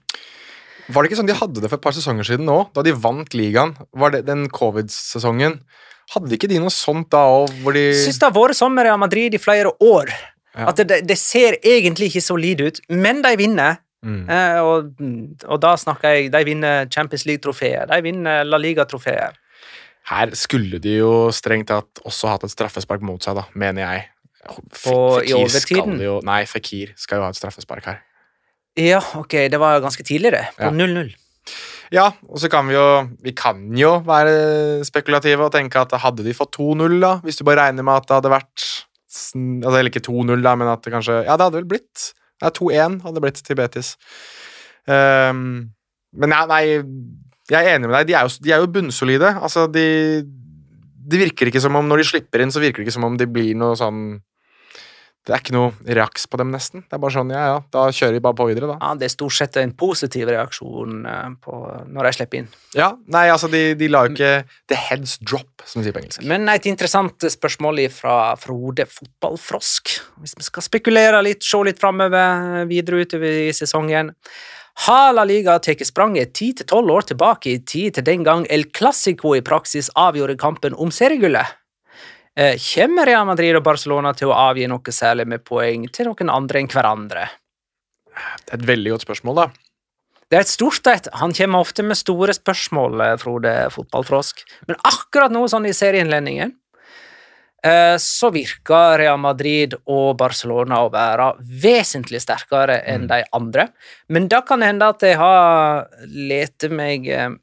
Var 0.87 1.03
det 1.03 1.09
ikke 1.09 1.19
sånn 1.19 1.31
de 1.33 1.41
hadde 1.41 1.63
det 1.65 1.73
for 1.73 1.81
et 1.81 1.87
par 1.89 1.97
sesonger 1.97 2.29
siden 2.29 2.53
òg, 2.53 2.69
da 2.77 2.85
de 2.87 2.95
vant 2.95 3.35
ligaen? 3.35 3.75
Var 3.97 4.15
det 4.15 4.27
den 4.29 4.47
covid-sesongen? 4.55 5.59
Hadde 6.13 6.37
ikke 6.37 6.51
de 6.53 6.61
noe 6.63 6.71
sånt 6.71 7.09
da 7.11 7.25
òg, 7.41 7.51
hvor 7.65 7.75
de 7.75 7.89
syns 7.99 8.21
det 8.23 8.29
har 8.29 8.37
vært 8.37 8.61
sånn 8.61 8.77
med 8.77 8.87
Real 8.87 9.01
Madrid 9.03 9.35
i 9.35 9.43
flere 9.43 9.73
år. 9.83 10.13
Ja. 10.57 10.71
At 10.71 10.79
det, 10.87 11.03
det 11.09 11.19
ser 11.19 11.59
egentlig 11.67 12.13
ikke 12.13 12.23
solid 12.25 12.63
ut, 12.63 12.79
men 12.93 13.25
de 13.25 13.35
vinner. 13.41 13.81
Mm. 14.07 14.21
Eh, 14.31 14.61
og, 14.63 14.93
og 15.51 15.59
da 15.65 15.73
snakker 15.83 16.13
jeg 16.15 16.29
De 16.31 16.43
vinner 16.47 16.87
Champions 16.95 17.25
League-trofeer, 17.27 17.89
de 17.91 17.97
vinner 18.07 18.45
La 18.47 18.61
Liga-trofeer. 18.63 19.35
Her 20.07 20.31
skulle 20.39 20.79
de 20.79 20.93
jo 21.01 21.13
strengt 21.35 21.67
tatt 21.73 21.99
også 22.07 22.29
hatt 22.31 22.45
et 22.47 22.53
straffespark 22.55 23.03
mot 23.03 23.19
seg, 23.27 23.35
da, 23.41 23.43
mener 23.59 23.83
jeg. 23.83 24.05
F- 24.71 24.87
Og 24.95 25.25
i 25.25 25.33
Fekir 25.33 25.41
overtiden? 25.41 25.97
skal 25.97 26.05
jo 26.05 26.19
Nei, 26.23 26.45
Fikir 26.47 26.93
skal 27.03 27.19
jo 27.19 27.25
ha 27.27 27.33
et 27.35 27.39
straffespark 27.41 27.89
her. 27.91 27.97
Ja, 28.79 29.01
ok, 29.19 29.35
det 29.51 29.59
var 29.59 29.81
ganske 29.83 30.05
tidlig, 30.07 30.31
det. 30.37 30.45
På 30.61 30.69
0-0. 30.71 31.11
Ja, 31.95 32.09
og 32.29 32.39
så 32.43 32.49
kan 32.51 32.67
vi 32.67 32.75
jo 32.75 32.85
Vi 33.23 33.33
kan 33.39 33.61
jo 33.79 33.97
være 34.07 34.85
spekulative 34.87 35.47
og 35.47 35.53
tenke 35.55 35.79
at 35.83 35.93
hadde 36.03 36.25
de 36.27 36.35
fått 36.35 36.57
2-0, 36.59 36.97
da, 37.03 37.13
hvis 37.27 37.39
du 37.39 37.45
bare 37.47 37.65
regner 37.69 37.87
med 37.87 37.95
at 38.03 38.07
det 38.11 38.17
hadde 38.21 38.33
vært 38.37 38.65
altså, 38.67 39.43
Eller 39.71 39.91
ikke 39.91 40.03
2-0, 40.07 40.43
da, 40.43 40.55
men 40.59 40.71
at 40.73 40.83
det 40.87 40.93
kanskje 40.95 41.21
Ja, 41.25 41.37
det 41.39 41.47
hadde 41.47 41.61
vel 41.61 41.69
blitt 41.75 42.09
ja, 42.43 42.53
2-1 42.53 43.01
hadde 43.05 43.23
blitt 43.25 43.41
til 43.45 43.59
Betis. 43.59 43.95
Um, 44.87 45.73
men 46.17 46.35
ja, 46.35 46.43
nei, 46.51 46.63
jeg 47.51 47.59
er 47.59 47.77
enig 47.77 47.89
med 47.89 47.97
deg. 47.99 48.09
De 48.11 48.17
er 48.19 48.27
jo, 48.27 48.35
de 48.43 48.53
er 48.55 48.63
jo 48.63 48.73
bunnsolide. 48.75 49.37
Altså, 49.41 49.67
de 49.71 49.87
Det 51.07 51.21
virker 51.21 51.47
ikke 51.47 51.63
som 51.63 51.77
om 51.79 51.87
når 51.87 52.03
de 52.03 52.09
slipper 52.09 52.43
inn, 52.43 52.51
så 52.51 52.59
virker 52.59 52.83
det 52.83 52.89
ikke 52.89 52.97
som 52.97 53.05
om 53.07 53.17
de 53.19 53.29
blir 53.31 53.55
noe 53.55 53.77
sånn 53.79 54.19
Det 55.27 55.35
er 55.35 55.43
ikke 55.43 55.57
noe 55.57 55.95
reaks 55.99 56.29
på 56.31 56.39
dem, 56.39 56.53
nesten. 56.55 56.85
Det 56.87 56.95
er 56.95 57.01
bare 57.03 57.15
sånn, 57.17 57.33
ja 57.35 57.43
ja, 57.49 57.57
da 57.75 57.89
kjører 57.91 58.15
vi 58.15 58.23
bare 58.23 58.39
på 58.39 58.47
videre, 58.47 58.69
da. 58.71 58.77
Ja, 58.79 58.93
det 58.99 59.09
er 59.09 59.13
stort 59.17 59.35
sett 59.35 59.59
en 59.59 59.73
positiv 59.75 60.31
reaksjon 60.31 61.01
eh, 61.11 61.33
på 61.43 61.63
når 61.91 62.07
de 62.07 62.13
slipper 62.15 62.41
inn. 62.43 62.51
Ja, 62.79 62.93
nei, 63.11 63.25
altså, 63.35 63.51
de, 63.51 63.63
de 63.79 63.91
lar 63.91 64.07
jo 64.07 64.15
ikke 64.15 64.47
The 64.71 64.79
heads 64.79 65.17
drop, 65.19 65.67
som 65.67 65.83
de 65.83 65.89
sier 65.89 65.97
på 65.97 66.05
engelsk. 66.05 66.23
Men 66.31 66.47
et 66.53 66.71
interessant 66.71 67.27
spørsmål 67.35 67.83
fra 67.91 68.37
Frode 68.39 68.87
Fotballfrosk. 68.87 69.97
Hvis 70.23 70.39
vi 70.39 70.47
skal 70.47 70.69
spekulere 70.69 71.25
litt, 71.27 71.43
se 71.43 71.59
litt 71.67 71.83
framover 71.83 72.63
videre 72.71 73.03
utover 73.03 73.43
i 73.49 73.55
sesongen. 73.57 74.15
Har 74.87 75.15
La 75.17 75.25
Liga 75.27 75.57
tatt 75.59 75.83
spranget 75.89 76.37
10-12 76.37 76.91
år 76.93 77.07
tilbake 77.11 77.55
i 77.55 77.61
tid 77.65 77.97
til 77.97 78.05
den 78.07 78.27
gang 78.27 78.47
El 78.53 78.69
Clásico 78.77 79.33
i 79.35 79.43
praksis 79.43 79.89
avgjorde 79.97 80.37
kampen 80.39 80.77
om 80.77 80.93
seriegullet? 80.93 81.57
Eh, 82.37 82.59
Kommer 82.61 83.07
Real 83.09 83.25
Madrid 83.25 83.57
og 83.57 83.65
Barcelona 83.65 84.13
til 84.13 84.29
å 84.29 84.37
avgi 84.37 84.67
noe 84.69 84.93
særlig 84.93 85.25
med 85.33 85.45
poeng 85.47 85.87
til 85.89 86.11
noen 86.11 86.33
andre 86.33 86.61
enn 86.61 86.69
hverandre? 86.69 87.31
Det 88.45 88.53
er 88.53 88.59
et 88.59 88.67
veldig 88.69 88.93
godt 88.93 89.07
spørsmål, 89.07 89.41
da. 89.41 89.47
Det 90.27 90.37
er 90.37 90.45
et 90.45 90.51
stort 90.51 90.91
et. 90.91 91.09
Han 91.17 91.33
kommer 91.37 91.65
ofte 91.65 91.85
med 91.87 91.97
store 91.97 92.35
spørsmål, 92.37 93.01
eh, 93.01 93.17
Frode 93.17 93.55
Fotballfrosk. 93.73 94.45
Men 94.69 94.77
akkurat 94.85 95.33
nå, 95.33 95.47
sånn 95.49 95.65
i 95.65 95.73
serieinnledningen, 95.73 96.53
eh, 97.65 97.97
så 97.97 98.31
virker 98.35 98.99
Real 98.99 99.19
Madrid 99.19 99.75
og 99.87 100.19
Barcelona 100.19 100.83
å 100.85 100.93
være 100.93 101.33
vesentlig 101.41 102.21
sterkere 102.21 102.83
enn 102.85 103.07
de 103.07 103.25
andre. 103.33 103.71
Men 104.11 104.29
da 104.29 104.43
kan 104.43 104.61
det 104.61 104.67
hende 104.75 104.83
at 104.83 105.01
jeg 105.01 105.17
har 105.17 105.89
lett 106.07 106.71
meg 106.71 107.41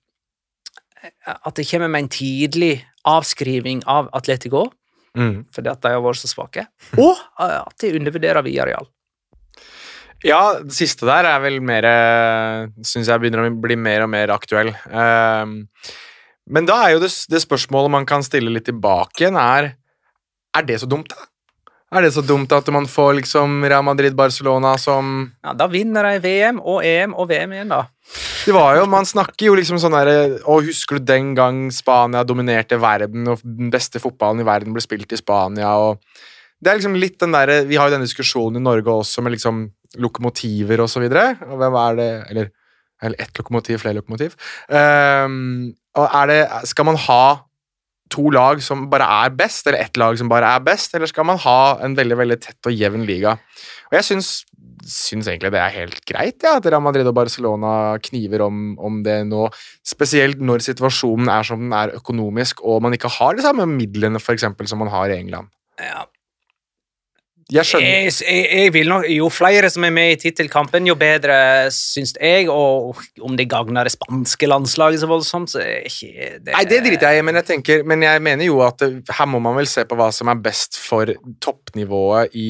At 1.26 1.56
det 1.56 1.68
kommer 1.68 1.90
med 1.90 2.04
en 2.04 2.08
tidlig 2.08 2.86
avskriving 3.04 3.84
av 3.86 4.08
Atletico, 4.14 4.72
Mm. 5.18 5.44
fordi 5.54 5.70
at 5.70 5.82
de 5.84 5.94
har 5.94 6.02
vært 6.02 6.22
så 6.24 6.30
svake. 6.32 6.66
Og 6.98 7.14
eh, 7.14 7.60
at 7.60 7.76
de 7.84 7.94
undervurderer 8.00 8.46
Viareal. 8.46 8.90
Ja, 10.24 10.60
det 10.64 10.76
siste 10.78 11.06
der 11.06 11.28
er 11.28 11.42
vel 11.44 11.58
mer 11.60 11.84
Syns 12.88 13.10
jeg 13.12 13.20
begynner 13.20 13.44
å 13.44 13.50
bli 13.60 13.76
mer 13.76 14.06
og 14.06 14.12
mer 14.14 14.32
aktuell. 14.32 14.70
Ehm, 14.88 15.58
men 16.48 16.68
da 16.70 16.78
er 16.86 16.96
jo 16.96 17.02
det, 17.04 17.10
det 17.28 17.42
spørsmålet 17.44 17.92
man 17.92 18.08
kan 18.08 18.24
stille 18.24 18.54
litt 18.54 18.70
tilbake 18.70 19.26
igjen, 19.26 19.40
er 19.40 19.74
Er 20.56 20.66
det 20.68 20.80
så 20.80 20.88
dumt, 20.88 21.12
da? 21.12 21.28
Er 21.94 22.02
det 22.02 22.14
så 22.16 22.24
dumt 22.26 22.52
at 22.56 22.70
man 22.74 22.88
får 22.90 23.20
liksom 23.20 23.62
Real 23.68 23.84
Madrid-Barcelona 23.86 24.74
som 24.82 25.32
Ja, 25.44 25.54
Da 25.54 25.68
vinner 25.70 26.08
de 26.08 26.22
VM 26.24 26.60
og 26.60 26.82
EM 26.86 27.14
og 27.14 27.28
VM 27.30 27.54
igjen, 27.54 27.74
da. 27.74 27.84
Det 28.46 28.54
var 28.56 28.78
jo, 28.80 28.88
Man 28.90 29.06
snakker 29.06 29.48
jo 29.48 29.58
liksom 29.60 29.80
sånn 29.82 29.96
derre 29.96 30.40
Å, 30.42 30.58
husker 30.66 30.98
du 30.98 31.06
den 31.12 31.34
gang 31.38 31.68
Spania 31.72 32.24
dominerte 32.26 32.80
verden, 32.82 33.28
og 33.30 33.44
den 33.46 33.72
beste 33.74 34.02
fotballen 34.02 34.42
i 34.42 34.48
verden 34.48 34.74
ble 34.74 34.84
spilt 34.84 35.14
i 35.14 35.22
Spania, 35.22 35.76
og 35.78 36.02
Det 36.60 36.72
er 36.72 36.82
liksom 36.82 36.98
litt 36.98 37.20
den 37.22 37.36
derre 37.36 37.62
Vi 37.70 37.78
har 37.78 37.90
jo 37.90 37.98
denne 37.98 38.10
diskusjonen 38.10 38.62
i 38.62 38.66
Norge 38.66 38.98
også 39.04 39.24
med 39.24 39.38
liksom 39.38 39.68
lokomotiver 40.02 40.82
og 40.82 40.90
så 40.90 41.04
videre. 41.04 41.36
Og 41.46 41.60
hvem 41.62 41.76
er 41.78 41.98
det 42.00 42.12
Eller, 42.32 42.52
eller 43.04 43.22
ett 43.22 43.38
lokomotiv, 43.38 43.78
flere 43.84 44.00
lokomotiv. 44.00 44.34
Um, 44.66 45.76
og 45.94 46.08
er 46.10 46.32
det 46.32 46.40
Skal 46.72 46.88
man 46.90 46.98
ha 46.98 47.26
to 48.14 48.30
lag 48.34 48.62
som 48.64 48.88
bare 48.92 49.08
er 49.26 49.34
best, 49.36 49.68
eller 49.68 49.82
ett 49.82 50.00
lag 50.00 50.18
som 50.20 50.30
bare 50.32 50.54
er 50.56 50.64
best, 50.66 50.94
eller 50.96 51.10
skal 51.10 51.28
man 51.28 51.42
ha 51.44 51.60
en 51.84 51.98
veldig 51.98 52.20
veldig 52.22 52.40
tett 52.44 52.70
og 52.70 52.76
jevn 52.78 53.08
liga? 53.10 53.36
Og 53.90 53.98
jeg 53.98 54.08
syns, 54.10 54.32
syns 54.88 55.30
egentlig 55.32 55.54
det 55.56 55.62
er 55.62 55.76
helt 55.76 56.00
greit 56.10 56.46
ja, 56.46 56.56
at 56.60 56.70
Real 56.70 56.84
Madrid 56.86 57.08
og 57.10 57.18
Barcelona 57.18 57.74
kniver 58.04 58.46
om, 58.46 58.64
om 58.78 59.02
det 59.06 59.20
nå, 59.30 59.48
spesielt 59.88 60.42
når 60.44 60.66
situasjonen 60.70 61.32
er 61.34 61.48
som 61.48 61.66
den 61.66 61.76
er 61.78 61.96
økonomisk, 61.98 62.64
og 62.64 62.84
man 62.86 62.96
ikke 62.98 63.12
har 63.20 63.38
de 63.38 63.46
samme 63.46 63.68
midlene 63.70 64.22
for 64.22 64.38
eksempel, 64.38 64.70
som 64.70 64.84
man 64.84 64.94
har 64.94 65.12
i 65.12 65.20
England. 65.20 65.52
Ja. 65.82 66.06
Jeg 67.54 67.70
skjønner 67.70 67.90
Jeg, 67.92 68.14
jeg, 68.26 68.46
jeg 68.50 68.74
vil 68.74 68.90
nok, 68.90 69.06
Jo 69.14 69.30
flere 69.34 69.70
som 69.70 69.86
er 69.86 69.94
med 69.94 70.16
i 70.16 70.20
tittelkampen, 70.24 70.88
jo 70.90 70.96
bedre, 71.00 71.38
syns 71.76 72.16
jeg. 72.18 72.50
Og 72.50 73.00
om 73.22 73.38
det 73.38 73.48
gagner 73.52 73.86
det 73.88 73.94
spanske 73.94 74.50
landslaget 74.50 75.04
så 75.04 75.10
voldsomt, 75.10 75.54
så 75.54 75.62
er 75.62 75.88
ikke 75.90 76.30
det 76.42 76.56
Nei, 76.56 76.66
det 76.70 76.82
driter 76.88 77.14
jeg 77.14 77.22
i, 77.22 77.26
men 77.28 77.40
jeg, 77.42 77.50
tenker, 77.52 77.88
men 77.88 78.06
jeg 78.06 78.24
mener 78.26 78.50
jo 78.50 78.62
at 78.66 78.82
her 78.84 79.30
må 79.30 79.42
man 79.44 79.58
vel 79.60 79.70
se 79.70 79.86
på 79.88 79.98
hva 80.00 80.10
som 80.16 80.32
er 80.34 80.42
best 80.44 80.80
for 80.82 81.14
toppnivået 81.44 82.34
i 82.40 82.48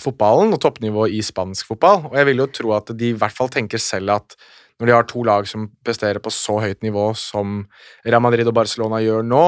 fotballen 0.00 0.54
og 0.54 0.62
toppnivået 0.62 1.14
i 1.14 1.20
spansk 1.24 1.70
fotball. 1.70 2.08
Og 2.10 2.16
jeg 2.18 2.30
vil 2.30 2.42
jo 2.42 2.48
tro 2.60 2.74
at 2.78 2.94
de 2.96 3.12
i 3.12 3.18
hvert 3.18 3.36
fall 3.36 3.52
tenker 3.52 3.82
selv 3.82 4.16
at 4.18 4.38
når 4.80 4.88
de 4.88 4.94
har 4.96 5.06
to 5.08 5.22
lag 5.28 5.46
som 5.48 5.68
presterer 5.84 6.22
på 6.24 6.32
så 6.32 6.56
høyt 6.62 6.80
nivå 6.82 7.10
som 7.18 7.62
Real 8.06 8.22
Madrid 8.24 8.48
og 8.48 8.56
Barcelona 8.56 9.02
gjør 9.04 9.26
nå, 9.28 9.44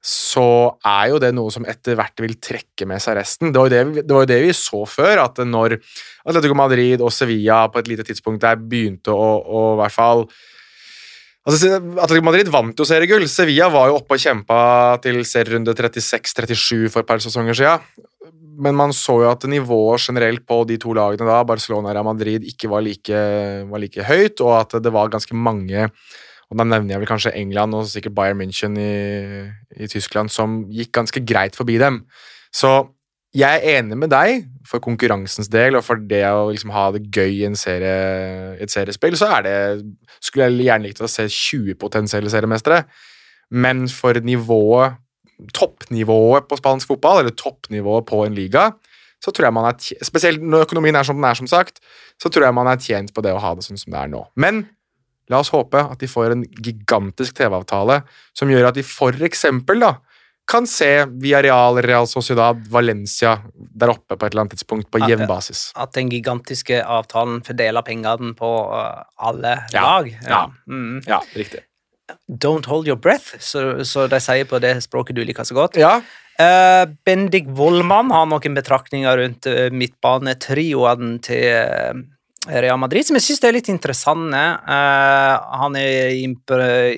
så 0.00 0.44
er 0.86 1.10
jo 1.12 1.18
det 1.20 1.28
noe 1.36 1.52
som 1.52 1.66
etter 1.68 1.98
hvert 1.98 2.22
vil 2.24 2.38
trekke 2.40 2.86
med 2.88 3.02
seg 3.04 3.18
resten. 3.18 3.50
Det 3.52 3.60
var 3.60 3.68
jo 3.68 3.74
det, 3.74 4.04
det, 4.06 4.14
var 4.14 4.24
jo 4.24 4.30
det 4.30 4.38
vi 4.46 4.54
så 4.56 4.80
før, 4.88 5.26
at 5.26 5.42
når 5.44 5.76
Atletico 6.24 6.56
Madrid 6.56 7.04
og 7.04 7.12
Sevilla 7.12 7.66
på 7.68 7.82
et 7.82 7.90
lite 7.92 8.06
tidspunkt 8.08 8.40
der 8.44 8.56
begynte 8.60 9.12
å, 9.12 9.28
å 9.44 9.66
i 9.74 9.82
hvert 9.82 9.96
fall 9.96 10.26
Altså, 11.48 11.70
Atletico 11.96 12.24
Madrid 12.26 12.50
vant 12.52 12.76
jo 12.76 12.84
seriegull. 12.84 13.24
Sevilla 13.30 13.70
var 13.72 13.88
jo 13.88 13.96
oppe 13.96 14.18
og 14.18 14.20
kjempa 14.20 14.58
til 15.02 15.22
serierunde 15.24 15.72
36-37 15.72 16.90
for 16.92 17.00
et 17.00 17.08
par 17.08 17.22
sesonger 17.24 17.56
siden. 17.56 17.86
Men 18.60 18.76
man 18.76 18.92
så 18.92 19.16
jo 19.22 19.30
at 19.30 19.46
nivået 19.48 20.04
generelt 20.04 20.44
på 20.46 20.58
de 20.68 20.76
to 20.78 20.92
lagene 20.94 21.24
da, 21.24 21.40
Barcelona 21.48 21.94
og 21.96 22.10
Madrid, 22.10 22.44
ikke 22.44 22.68
var 22.68 22.84
like, 22.84 23.22
var 23.72 23.82
like 23.82 24.04
høyt, 24.04 24.44
og 24.44 24.52
at 24.58 24.76
det 24.84 24.92
var 24.92 25.12
ganske 25.12 25.32
mange 25.32 25.88
og 26.50 26.58
Da 26.58 26.66
nevner 26.66 26.96
jeg 26.96 27.02
vel 27.02 27.10
kanskje 27.10 27.34
England 27.38 27.76
og 27.78 27.86
sikkert 27.86 28.16
Bayern 28.16 28.40
München 28.40 28.74
i, 28.80 29.46
i 29.78 29.86
Tyskland, 29.90 30.32
som 30.34 30.64
gikk 30.66 30.90
ganske 30.96 31.22
greit 31.22 31.54
forbi 31.54 31.78
dem. 31.78 32.02
Så 32.50 32.90
jeg 33.30 33.60
er 33.60 33.78
enig 33.78 33.94
med 33.94 34.10
deg 34.10 34.48
for 34.66 34.82
konkurransens 34.82 35.46
del, 35.50 35.78
og 35.78 35.84
for 35.86 36.00
det 36.10 36.24
å 36.26 36.48
liksom 36.50 36.72
ha 36.74 36.88
det 36.96 37.04
gøy 37.14 37.44
i 37.46 37.50
serie, 37.54 37.92
et 38.58 38.72
seriespill, 38.72 39.14
så 39.18 39.30
er 39.36 39.46
det 39.46 39.54
Skulle 40.18 40.48
jeg 40.50 40.66
gjerne 40.66 40.88
likt 40.88 41.00
å 41.00 41.10
se 41.10 41.28
20 41.30 41.78
potensielle 41.78 42.32
seriemestere, 42.32 42.82
men 43.50 43.86
for 43.88 44.18
nivået 44.18 44.98
Toppnivået 45.56 46.44
på 46.50 46.56
spansk 46.58 46.90
fotball, 46.90 47.22
eller 47.22 47.32
toppnivået 47.32 48.04
på 48.04 48.18
en 48.26 48.34
liga, 48.36 48.66
så 49.24 49.32
tror 49.32 49.46
jeg 49.46 49.56
man 49.56 49.70
er 49.70 49.78
tjent, 49.80 50.04
Spesielt 50.04 50.42
når 50.42 50.66
økonomien 50.66 50.98
er 50.98 51.06
som 51.06 51.16
den 51.16 51.24
er, 51.24 51.38
som 51.38 51.48
sagt, 51.48 51.80
så 52.20 52.28
tror 52.28 52.44
jeg 52.44 52.56
man 52.58 52.68
er 52.68 52.82
tjent 52.82 53.14
på 53.16 53.24
det 53.24 53.32
å 53.32 53.40
ha 53.40 53.54
det 53.56 53.64
sånn 53.64 53.80
som 53.80 53.94
det 53.94 54.02
er 54.02 54.10
nå. 54.12 54.20
Men 54.36 54.66
la 55.30 55.40
oss 55.40 55.52
håpe 55.54 55.80
at 55.80 56.00
de 56.00 56.08
får 56.10 56.34
en 56.34 56.44
gigantisk 56.62 57.36
TV-avtale 57.38 58.00
som 58.36 58.50
gjør 58.50 58.70
at 58.70 58.78
de 58.78 58.84
eksempel 59.30 59.80
da, 59.82 59.94
kan 60.50 60.66
se 60.66 60.88
Villarreal, 61.22 61.78
Real 61.84 62.08
Sociedad, 62.10 62.58
Valencia 62.72 63.36
der 63.54 63.92
oppe 63.92 64.16
på 64.18 64.26
et 64.26 64.32
eller 64.34 64.44
annet 64.46 64.56
tidspunkt 64.56 64.88
på 64.90 64.98
jevn 65.06 65.28
basis. 65.30 65.68
At 65.78 65.92
den 65.94 66.10
gigantiske 66.10 66.80
avtalen 66.82 67.38
fordeler 67.46 67.86
pengene 67.86 68.32
på 68.34 68.48
uh, 68.72 69.04
alle 69.22 69.60
Ja, 69.70 69.84
lag. 69.84 70.08
ja. 70.26 70.40
Mm. 70.66 71.02
Ja, 71.06 71.20
riktig. 71.38 71.62
Don't 72.26 72.66
hold 72.66 72.88
your 72.90 72.98
breath, 72.98 73.36
så, 73.38 73.84
så 73.86 74.08
de 74.10 74.18
sier 74.18 74.48
på 74.50 74.58
det 74.58 74.74
språket 74.82 75.14
du 75.14 75.22
liker 75.24 75.46
så 75.46 75.54
godt. 75.54 75.78
Ja, 75.80 76.00
Uh, 76.40 76.86
Bendik 77.04 77.50
Wollmann 77.52 78.08
har 78.14 78.24
noen 78.24 78.54
betraktninger 78.56 79.18
rundt 79.20 79.44
midtbanetrioene 79.44 79.74
midtbanetrioen 79.76 81.18
til 81.20 82.06
Real 82.48 82.78
Madrid, 82.80 83.04
som 83.04 83.18
jeg 83.18 83.24
syns 83.26 83.42
er 83.44 83.52
litt 83.52 83.66
interessante. 83.68 84.38
Uh, 84.64 85.58
han 85.60 85.74
er 85.76 86.14
imp 86.22 86.48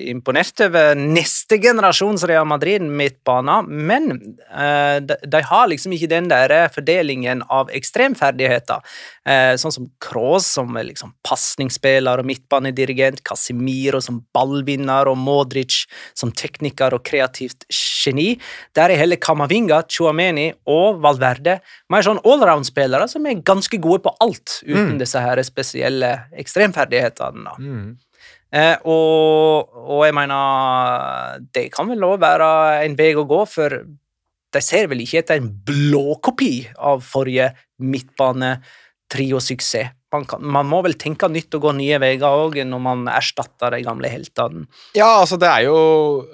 imponert 0.07 0.61
over 0.63 0.95
neste 0.95 1.57
generasjons 1.59 2.23
Real 2.29 2.47
Madrid 2.47 2.85
midtbane, 2.87 3.57
men 3.67 4.07
uh, 4.47 5.03
de, 5.03 5.17
de 5.27 5.41
har 5.43 5.67
liksom 5.67 5.97
ikke 5.97 6.07
den 6.13 6.29
der 6.31 6.53
fordelingen 6.71 7.43
av 7.51 7.73
ekstremferdigheter. 7.75 8.87
Uh, 9.27 9.51
sånn 9.59 9.75
som 9.75 9.89
Kroos, 10.03 10.47
som 10.47 10.79
er 10.79 10.87
liksom 10.93 11.11
pasningsspiller 11.27 12.23
og 12.23 12.29
midtbanedirigent, 12.31 13.19
Casimiro 13.27 13.99
som 13.99 14.21
ballvinner 14.31 15.11
og 15.11 15.19
Modric 15.19 15.81
som 16.15 16.31
tekniker 16.31 16.95
og 16.95 17.03
kreativt 17.03 17.67
geni. 17.67 18.37
Der 18.79 18.95
er 18.95 19.03
heller 19.03 19.19
Kamavinga, 19.19 19.83
Chuameni 19.91 20.53
og 20.71 21.03
Valverde 21.03 21.59
mer 21.91 22.07
sånn 22.07 22.23
allround-spillere 22.23 23.11
som 23.11 23.27
er 23.27 23.43
ganske 23.45 23.77
gode 23.83 24.05
på 24.07 24.15
alt, 24.23 24.61
uten 24.63 24.95
disse 25.01 25.19
her 25.19 25.32
spesielle 25.41 26.29
ekstremferdighetene. 26.37 27.49
Mm. 27.57 27.97
Eh, 28.53 28.77
og, 28.85 29.65
og 29.73 30.03
jeg 30.05 30.13
mener 30.13 31.41
Det 31.49 31.71
kan 31.73 31.89
vel 31.89 32.03
òg 32.05 32.19
være 32.21 32.49
en 32.85 32.93
vei 32.99 33.15
å 33.17 33.23
gå, 33.25 33.39
for 33.49 33.73
de 34.53 34.61
ser 34.61 34.85
vel 34.91 35.01
ikke 35.01 35.23
etter 35.23 35.39
en 35.41 35.47
blåkopi 35.65 36.67
av 36.77 37.01
forrige 37.01 37.47
midtbane-trio-suksess. 37.81 39.89
Man, 40.13 40.25
kan- 40.29 40.45
man 40.45 40.67
må 40.69 40.83
vel 40.85 40.93
tenke 40.93 41.25
nytt 41.31 41.49
og 41.57 41.61
gå 41.65 41.71
nye 41.73 41.97
veier 41.97 42.21
òg 42.21 42.59
når 42.69 42.79
man 42.85 43.07
erstatter 43.09 43.73
de 43.73 43.81
gamle 43.81 44.05
heltene. 44.13 44.67
Ja, 44.93 45.07
altså 45.23 45.39
det 45.41 45.49
er 45.49 45.63
jo 45.65 45.73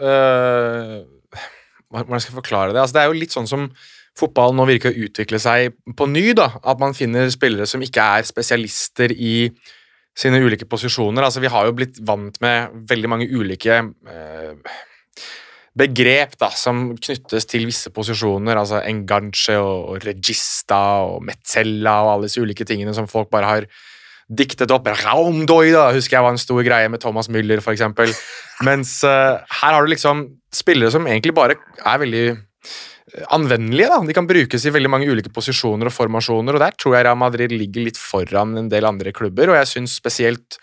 øh, 0.03 1.07
Hvordan 1.89 2.19
skal 2.19 2.33
jeg 2.33 2.39
forklare 2.43 2.73
det? 2.75 2.81
Altså, 2.83 2.93
det 2.97 3.01
er 3.01 3.07
jo 3.07 3.15
litt 3.21 3.31
sånn 3.33 3.47
som 3.47 3.69
fotballen 4.19 4.59
nå 4.59 4.67
virker 4.69 4.91
å 4.91 5.07
utvikle 5.07 5.39
seg 5.41 5.75
på 5.97 6.07
ny. 6.11 6.31
da, 6.37 6.51
At 6.63 6.81
man 6.81 6.95
finner 6.97 7.29
spillere 7.33 7.67
som 7.69 7.83
ikke 7.83 8.05
er 8.19 8.27
spesialister 8.27 9.13
i 9.15 9.49
sine 10.19 10.41
ulike 10.43 10.67
posisjoner. 10.67 11.23
Altså, 11.23 11.41
Vi 11.41 11.51
har 11.51 11.65
jo 11.65 11.75
blitt 11.77 11.99
vant 12.05 12.39
med 12.43 12.75
veldig 12.89 13.09
mange 13.09 13.29
ulike 13.31 13.79
eh, 13.79 14.79
begrep 15.79 16.35
da, 16.39 16.49
som 16.55 16.89
knyttes 16.97 17.47
til 17.49 17.67
visse 17.69 17.91
posisjoner. 17.95 18.57
altså 18.57 18.81
Enganche 18.83 19.57
og, 19.59 19.99
regista 20.03 21.05
og 21.07 21.23
metzella 21.23 22.01
og 22.03 22.11
alle 22.13 22.27
disse 22.29 22.41
ulike 22.43 22.67
tingene 22.67 22.95
som 22.95 23.07
folk 23.07 23.31
bare 23.31 23.53
har 23.53 23.69
diktet 24.29 24.71
opp. 24.71 24.87
Raumdoi, 25.03 25.71
da, 25.73 25.89
husker 25.95 26.17
jeg 26.17 26.25
var 26.25 26.35
en 26.35 26.41
stor 26.41 26.61
greie 26.65 26.89
med 26.91 27.01
Thomas 27.01 27.29
Müller, 27.31 27.63
eksempel. 27.63 28.13
Mens 28.65 28.99
eh, 29.07 29.39
her 29.61 29.73
har 29.75 29.85
du 29.85 29.93
liksom 29.93 30.27
spillere 30.53 30.91
som 30.93 31.07
egentlig 31.07 31.33
bare 31.37 31.57
er 31.85 32.01
veldig 32.01 32.25
anvendelige. 33.29 33.89
da. 33.89 33.99
De 34.05 34.15
kan 34.15 34.27
brukes 34.29 34.65
i 34.65 34.73
veldig 34.73 34.91
mange 34.91 35.09
ulike 35.09 35.31
posisjoner 35.33 35.89
og 35.89 35.95
formasjoner, 35.95 36.55
og 36.55 36.63
der 36.63 36.77
tror 36.77 36.97
jeg 36.97 37.07
Real 37.07 37.19
Madrid 37.19 37.55
ligger 37.55 37.87
litt 37.87 37.99
foran 37.99 38.57
en 38.57 38.71
del 38.71 38.87
andre 38.89 39.13
klubber, 39.15 39.51
og 39.51 39.59
jeg 39.59 39.73
synes 39.73 39.97
spesielt 39.99 40.59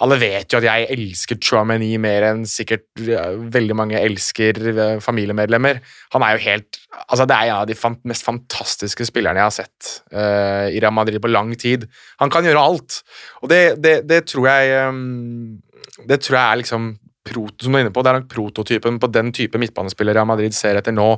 alle 0.00 0.16
vet 0.16 0.52
jo 0.52 0.60
at 0.60 0.64
jeg 0.64 0.86
elsker 0.94 1.36
Chouameni 1.44 1.90
mer 2.00 2.24
enn 2.30 2.46
sikkert 2.48 2.86
veldig 2.96 3.76
mange 3.76 4.00
elsker 4.00 4.60
eh, 4.70 4.94
familiemedlemmer. 5.04 5.82
Han 6.14 6.24
er 6.24 6.36
jo 6.36 6.44
helt 6.46 6.78
altså 7.04 7.26
Det 7.28 7.36
er 7.36 7.50
en 7.50 7.58
av 7.58 7.66
de 7.68 7.76
mest 8.08 8.24
fantastiske 8.26 9.04
spillerne 9.06 9.38
jeg 9.38 9.46
har 9.46 9.54
sett 9.54 9.90
uh, 10.14 10.66
i 10.72 10.80
Real 10.80 10.94
Madrid 10.94 11.20
på 11.22 11.30
lang 11.30 11.52
tid. 11.58 11.84
Han 12.22 12.32
kan 12.32 12.46
gjøre 12.46 12.64
alt, 12.64 13.02
og 13.44 13.52
det, 13.52 13.60
det, 13.82 13.94
det 14.08 14.24
tror 14.30 14.48
jeg 14.50 14.88
um, 14.88 15.60
Det 16.08 16.20
tror 16.24 16.38
jeg 16.38 16.44
er 16.46 16.60
liksom 16.64 16.90
som 17.30 17.74
du 17.74 17.76
er 17.76 17.84
inne 17.84 17.92
på, 17.92 18.02
det 18.02 18.10
er 18.10 18.16
nok 18.16 18.30
prototypen 18.32 18.96
på 18.98 19.08
den 19.12 19.28
type 19.36 19.58
midtbanespiller 19.60 20.16
Real 20.16 20.26
Madrid 20.26 20.54
ser 20.56 20.78
etter 20.80 20.94
nå, 20.96 21.12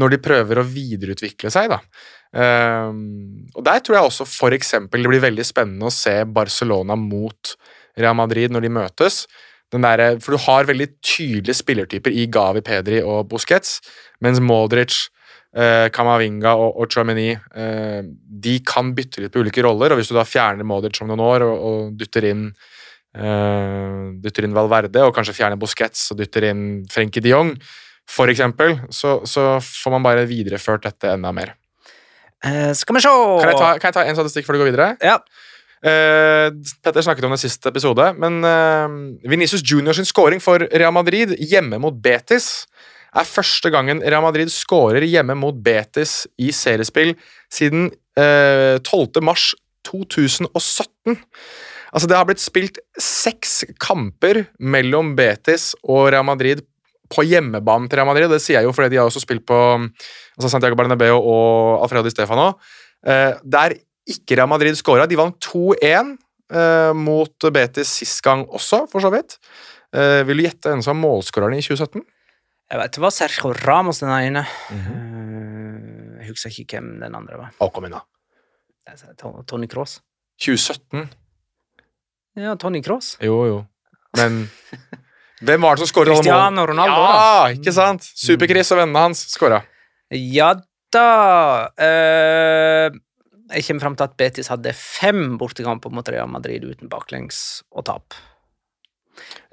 når 0.00 0.14
de 0.14 0.22
prøver 0.22 0.58
å 0.58 0.66
videreutvikle 0.66 1.52
seg. 1.54 1.70
da. 1.70 1.80
Um, 2.34 3.46
og 3.54 3.62
Der 3.66 3.78
tror 3.78 3.98
jeg 3.98 4.08
også 4.08 4.26
for 4.26 4.54
eksempel 4.56 5.04
det 5.04 5.10
blir 5.12 5.22
veldig 5.22 5.44
spennende 5.46 5.86
å 5.86 5.94
se 5.94 6.16
Barcelona 6.26 6.96
mot 6.98 7.54
Real 7.94 8.16
Madrid 8.18 8.50
når 8.50 8.66
de 8.66 8.76
møtes. 8.80 9.24
Der, 9.74 10.20
for 10.22 10.36
du 10.36 10.42
har 10.44 10.68
veldig 10.68 10.86
tydelige 11.02 11.56
spillertyper 11.58 12.14
i 12.14 12.28
Gavi, 12.30 12.60
Pedri 12.62 13.00
og 13.02 13.26
Busquets, 13.26 13.80
mens 14.22 14.38
Modric, 14.38 15.08
eh, 15.56 15.88
Kamavinga 15.90 16.52
og, 16.54 16.76
og 16.78 16.92
Chouameni 16.92 17.32
eh, 17.32 18.04
de 18.06 18.54
kan 18.66 18.92
bytte 18.94 19.24
litt 19.24 19.34
på 19.34 19.42
ulike 19.42 19.64
roller, 19.66 19.90
og 19.90 19.98
hvis 19.98 20.12
du 20.12 20.14
da 20.14 20.26
fjerner 20.28 20.68
Modric 20.68 21.00
om 21.02 21.10
noen 21.10 21.24
år 21.24 21.46
og, 21.48 21.64
og 21.70 21.96
dytter 21.98 22.28
inn 22.30 22.44
eh, 23.18 24.14
dytter 24.22 24.46
inn 24.46 24.54
Valverde, 24.54 25.02
og 25.08 25.14
kanskje 25.16 25.34
fjerner 25.40 25.58
Busquets 25.58 26.06
og 26.14 26.22
dytter 26.22 26.52
inn 26.52 26.64
Frenkie 26.92 27.24
de 27.24 27.34
Jong, 27.34 27.56
for 28.10 28.30
eksempel, 28.30 28.76
så, 28.92 29.18
så 29.26 29.56
får 29.64 29.94
man 29.96 30.04
bare 30.04 30.26
videreført 30.28 30.84
dette 30.86 31.14
enda 31.14 31.32
mer. 31.34 31.54
Eh, 32.44 32.72
skal 32.76 32.96
vi 32.96 33.02
se 33.02 33.10
Kan 33.10 33.50
jeg, 33.50 33.58
ta, 33.58 33.72
kan 33.80 33.88
jeg 33.88 33.96
ta 33.96 34.04
en 34.04 34.18
statistikk 34.18 34.46
før 34.46 34.58
du 34.58 34.64
går 34.64 34.70
videre? 34.72 34.88
Ja. 35.02 35.18
Eh, 35.84 36.48
Petter 36.84 37.04
snakket 37.04 37.26
om 37.28 37.34
det 37.34 37.42
siste 37.42 37.68
episode, 37.72 38.10
men 38.20 38.40
eh, 38.48 38.98
Venicius 39.28 39.64
Junior 39.64 39.96
sin 39.96 40.08
scoring 40.08 40.40
for 40.40 40.64
Real 40.72 40.94
Madrid 40.96 41.34
hjemme 41.40 41.80
mot 41.82 41.96
Betis 42.04 42.64
er 43.14 43.28
første 43.28 43.70
gangen 43.70 44.00
Real 44.02 44.24
Madrid 44.24 44.50
scorer 44.52 45.04
hjemme 45.06 45.36
mot 45.38 45.56
Betis 45.64 46.24
i 46.40 46.50
seriespill 46.56 47.14
siden 47.52 47.90
eh, 48.18 48.80
12. 48.80 49.20
mars 49.24 49.52
2017. 49.84 51.18
Altså, 51.94 52.08
det 52.10 52.16
har 52.16 52.26
blitt 52.26 52.42
spilt 52.42 52.80
seks 52.98 53.62
kamper 53.82 54.46
mellom 54.58 55.12
Betis 55.18 55.72
og 55.84 56.08
Real 56.14 56.26
Madrid 56.26 56.64
på 57.14 57.24
hjemmebanen 57.26 57.88
til 57.88 58.00
Real 58.00 58.08
Madrid. 58.10 58.28
Det 58.32 58.42
sier 58.42 58.60
jeg 58.60 58.68
jo 58.68 58.74
fordi 58.76 58.94
de 58.94 59.00
har 59.00 59.08
også 59.08 59.22
spilt 59.22 59.46
på 59.48 59.58
altså 59.78 60.50
Santiago 60.50 60.78
Bernabeu 60.78 61.16
og 61.16 61.84
Alfredo 61.84 62.04
Di 62.06 62.12
Stefano. 62.14 62.52
Eh, 63.06 63.32
der 63.42 63.76
ikke 64.10 64.38
Real 64.38 64.50
Madrid 64.50 64.76
scora. 64.78 65.06
De 65.08 65.18
vant 65.18 65.38
2-1 65.46 66.14
eh, 66.52 66.92
mot 66.96 67.48
Betis 67.54 67.92
sist 68.00 68.22
gang 68.24 68.44
også, 68.48 68.84
for 68.90 69.04
så 69.04 69.12
vidt. 69.14 69.38
Eh, 69.94 70.22
vil 70.28 70.42
du 70.42 70.46
gjette 70.48 70.72
hvem 70.72 70.82
som 70.84 70.96
var 70.96 71.02
målskåreren 71.04 71.56
i 71.56 71.64
2017? 71.64 72.02
Jeg 72.72 72.80
vet 72.80 72.96
det 72.96 73.02
var 73.04 73.12
Sergio 73.14 73.52
Ramos 73.64 74.00
den 74.02 74.10
ene. 74.14 74.46
Eh, 74.72 76.22
jeg 76.22 76.32
husker 76.32 76.62
ikke 76.64 76.80
hvem 76.80 76.96
den 77.04 77.16
andre 77.16 77.38
var. 77.38 77.54
Å, 77.60 77.70
kom 77.72 77.86
inn, 77.86 77.94
da. 77.94 78.02
Tony 79.48 79.68
Cross. 79.70 80.00
2017? 80.42 81.06
Ja, 82.40 82.56
Tony 82.60 82.82
Cross. 82.82 83.14
Jo, 83.22 83.38
jo. 83.46 83.60
Men 84.18 84.46
hvem 85.44 85.64
var 85.66 85.76
det 85.76 85.84
som 85.84 85.90
skåra 85.92 86.14
alle 86.16 86.24
målene? 86.26 86.66
Ronaldo, 86.72 87.00
Ja, 87.06 87.48
ikke 87.54 87.72
sant? 87.76 88.06
Super-Chris 88.18 88.72
og 88.74 88.80
vennene 88.82 89.06
hans 89.08 89.24
skåra. 89.32 89.62
Ja 90.14 90.52
da 90.94 91.06
uh, 91.74 92.92
Jeg 93.54 93.64
kommer 93.66 93.82
fram 93.82 93.96
til 93.98 94.06
at 94.06 94.14
Betis 94.20 94.48
hadde 94.52 94.72
fem 94.78 95.34
bortekamper 95.40 95.90
mot 95.92 96.06
Real 96.08 96.30
Madrid 96.30 96.64
uten 96.64 96.88
baklengs 96.92 97.62
og 97.74 97.84
tap. 97.88 98.14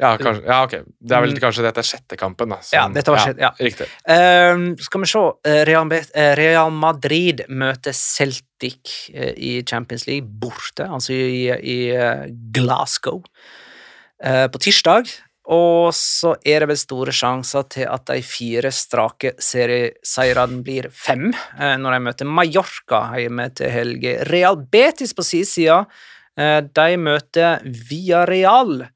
Ja, 0.02 0.16
kanskje. 0.18 0.42
ja, 0.48 0.56
ok. 0.66 0.72
Det 0.98 1.14
er 1.14 1.22
vel 1.22 1.36
kanskje 1.42 1.62
dette 1.68 1.82
er 1.84 1.86
sjette 1.86 2.18
kampen, 2.18 2.50
da. 2.50 2.58
som- 2.66 2.74
Ja, 2.80 2.88
dette 2.90 3.12
var 3.14 3.20
sjette, 3.22 3.44
ja. 3.44 3.52
Riktig. 3.62 3.86
Eh, 4.10 4.64
skal 4.82 5.02
vi 5.04 5.10
se 5.12 5.22
eh, 5.46 5.60
Real, 5.70 5.92
Real 6.40 6.72
Madrid 6.74 7.44
møter 7.50 7.94
Celtic 7.94 9.12
i 9.14 9.62
Champions 9.62 10.08
League 10.08 10.26
borte, 10.42 10.88
altså 10.90 11.14
i, 11.14 11.50
i 11.62 11.78
Glasgow, 12.58 13.22
Uh, 14.22 14.46
på 14.54 14.60
tirsdag. 14.62 15.08
Og 15.52 15.92
så 15.98 16.36
er 16.48 16.64
det 16.64 16.70
vel 16.72 16.80
store 16.80 17.14
sjanser 17.16 17.66
til 17.74 17.90
at 17.92 18.06
de 18.08 18.22
fire 18.24 18.72
strake 18.72 19.34
serieseirene 19.42 20.62
blir 20.64 20.88
fem 20.96 21.28
eh, 21.34 21.76
når 21.76 21.98
de 21.98 22.00
møter 22.08 22.32
Mallorca 22.40 23.04
hjemme 23.20 23.50
til 23.60 23.74
helge. 23.74 24.16
Real 24.32 24.62
Betis 24.72 25.12
på 25.18 25.26
sin 25.28 25.48
side, 25.48 25.84
eh, 26.40 26.60
de 26.64 26.90
møter 26.98 27.60
Villarreal 27.68 28.78
Real 28.80 28.90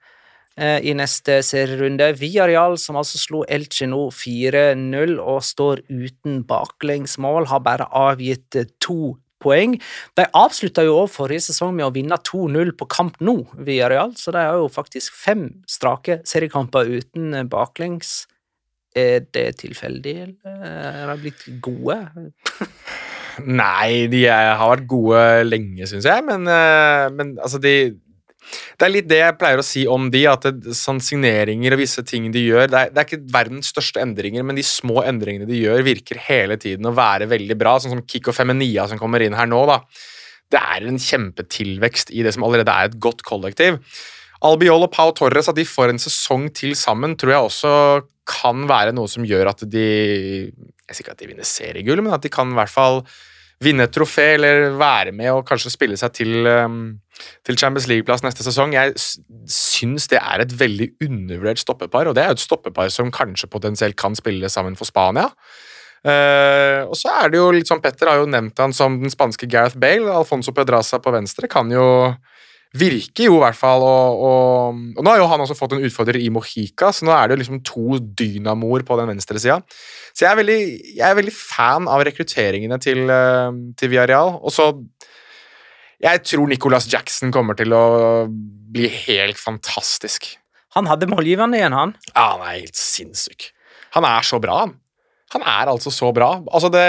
i 0.55 0.93
neste 0.95 1.41
serierunde. 1.43 2.13
Villarreal, 2.15 2.77
som 2.79 2.95
altså 2.95 3.19
slo 3.19 3.43
Elche 3.51 3.89
nå 3.91 4.05
4-0 4.15 5.17
og 5.19 5.41
står 5.43 5.83
uten 5.89 6.45
baklengsmål, 6.47 7.49
har 7.51 7.63
bare 7.65 7.89
avgitt 7.91 8.55
eh, 8.55 8.69
to 8.79 9.17
poeng. 9.45 9.77
De 10.17 10.27
avslutta 10.35 10.85
jo 10.85 10.99
også 11.03 11.19
forrige 11.21 11.47
sesong 11.47 11.75
med 11.77 11.87
å 11.87 11.93
vinne 11.95 12.19
2-0 12.27 12.75
på 12.79 12.89
kamp 12.91 13.19
nå, 13.23 13.39
Villarreal, 13.55 14.15
så 14.19 14.33
de 14.35 14.43
har 14.43 14.59
jo 14.59 14.71
faktisk 14.71 15.15
fem 15.15 15.47
strake 15.69 16.21
seriekamper 16.27 16.89
uten 16.97 17.33
eh, 17.33 17.49
baklengs. 17.49 18.23
Er 18.95 19.25
det 19.35 19.57
tilfeldig, 19.59 20.15
eller 20.23 20.61
er 21.03 21.09
de 21.11 21.17
blitt 21.25 21.43
gode? 21.63 21.97
Nei, 23.43 24.07
de 24.07 24.21
har 24.31 24.61
vært 24.71 24.87
gode 24.87 25.21
lenge, 25.43 25.87
syns 25.89 26.07
jeg, 26.07 26.23
men, 26.23 26.47
eh, 26.47 27.07
men 27.11 27.35
altså 27.43 27.59
de 27.59 27.75
Det 28.79 28.87
er 28.87 28.91
litt 28.91 29.07
det 29.09 29.19
jeg 29.21 29.37
pleier 29.39 29.61
å 29.61 29.65
si 29.65 29.85
om 29.89 30.09
de, 30.13 30.23
at 30.29 30.47
det, 30.47 30.75
sånn 30.77 31.01
signeringer 31.03 31.75
og 31.75 31.81
visse 31.81 32.03
ting 32.07 32.27
de 32.33 32.43
gjør 32.45 32.67
det 32.71 32.81
er, 32.81 32.91
det 32.93 33.01
er 33.01 33.07
ikke 33.07 33.33
verdens 33.33 33.71
største 33.73 34.03
endringer, 34.03 34.45
men 34.47 34.59
de 34.59 34.65
små 34.65 35.01
endringene 35.07 35.47
de 35.49 35.61
gjør, 35.61 35.85
virker 35.87 36.21
hele 36.27 36.59
tiden 36.61 36.87
å 36.89 36.95
være 36.95 37.29
veldig 37.31 37.57
bra, 37.59 37.77
sånn 37.79 37.95
som 37.95 38.03
Kikko 38.05 38.35
Feminia 38.35 38.87
som 38.91 39.01
kommer 39.01 39.23
inn 39.25 39.37
her 39.37 39.49
nå, 39.49 39.63
da. 39.69 39.81
Det 40.51 40.61
er 40.61 40.85
en 40.85 41.01
kjempetilvekst 41.01 42.13
i 42.13 42.25
det 42.25 42.35
som 42.35 42.45
allerede 42.45 42.73
er 42.73 42.91
et 42.91 42.99
godt 43.01 43.25
kollektiv. 43.25 43.79
Albiol 44.45 44.85
og 44.85 44.91
Pau 44.93 45.13
Torres, 45.15 45.49
at 45.49 45.57
de 45.57 45.65
får 45.65 45.93
en 45.93 46.01
sesong 46.01 46.49
til 46.53 46.75
sammen, 46.77 47.15
tror 47.17 47.33
jeg 47.33 47.47
også 47.49 47.71
kan 48.29 48.65
være 48.69 48.93
noe 48.95 49.09
som 49.09 49.25
gjør 49.25 49.51
at 49.51 49.63
de 49.69 49.85
Jeg 50.85 50.93
sier 50.93 51.03
ikke 51.05 51.13
at 51.15 51.21
de 51.21 51.27
vinner 51.29 51.47
seriegull, 51.49 52.01
men 52.05 52.13
at 52.13 52.21
de 52.21 52.29
kan 52.33 52.51
i 52.51 52.57
hvert 52.57 52.69
fall 52.69 53.01
vinne 53.63 53.85
et 53.87 53.93
trofé 53.95 54.33
eller 54.35 54.73
være 54.79 55.13
med 55.15 55.31
og 55.31 55.45
kanskje 55.47 55.71
spille 55.73 55.97
seg 55.99 56.11
til, 56.17 56.47
um, 56.47 56.97
til 57.47 57.57
Champions 57.59 57.87
League-plass 57.91 58.25
neste 58.25 58.43
sesong. 58.43 58.75
Jeg 58.75 58.95
syns 59.51 60.09
det 60.11 60.19
er 60.19 60.43
et 60.43 60.57
veldig 60.59 60.89
undervurdert 61.05 61.61
stoppepar, 61.61 62.09
og 62.09 62.17
det 62.17 62.25
er 62.25 62.33
jo 62.33 62.39
et 62.39 62.43
stoppepar 62.43 62.91
som 62.93 63.13
kanskje 63.15 63.51
potensielt 63.51 63.97
kan 63.99 64.17
spille 64.17 64.51
sammen 64.51 64.75
for 64.75 64.89
Spania. 64.89 65.29
Uh, 66.05 66.85
og 66.85 66.93
så 66.99 67.15
er 67.23 67.31
det 67.33 67.39
jo 67.39 67.49
litt 67.55 67.69
sånn, 67.69 67.81
Petter 67.81 68.11
har 68.11 68.19
jo 68.21 68.29
nevnt 68.29 68.59
han 68.61 68.75
som 68.75 68.99
den 69.01 69.13
spanske 69.13 69.47
Gareth 69.49 69.79
Bale. 69.81 70.11
Alfonso 70.13 70.53
Pedraza 70.53 70.99
på 71.01 71.13
venstre 71.15 71.49
kan 71.49 71.71
jo 71.73 71.85
virke 72.75 73.27
jo 73.27 73.37
i 73.37 73.41
hvert 73.43 73.57
fall, 73.57 73.83
og, 73.85 74.21
og, 74.27 74.79
og 74.97 75.05
nå 75.05 75.11
har 75.11 75.21
jo 75.21 75.27
han 75.31 75.43
også 75.43 75.57
fått 75.57 75.75
en 75.77 75.83
utfordrer 75.87 76.19
i 76.21 76.29
Mojica, 76.33 76.91
så 76.93 77.07
nå 77.07 77.13
er 77.15 77.27
det 77.27 77.35
jo 77.35 77.41
liksom 77.43 77.61
to 77.67 77.99
dynamoer 78.19 78.85
på 78.87 78.97
den 78.99 79.11
venstre 79.13 79.41
sida. 79.41 79.59
Så 80.11 80.25
jeg 80.25 80.31
er, 80.31 80.39
veldig, 80.39 80.59
jeg 80.99 81.05
er 81.07 81.19
veldig 81.19 81.35
fan 81.35 81.89
av 81.91 82.03
rekrutteringene 82.07 82.79
til, 82.83 83.05
eh, 83.11 83.59
til 83.79 83.93
Villarreal. 83.93 84.39
Og 84.41 84.53
så 84.55 84.73
Jeg 86.05 86.21
tror 86.27 86.49
Nicholas 86.51 86.85
Jackson 86.91 87.31
kommer 87.31 87.55
til 87.55 87.71
å 87.73 88.27
bli 88.27 88.89
helt 89.07 89.39
fantastisk. 89.39 90.27
Han 90.75 90.89
hadde 90.91 91.07
målgivende 91.07 91.57
igjen, 91.57 91.73
han. 91.73 91.93
Ja, 92.11 92.35
han 92.35 92.43
er 92.43 92.57
helt 92.59 92.75
sinnssyk. 92.77 93.47
Han 93.95 94.03
er 94.03 94.27
så 94.27 94.41
bra, 94.43 94.65
han. 94.65 94.75
Han 95.33 95.45
er 95.47 95.71
altså 95.71 95.93
så 95.95 96.11
bra. 96.13 96.33
Altså, 96.51 96.69
det, 96.69 96.83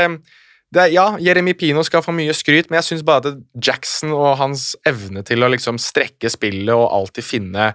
det 0.77 0.91
Ja, 0.95 1.07
Jeremy 1.23 1.55
Pino 1.59 1.83
skal 1.87 2.05
få 2.05 2.15
mye 2.15 2.35
skryt, 2.37 2.69
men 2.71 2.81
jeg 2.81 2.91
syns 2.91 3.07
bare 3.07 3.33
at 3.33 3.41
Jackson 3.57 4.13
og 4.17 4.37
hans 4.41 4.75
evne 4.89 5.25
til 5.27 5.45
å 5.45 5.51
liksom 5.53 5.81
strekke 5.83 6.31
spillet 6.33 6.75
og 6.75 6.87
alltid 6.93 7.27
finne 7.27 7.71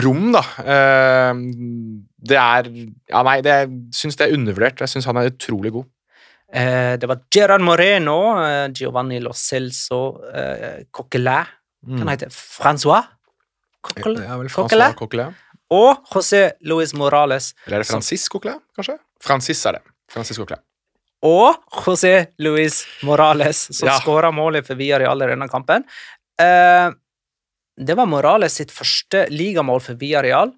rom, 0.00 0.30
da 0.34 0.42
eh, 0.62 1.32
Det 2.30 2.38
er 2.38 2.68
Ja, 3.10 3.24
nei, 3.26 3.40
det, 3.44 3.56
jeg 3.62 3.72
syns 3.96 4.20
det 4.20 4.28
er 4.28 4.36
undervurdert. 4.36 4.84
Jeg 4.84 4.92
syns 4.92 5.08
han 5.10 5.18
er 5.20 5.32
utrolig 5.32 5.74
god. 5.74 5.88
Eh, 6.50 6.96
det 7.00 7.08
var 7.10 7.22
Gerard 7.32 7.62
Moreno, 7.62 8.18
eh, 8.42 8.66
Giovanni 8.74 9.20
Lo 9.22 9.32
Celso, 9.34 10.02
Coquelin 10.90 11.46
Hva 11.86 12.02
han 12.02 12.12
heter 12.12 12.32
Francois? 12.34 13.06
Coquelin? 13.80 14.20
Det 14.20 14.28
er 14.28 14.42
vel? 14.42 14.52
Francois 14.52 14.98
Coquelin. 14.98 15.38
Og 15.70 16.02
José 16.10 16.48
Luis 16.66 16.92
Morales. 16.98 17.52
Eller 17.66 17.78
er 17.80 17.84
det 17.84 17.90
Francis 17.92 18.26
Coquelin, 18.28 18.58
kanskje? 18.76 18.98
Francis 19.22 19.62
er 19.70 19.78
det. 19.78 19.86
Francis 20.10 20.38
Coquelin. 20.40 20.62
Og 21.26 21.56
José 21.84 22.28
Luis 22.40 22.84
Morales, 23.04 23.68
som 23.76 23.88
Ja. 23.88 23.98
skåra 24.00 24.30
målet 24.32 24.66
for 24.66 24.74
Villarreal 24.74 25.22
i 25.22 25.26
denne 25.26 25.48
kampen. 25.48 25.84
Eh, 26.40 26.90
det 27.78 27.96
var 27.96 28.06
Morales 28.06 28.54
sitt 28.54 28.70
første 28.70 29.26
ligamål 29.30 29.80
for 29.82 29.94
Villarreal, 29.94 30.52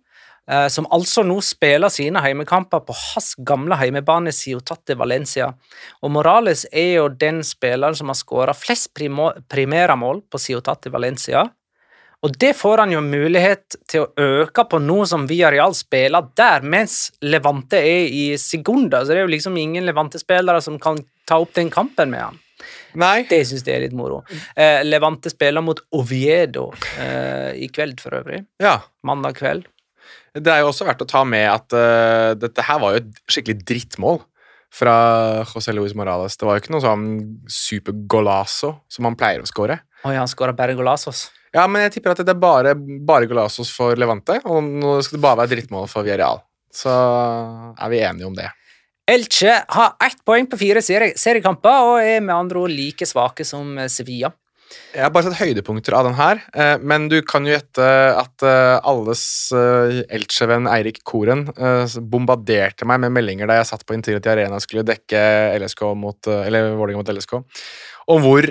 eh, 0.49 0.69
som 0.69 0.87
altså 0.87 1.25
nå 1.25 1.41
spiller 1.43 1.89
sine 1.89 2.21
heimekamper 2.23 2.81
på 2.87 2.95
hans 2.95 3.35
gamle 3.35 3.77
heimebane 3.77 4.33
Ciutate 4.33 4.97
Valencia. 4.97 5.55
Og 6.03 6.11
Morales 6.11 6.65
er 6.73 6.97
jo 6.97 7.09
den 7.09 7.43
spilleren 7.43 7.97
som 7.97 8.09
har 8.09 8.15
skåra 8.15 8.55
flest 8.55 8.95
primæramål 8.95 10.23
på 10.31 10.39
Ciutate 10.39 10.91
Valencia. 10.91 11.49
Og 12.23 12.37
det 12.39 12.53
får 12.55 12.85
han 12.85 12.93
jo 12.95 13.01
mulighet 13.03 13.77
til 13.91 14.05
å 14.05 14.11
øke 14.45 14.63
på 14.71 14.79
nå 14.79 15.01
som 15.11 15.25
Villarreal 15.27 15.75
spiller 15.75 16.29
der, 16.39 16.63
mens 16.63 17.09
Levante 17.27 17.81
er 17.83 18.07
i 18.07 18.25
Segunda. 18.39 19.01
Så 19.03 19.11
det 19.11 19.23
er 19.23 19.27
jo 19.27 19.33
liksom 19.33 19.59
ingen 19.59 19.89
Levante-spillere 19.89 20.63
som 20.63 20.79
kan 20.83 21.01
ta 21.27 21.41
opp 21.43 21.51
den 21.59 21.73
kampen 21.75 22.15
med 22.15 22.29
han. 22.29 22.39
Nei. 23.03 23.25
Det 23.27 23.41
syns 23.49 23.67
jeg 23.67 23.75
er 23.75 23.87
litt 23.89 23.97
moro. 23.99 24.21
Eh, 24.55 24.85
Levante 24.87 25.33
spiller 25.33 25.65
mot 25.67 25.83
Oviedo 25.99 26.69
eh, 27.01 27.59
i 27.59 27.67
kveld, 27.75 27.99
for 28.05 28.15
øvrig. 28.21 28.45
Ja. 28.63 28.77
Mandag 29.03 29.41
kveld. 29.41 29.67
Det 30.33 30.49
er 30.49 30.63
jo 30.63 30.71
også 30.71 30.87
verdt 30.87 31.03
å 31.03 31.11
ta 31.11 31.27
med 31.29 31.45
at 31.51 31.75
uh, 31.77 32.33
dette 32.41 32.65
her 32.65 32.79
var 32.81 32.95
jo 32.95 33.03
et 33.03 33.19
skikkelig 33.29 33.67
drittmål 33.69 34.23
fra 34.73 34.95
José 35.45 35.75
Luis 35.77 35.93
Morales. 35.99 36.39
Det 36.41 36.49
var 36.49 36.57
jo 36.57 36.63
ikke 36.63 36.73
noe 36.73 36.85
sånn 36.85 37.07
super 37.53 37.99
golazo 38.09 38.79
som 38.89 39.11
han 39.11 39.19
pleier 39.21 39.45
å 39.45 39.51
score. 39.51 39.83
Oi, 40.09 40.15
han 40.17 40.31
skåra 40.31 40.55
bare 40.57 40.79
Golazos. 40.79 41.27
Ja, 41.53 41.67
men 41.69 41.85
jeg 41.85 41.99
tipper 41.99 42.15
at 42.15 42.23
det 42.25 42.33
er 42.33 42.41
bare, 42.41 42.73
bare 42.79 43.29
Golasos 43.29 43.71
for 43.77 43.99
Levante, 44.01 44.39
og 44.49 44.65
nå 44.65 44.97
skal 45.05 45.19
det 45.19 45.25
bare 45.27 45.43
være 45.43 45.53
drittmål 45.53 45.89
for 45.91 46.07
Villarreal. 46.07 46.41
Så 46.73 46.93
er 46.93 47.93
vi 47.93 48.01
enige 48.01 48.29
om 48.31 48.37
det. 48.37 48.49
Elche 49.13 49.57
har 49.69 49.97
ett 50.01 50.23
poeng 50.25 50.47
på 50.47 50.59
fire 50.61 50.81
serie 50.85 51.19
seriekamper 51.19 51.89
og 51.89 51.97
er 52.01 52.23
med 52.23 52.37
andre 52.37 52.63
ord 52.63 52.73
like 52.73 53.07
svake 53.09 53.45
som 53.45 53.75
eh, 53.77 53.91
Sevilla. 53.91 54.31
Jeg 54.95 55.03
har 55.05 55.11
bare 55.13 55.27
sett 55.27 55.43
høydepunkter 55.43 55.93
av 55.99 56.07
den 56.07 56.15
her, 56.17 56.39
eh, 56.57 56.79
men 56.81 57.11
du 57.13 57.19
kan 57.29 57.45
jo 57.45 57.53
gjette 57.53 57.85
at 58.17 58.45
eh, 58.47 58.79
alles 58.89 59.25
Elche-venn 59.53 60.71
Eirik 60.71 61.03
Koren 61.05 61.45
bombarderte 62.09 62.89
meg 62.89 63.03
med 63.03 63.13
meldinger 63.19 63.51
da 63.51 63.59
jeg 63.61 63.69
satt 63.69 63.85
på 63.85 63.99
Intility 63.99 64.33
Arena 64.33 64.57
og 64.57 64.65
skulle 64.65 64.87
dekke 64.89 65.21
LSK 65.61 65.85
mot, 65.99 66.33
eller 66.33 66.73
Vålerenga 66.79 67.03
mot 67.03 67.13
LSK, 67.13 67.41
om 68.17 68.25
hvor 68.25 68.49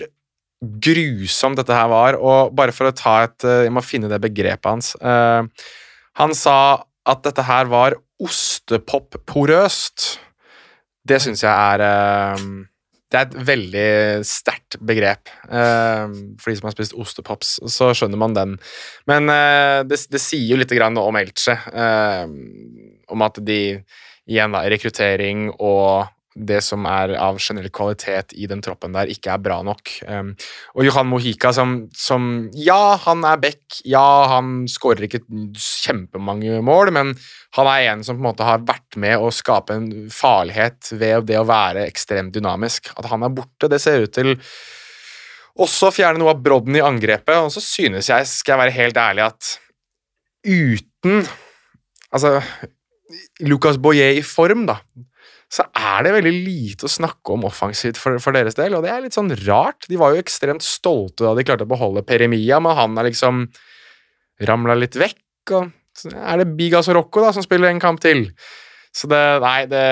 grusomt 0.61 1.57
dette 1.57 1.75
her 1.75 1.89
var. 1.91 2.17
Og 2.21 2.53
bare 2.55 2.73
for 2.75 2.89
å 2.89 2.95
ta 2.95 3.21
et 3.25 3.47
eh, 3.47 3.65
Jeg 3.67 3.75
må 3.75 3.83
finne 3.85 4.11
det 4.11 4.21
begrepet 4.23 4.69
hans. 4.69 4.93
Eh, 4.95 5.69
han 6.21 6.35
sa 6.37 6.57
at 7.09 7.23
dette 7.25 7.45
her 7.47 7.69
var 7.71 7.97
ostepop-porøst. 8.21 10.11
Det 11.07 11.17
syns 11.23 11.41
jeg 11.41 11.49
er 11.49 11.81
eh, 11.85 12.43
Det 13.11 13.19
er 13.19 13.25
et 13.25 13.39
veldig 13.49 13.87
sterkt 14.27 14.77
begrep. 14.79 15.31
For 15.49 16.47
de 16.47 16.59
som 16.59 16.69
har 16.69 16.77
spist 16.77 16.95
ostepops, 16.95 17.57
så 17.67 17.89
skjønner 17.97 18.21
man 18.21 18.37
den. 18.37 18.53
Men 19.09 19.27
det, 19.89 19.97
det 20.07 20.21
sier 20.23 20.53
jo 20.53 20.59
litt 20.61 20.71
om 20.71 21.19
Elche. 21.19 21.57
om 23.11 23.25
at 23.27 23.41
de 23.43 23.59
igjen 24.31 24.55
da, 24.55 24.63
rekruttering 24.71 25.49
og 25.59 26.07
det 26.35 26.61
som 26.63 26.85
er 26.87 27.11
av 27.19 27.39
generell 27.43 27.71
kvalitet 27.75 28.31
i 28.39 28.47
den 28.47 28.61
troppen 28.63 28.93
der, 28.95 29.09
ikke 29.11 29.33
er 29.33 29.41
bra 29.43 29.57
nok. 29.67 29.91
Um, 30.07 30.31
og 30.77 30.85
Johan 30.87 31.09
Mohika 31.11 31.51
som, 31.55 31.75
som 31.95 32.29
Ja, 32.55 32.95
han 33.03 33.25
er 33.27 33.41
back. 33.41 33.81
Ja, 33.87 34.05
han 34.31 34.63
skårer 34.71 35.07
ikke 35.07 35.23
kjempemange 35.59 36.61
mål, 36.65 36.93
men 36.95 37.13
han 37.57 37.71
er 37.73 37.91
en 37.91 38.05
som 38.07 38.17
på 38.17 38.23
en 38.23 38.29
måte 38.29 38.47
har 38.47 38.63
vært 38.67 38.99
med 39.01 39.19
å 39.19 39.31
skape 39.35 39.75
en 39.75 39.89
farlighet 40.13 40.93
ved 40.95 41.27
det 41.27 41.39
å 41.41 41.47
være 41.47 41.83
ekstremt 41.89 42.35
dynamisk. 42.37 42.93
At 42.95 43.11
han 43.11 43.27
er 43.27 43.35
borte, 43.35 43.69
det 43.71 43.81
ser 43.83 44.05
ut 44.05 44.15
til 44.15 44.37
også 45.61 45.89
å 45.89 45.93
fjerne 45.93 46.21
noe 46.21 46.31
av 46.31 46.43
brodden 46.43 46.79
i 46.79 46.85
angrepet. 46.85 47.43
Og 47.43 47.51
så 47.51 47.63
synes 47.63 48.07
jeg, 48.07 48.29
skal 48.29 48.55
jeg 48.55 48.63
være 48.63 48.77
helt 48.79 49.01
ærlig, 49.03 49.31
at 49.31 49.57
uten 50.47 51.25
Altså 52.11 52.41
Lucas 53.39 53.77
Boyer 53.79 54.17
i 54.17 54.23
form, 54.25 54.65
da, 54.67 54.81
så 55.51 55.65
er 55.75 56.05
det 56.05 56.13
veldig 56.15 56.31
lite 56.45 56.87
å 56.87 56.91
snakke 56.91 57.33
om 57.33 57.43
offensivt 57.49 57.99
for, 57.99 58.15
for, 58.23 58.35
deres 58.35 58.55
del, 58.55 58.77
og 58.77 58.85
det 58.85 58.93
er 58.93 59.03
litt 59.03 59.17
sånn 59.17 59.33
rart. 59.43 59.83
De 59.91 59.99
var 59.99 60.13
jo 60.13 60.21
ekstremt 60.23 60.63
stolte 60.63 61.25
da 61.25 61.33
de 61.35 61.43
klarte 61.43 61.67
å 61.67 61.71
beholde 61.71 62.05
Peremia, 62.07 62.61
men 62.63 62.77
han 62.77 62.95
har 62.95 63.09
liksom 63.09 63.43
ramla 64.47 64.77
litt 64.79 64.95
vekk, 64.95 65.55
og 65.57 65.73
så 65.97 66.11
er 66.15 66.39
det 66.39 66.53
Bigas 66.55 66.87
og 66.87 67.01
Rocco 67.01 67.23
da, 67.25 67.33
som 67.35 67.43
spiller 67.43 67.67
en 67.67 67.81
kamp 67.83 67.99
til. 68.03 68.29
Så 68.95 69.09
det 69.11 69.23
Nei, 69.43 69.65
det 69.71 69.87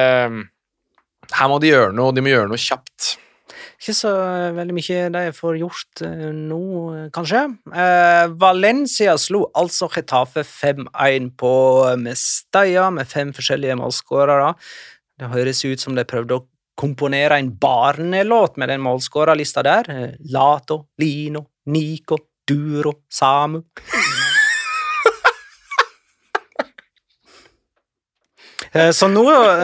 Her 1.29 1.49
må 1.51 1.59
de 1.61 1.73
gjøre 1.73 1.91
noe, 1.95 2.13
de 2.15 2.23
må 2.23 2.31
gjøre 2.31 2.49
noe 2.49 2.59
kjapt. 2.59 3.17
Ikke 3.79 3.93
så 3.95 4.11
veldig 4.55 4.75
mye 4.75 5.03
de 5.13 5.21
får 5.35 5.59
gjort 5.59 6.01
uh, 6.03 6.31
nå, 6.35 6.61
kanskje. 7.15 7.43
Eh, 7.71 8.25
Valencia 8.39 9.13
slo 9.19 9.45
altså 9.59 9.87
Getafe 9.93 10.43
5-1 10.47 11.29
på 11.39 11.51
Mestalla 12.01 12.89
med 12.95 13.07
fem 13.07 13.31
forskjellige 13.35 13.77
målskårere. 13.79 14.51
Det 15.19 15.27
høres 15.33 15.65
ut 15.65 15.81
som 15.81 15.97
de 15.97 16.05
prøvde 16.07 16.37
å 16.37 16.45
komponere 16.79 17.35
en 17.41 17.51
barnelåt 17.59 18.55
med 18.57 18.71
den 18.71 18.79
målskårerlista 18.85 19.63
der. 19.67 19.89
Uh, 19.91 20.13
Lato, 20.31 20.85
Lino, 21.01 21.45
Nico, 21.67 22.17
Duro, 22.47 23.01
Samu. 23.11 23.63
Så 28.93 29.07
nå, 29.09 29.23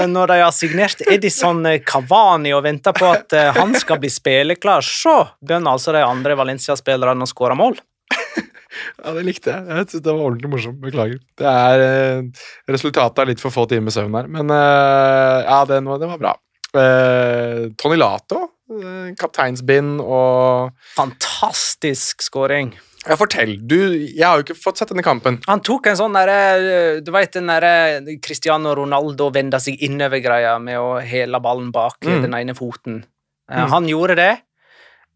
når 0.10 0.32
de 0.32 0.36
har 0.42 0.54
signert 0.56 1.04
Edison 1.14 1.60
Cavani 1.86 2.50
og 2.58 2.64
venter 2.66 2.96
på 2.96 3.06
at 3.06 3.36
han 3.54 3.76
skal 3.78 4.00
bli 4.02 4.10
spilleklar, 4.10 4.82
så 4.82 5.28
begynner 5.46 5.76
altså 5.76 5.94
de 5.94 6.02
andre 6.02 6.34
Valencia-spillerne 6.40 7.22
å 7.22 7.30
skåre 7.30 7.54
mål. 7.60 7.78
Ja, 9.04 9.14
det 9.16 9.24
likte 9.28 9.52
jeg. 9.54 9.68
Jeg 9.70 9.88
synes 9.90 10.04
Det 10.06 10.14
var 10.14 10.24
ordentlig 10.30 10.50
morsomt. 10.52 10.80
Beklager. 10.84 11.20
Det 11.40 11.48
er 11.52 11.84
eh, 11.86 12.24
Resultatet 12.72 13.20
er 13.24 13.30
litt 13.32 13.44
for 13.44 13.54
få 13.56 13.68
timer 13.72 13.94
søvn 13.96 14.16
her, 14.20 14.28
men 14.32 14.50
eh, 14.52 15.40
ja, 15.48 15.62
den 15.70 15.86
var, 15.92 16.02
den 16.02 16.12
var 16.16 16.22
bra. 16.22 16.34
Eh, 16.76 17.70
Tony 17.80 17.96
Lato, 18.02 18.42
eh, 18.76 19.14
kapteinsbind 19.20 20.02
og 20.04 20.74
Fantastisk 20.98 22.22
skåring. 22.26 22.74
Ja, 23.06 23.14
fortell. 23.20 23.60
Du, 23.62 23.76
jeg 23.94 24.24
har 24.26 24.40
jo 24.40 24.44
ikke 24.48 24.58
fått 24.58 24.80
sett 24.82 24.90
denne 24.90 25.04
kampen. 25.06 25.36
Han 25.46 25.62
tok 25.62 25.92
en 25.92 25.98
sånn 26.00 26.16
derre 26.18 27.02
Du 27.06 27.12
veit 27.14 27.36
den 27.36 27.52
derre 27.52 28.16
Cristiano 28.26 28.72
Ronaldo 28.74 29.28
venda 29.36 29.60
seg 29.62 29.78
innover-greia 29.86 30.56
med 30.60 30.80
å 30.82 30.96
hele 31.06 31.38
ballen 31.44 31.70
bak 31.76 32.00
Mm. 32.02 32.22
den 32.26 32.34
ene 32.34 32.56
foten. 32.58 33.04
Mm. 33.52 33.68
Han 33.70 33.86
gjorde 33.92 34.16
det 34.18 34.32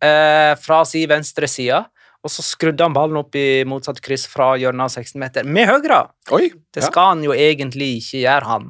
eh, 0.06 0.54
fra 0.62 0.84
si 0.86 1.02
venstre 1.10 1.50
side, 1.50 1.82
og 2.20 2.32
så 2.34 2.44
skrudde 2.44 2.84
han 2.84 2.96
ballen 2.96 3.20
opp 3.22 3.36
i 3.40 3.64
motsatt 3.68 4.02
kryss 4.04 4.26
fra 4.28 4.52
hjørnet 4.60 4.90
av 4.90 4.92
16 4.92 5.20
meter 5.22 5.48
med 5.48 5.70
høyre. 5.70 6.02
Oi! 6.36 6.50
Det 6.74 6.84
ja. 6.84 6.90
skal 6.90 7.14
han 7.14 7.24
jo 7.24 7.36
egentlig 7.36 7.94
ikke 8.02 8.24
gjøre, 8.26 8.50
han. 8.50 8.70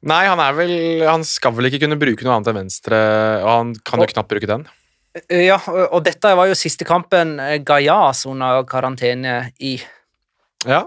Nei, 0.00 0.22
han 0.24 0.40
er 0.40 0.54
vel 0.56 0.70
Han 1.04 1.24
skal 1.28 1.52
vel 1.52 1.68
ikke 1.68 1.82
kunne 1.82 1.98
bruke 2.00 2.24
noe 2.24 2.38
annet 2.38 2.52
enn 2.52 2.60
venstre, 2.62 3.00
og 3.42 3.50
han 3.50 3.74
kan 3.84 4.00
jo 4.00 4.08
Og- 4.08 4.14
knapt 4.14 4.32
bruke 4.32 4.48
den. 4.48 4.66
Eh, 5.28 5.44
Ja, 5.50 5.58
og 5.68 5.98
og 5.98 6.04
dette 6.04 6.36
var 6.36 6.46
jo 6.46 6.54
siste 6.54 6.86
kampen 6.86 7.36
Gajas 7.64 8.24
under 8.26 8.62
karantene 8.64 9.52
i. 9.60 9.80
Ja. 10.64 10.86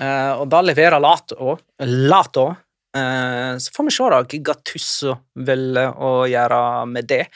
Uh, 0.00 0.40
og 0.42 0.48
da 0.50 0.60
leverer 0.62 1.00
Lato. 1.00 1.58
Lato. 1.80 2.48
Uh, 2.94 3.58
så 3.58 3.70
får 3.74 3.84
vi 3.84 3.90
se 3.90 4.08
da 4.10 4.22
hva 4.22 4.42
Gattusso 4.48 5.14
velger 5.34 5.94
å 5.98 6.26
gjøre 6.30 6.86
med 6.86 7.08
det. 7.10 7.26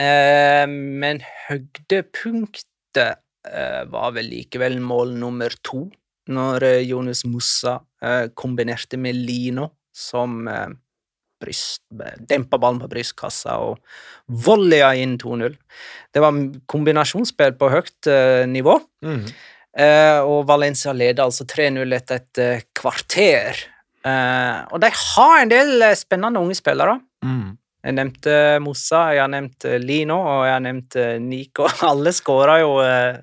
Eh, 0.00 0.66
men 0.66 1.20
høydepunktet 1.48 3.20
eh, 3.48 3.82
var 3.90 4.14
vel 4.16 4.30
likevel 4.32 4.78
mål 4.80 5.16
nummer 5.20 5.52
to, 5.66 5.88
når 6.30 6.66
eh, 6.68 6.84
Jonas 6.88 7.24
Mussa 7.28 7.80
eh, 8.02 8.30
kombinerte 8.38 9.00
med 9.00 9.18
Lino, 9.18 9.68
som 9.92 10.46
eh, 10.48 10.70
bryst, 11.40 11.82
dempa 12.28 12.58
ballen 12.60 12.80
på 12.82 12.90
brystkassa 12.92 13.56
og 13.64 13.80
volleya 14.46 14.92
inn 15.00 15.16
2-0. 15.20 15.56
Det 16.12 16.22
var 16.22 16.36
kombinasjonsspill 16.70 17.56
på 17.60 17.70
høyt 17.72 18.10
eh, 18.10 18.44
nivå. 18.48 18.76
Mm. 19.04 19.24
Eh, 19.80 20.18
og 20.26 20.44
Valencia 20.48 20.94
leder 20.96 21.26
altså 21.26 21.46
3-0 21.48 21.96
etter 21.96 22.20
et 22.24 22.68
kvarter. 22.76 23.64
Eh, 24.00 24.58
og 24.72 24.80
de 24.82 24.92
har 24.96 25.38
en 25.40 25.52
del 25.52 25.88
spennende 25.98 26.42
unge 26.42 26.56
spillere. 26.58 26.98
Mm. 27.24 27.56
Jeg 27.80 27.96
nevnte 27.96 28.32
Mossa, 28.60 29.06
jeg 29.14 29.22
har 29.22 29.32
nevnt 29.32 29.64
eh, 29.64 29.78
Lino 29.80 30.18
og 30.20 30.44
jeg 30.44 30.52
har 30.52 30.64
nevnt 30.64 30.96
eh, 31.00 31.16
Nico. 31.22 31.68
Alle 31.90 32.12
skåra 32.12 32.58
jo 32.60 32.76
eh, 32.84 33.16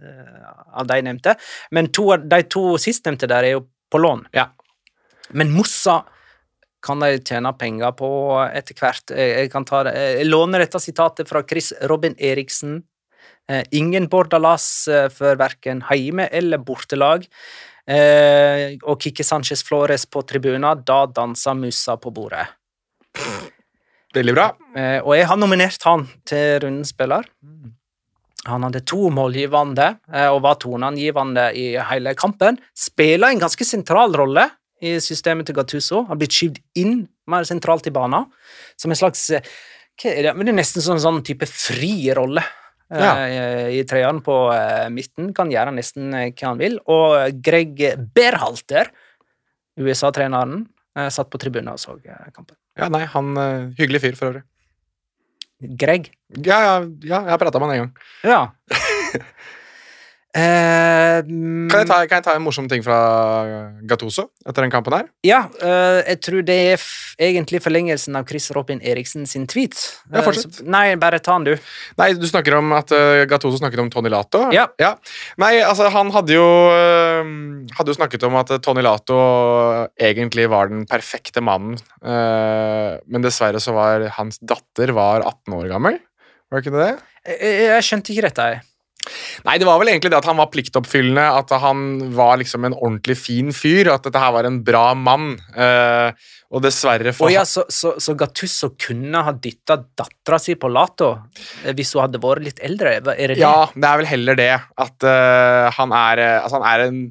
av 0.78 0.90
de 0.90 1.00
nevnte, 1.06 1.34
men 1.74 1.90
to, 1.94 2.10
de 2.22 2.44
to 2.50 2.76
sistnevnte 2.82 3.30
der 3.30 3.48
er 3.48 3.58
jo 3.58 3.66
på 3.92 4.02
lån. 4.02 4.28
Ja. 4.36 4.50
Men 5.38 5.54
Mossa 5.54 6.02
kan 6.86 7.02
de 7.02 7.18
tjene 7.26 7.52
penger 7.58 7.94
på 7.98 8.10
etter 8.46 8.78
hvert. 8.78 9.12
Jeg, 9.12 9.50
kan 9.52 9.66
ta 9.68 9.82
det. 9.88 9.96
Jeg 10.20 10.28
låner 10.30 10.64
dette 10.64 10.80
sitatet 10.80 11.30
fra 11.30 11.42
Chris 11.48 11.72
Robin 11.90 12.14
Eriksen. 12.20 12.78
Ingen 13.76 14.08
Bordalas 14.12 14.68
for 15.16 15.40
verken 15.40 15.82
heime- 15.90 16.30
eller 16.32 16.62
bortelag. 16.64 17.26
Og 17.88 19.04
Kikki 19.04 19.26
Sanchez 19.26 19.66
Flores 19.68 20.06
på 20.06 20.24
tribunen. 20.30 20.70
Da 20.88 21.02
danser 21.12 21.58
musa 21.60 21.98
på 22.00 22.14
bordet. 22.14 22.46
Veldig 24.16 24.36
bra. 24.36 24.52
Eh, 24.78 25.00
og 25.04 25.14
jeg 25.18 25.28
har 25.28 25.40
nominert 25.40 25.84
han 25.88 26.06
til 26.28 26.62
rundens 26.64 26.94
spiller. 26.94 27.28
Han 28.48 28.64
hadde 28.64 28.86
to 28.88 29.10
målgivende 29.12 29.90
eh, 30.14 30.30
og 30.32 30.44
var 30.46 30.60
toneangivende 30.64 31.50
i 31.58 31.70
hele 31.90 32.14
kampen. 32.18 32.60
Spiller 32.78 33.34
en 33.34 33.42
ganske 33.42 33.68
sentral 33.68 34.16
rolle 34.16 34.46
i 34.84 34.96
systemet 35.04 35.50
til 35.50 35.58
Gattuso. 35.58 36.06
Har 36.08 36.20
blitt 36.20 36.38
skyvd 36.38 36.62
inn 36.80 37.02
mer 37.28 37.48
sentralt 37.50 37.90
i 37.90 37.94
banen. 37.96 38.30
Som 38.80 38.94
en 38.94 39.00
slags 39.00 39.26
eh, 39.36 39.52
hva 39.98 40.14
er 40.14 40.30
det? 40.30 40.38
Men 40.38 40.48
det 40.48 40.54
er 40.54 40.60
nesten 40.62 40.86
sånn, 40.86 41.02
sånn 41.02 41.24
type 41.26 41.50
fri 41.50 42.08
rolle. 42.16 42.46
Ja. 42.88 43.26
I 43.74 43.82
treeren 43.84 44.22
på 44.24 44.36
midten. 44.94 45.34
Kan 45.36 45.50
gjøre 45.52 45.74
nesten 45.76 46.14
hva 46.14 46.46
han 46.46 46.62
vil. 46.62 46.78
Og 46.88 47.42
Greg 47.44 47.82
Berhalter, 48.16 48.94
USA-treneren, 49.82 50.62
satt 51.12 51.34
på 51.34 51.42
tribunen 51.42 51.74
og 51.74 51.82
så 51.82 51.98
kampen. 52.30 52.56
Ja, 52.78 52.90
nei, 52.94 53.06
han 53.10 53.38
eh, 53.42 53.74
Hyggelig 53.80 54.04
fyr, 54.04 54.18
for 54.20 54.32
øvrig. 54.32 54.44
Greg? 55.82 56.12
Ja, 56.46 56.58
ja, 56.62 56.74
ja 57.02 57.22
jeg 57.32 57.42
prata 57.42 57.60
med 57.60 57.72
han 57.72 57.76
en 57.78 57.84
gang. 57.86 57.94
Ja. 58.28 58.42
Eh, 60.38 61.24
mm, 61.26 61.66
Kan 61.72 61.80
jeg, 61.82 61.88
ta, 61.90 61.96
kan 62.06 62.20
jeg 62.20 62.26
ta 62.28 62.34
en 62.38 62.44
morsom 62.46 62.68
ting 62.70 62.84
fra 62.86 62.98
Gattuso 63.90 64.28
etter 64.46 64.62
den 64.62 64.70
kampen 64.74 64.94
her? 64.94 65.08
Ja, 65.26 65.40
uh, 65.64 66.04
jeg 66.06 66.20
tror 66.22 66.44
det 66.46 66.58
er 66.76 66.84
egentlig 67.30 67.62
forlengelsen 67.66 68.14
av 68.20 68.28
Chris 68.30 68.52
Robin 68.54 68.78
Eriksen 68.86 69.26
sin 69.26 69.48
tweet. 69.50 69.74
Ja, 70.12 70.20
Eh, 70.20 70.26
fortsett. 70.28 70.60
så- 70.60 70.68
nei, 70.70 70.96
bare 71.02 71.18
ta 71.20 71.40
den, 71.40 71.44
du. 71.56 71.64
Nei, 71.98 72.12
du 72.14 72.28
snakker 72.30 72.58
om 72.60 72.72
at 72.78 72.92
uh, 72.94 73.26
Gattuso 73.26 73.58
snakket 73.58 73.82
om 73.82 73.90
Tony 73.90 74.10
Lato? 74.14 74.44
Ja. 74.54 74.68
Nei, 75.42 75.56
altså, 75.66 75.90
han 75.90 76.12
hadde 76.14 76.38
jo 76.38 76.46
eh, 76.76 77.34
Hadde 77.80 77.92
jo 77.94 77.98
snakket 77.98 78.24
om 78.30 78.36
at 78.38 78.52
eh, 78.54 78.62
Tony 78.64 78.82
Lato 78.86 79.18
egentlig 79.98 80.48
var 80.54 80.70
den 80.70 80.86
perfekte 80.86 81.42
mannen. 81.42 81.80
eh, 82.06 83.00
men 83.08 83.22
dessverre 83.26 83.60
så 83.64 83.74
var 83.74 84.08
hans 84.20 84.38
datter 84.40 84.94
var 84.94 85.26
18 85.26 85.54
år 85.58 85.68
gammel. 85.74 85.98
Var 86.52 86.62
det 86.62 86.68
ikke 86.68 86.78
det? 86.78 86.94
Jeg, 87.28 87.54
jeg 87.68 87.84
skjønte 87.84 88.14
ikke 88.14 88.28
dette. 88.30 88.52
jeg. 88.54 88.62
Nei, 89.48 89.58
det 89.62 89.68
var 89.68 89.80
vel 89.82 89.92
egentlig 89.92 90.12
det 90.14 90.20
at 90.20 90.28
han 90.30 90.40
var 90.40 90.50
pliktoppfyllende, 90.54 91.26
at 91.40 91.54
han 91.64 91.86
var 92.18 92.40
liksom 92.42 92.68
en 92.68 92.76
ordentlig 92.78 93.18
fin 93.20 93.54
fyr, 93.56 93.92
at 93.94 94.08
dette 94.08 94.22
her 94.22 94.34
var 94.36 94.50
en 94.50 94.60
bra 94.68 94.90
mann. 94.98 95.36
Uh, 95.56 96.12
og 96.48 96.64
dessverre 96.64 97.12
for 97.12 97.28
oh, 97.28 97.34
ja, 97.34 97.42
så, 97.44 97.66
så, 97.68 97.98
så 98.00 98.14
Gattusso 98.16 98.70
kunne 98.80 99.20
ha 99.26 99.34
dytta 99.36 99.76
dattera 100.00 100.38
si 100.40 100.56
på 100.56 100.70
Lato 100.72 101.10
eh, 101.66 101.74
hvis 101.76 101.92
hun 101.92 102.06
hadde 102.06 102.22
vært 102.24 102.46
litt 102.46 102.62
eldre? 102.64 102.94
Er 103.02 103.04
det 103.04 103.36
det? 103.36 103.42
Ja, 103.42 103.68
det 103.76 103.90
er 103.90 104.00
vel 104.00 104.08
heller 104.14 104.40
det. 104.40 104.54
At 104.80 105.08
uh, 105.08 105.68
han 105.76 105.96
er 105.98 106.24
Altså, 106.38 106.62
han 106.62 106.70
er 106.72 106.86
en 106.88 107.02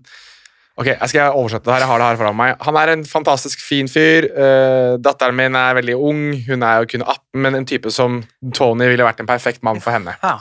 Ok, 0.76 0.90
jeg 0.90 1.08
skal 1.08 1.32
oversette 1.32 1.64
det 1.64 1.72
her. 1.72 1.86
Jeg 1.86 1.88
har 1.88 2.02
det 2.02 2.08
her 2.10 2.18
foran 2.20 2.36
meg. 2.36 2.50
Han 2.66 2.76
er 2.76 2.90
en 2.92 3.04
fantastisk 3.08 3.62
fin 3.64 3.88
fyr. 3.88 4.26
Uh, 4.36 4.98
datteren 5.00 5.36
min 5.38 5.56
er 5.56 5.78
veldig 5.78 5.94
ung. 5.96 6.20
Hun 6.44 6.64
er 6.68 6.82
jo 6.82 6.90
kun 6.90 7.04
18, 7.06 7.22
men 7.46 7.56
en 7.56 7.68
type 7.68 7.92
som 7.94 8.18
Tony 8.52 8.90
ville 8.92 9.06
vært 9.06 9.22
en 9.24 9.30
perfekt 9.30 9.64
mann 9.64 9.80
for 9.80 9.96
henne. 9.96 10.12
Ja, 10.20 10.34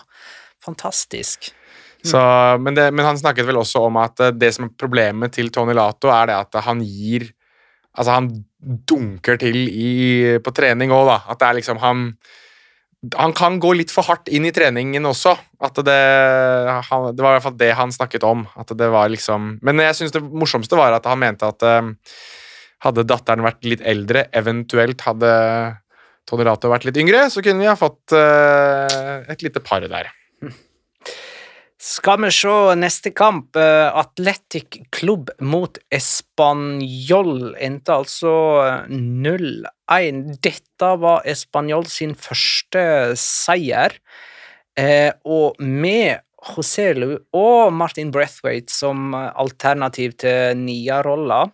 fantastisk. 0.65 1.51
Så, 2.05 2.19
men, 2.61 2.75
det, 2.77 2.91
men 2.93 3.07
han 3.07 3.17
snakket 3.17 3.47
vel 3.47 3.57
også 3.57 3.87
om 3.87 3.97
at 3.97 4.21
eh, 4.21 4.35
det 4.35 4.51
som 4.55 4.67
er 4.67 4.75
problemet 4.77 5.33
til 5.33 5.49
Tony 5.53 5.73
Lato, 5.73 6.11
er 6.13 6.29
det 6.29 6.39
at 6.43 6.63
han 6.67 6.83
gir 6.85 7.31
Altså, 7.95 8.11
han 8.11 8.25
dunker 8.91 9.37
til 9.39 9.69
i, 9.71 9.91
på 10.43 10.51
trening 10.51 10.91
òg, 10.91 11.05
da. 11.07 11.13
At 11.31 11.39
det 11.39 11.47
er 11.47 11.55
liksom 11.61 11.77
han 11.79 12.01
Han 13.15 13.31
kan 13.37 13.55
gå 13.63 13.71
litt 13.77 13.93
for 13.93 14.03
hardt 14.03 14.27
inn 14.27 14.43
i 14.49 14.51
treningen 14.51 15.07
også. 15.07 15.31
At 15.63 15.79
det 15.79 15.95
han, 16.89 17.05
Det 17.15 17.23
var 17.23 17.29
i 17.29 17.37
hvert 17.37 17.45
fall 17.45 17.55
det 17.61 17.71
han 17.79 17.93
snakket 17.95 18.27
om. 18.27 18.43
At 18.59 18.73
det 18.75 18.89
var 18.91 19.07
liksom 19.13 19.59
Men 19.63 19.79
jeg 19.79 19.95
syns 19.95 20.11
det 20.11 20.25
morsomste 20.25 20.75
var 20.75 20.97
at 20.97 21.07
han 21.07 21.21
mente 21.23 21.47
at 21.47 21.63
eh, 21.63 21.93
hadde 22.83 23.07
datteren 23.07 23.45
vært 23.45 23.63
litt 23.63 23.81
eldre, 23.87 24.27
eventuelt 24.35 25.07
hadde 25.07 25.31
Tony 26.27 26.45
Lato 26.45 26.69
vært 26.69 26.85
litt 26.89 26.99
yngre, 26.99 27.27
så 27.31 27.41
kunne 27.45 27.63
vi 27.63 27.69
ha 27.69 27.77
fått 27.79 28.13
uh, 28.17 29.23
et 29.31 29.45
lite 29.45 29.61
par 29.63 29.85
der. 29.85 30.11
Skal 31.85 32.17
vi 32.23 32.31
se 32.33 32.53
neste 32.79 33.11
kamp. 33.13 33.55
Athletic 33.55 34.65
Atletic 34.65 34.87
Klubb 34.89 35.29
mot 35.39 35.77
Español 35.93 37.53
endte 37.61 37.93
altså 37.93 38.31
0-1. 38.89 40.39
Dette 40.41 40.89
var 41.03 41.21
Español 41.29 41.85
sin 41.85 42.15
første 42.15 43.13
seier. 43.19 43.99
Eh, 44.75 45.11
og 45.23 45.61
med 45.61 46.25
Joselu 46.45 47.19
og 47.33 47.73
Martin 47.73 48.11
Brethwaite 48.11 48.73
som 48.73 49.13
alternativ 49.13 50.17
til 50.17 50.57
Nia-rolla, 50.57 51.45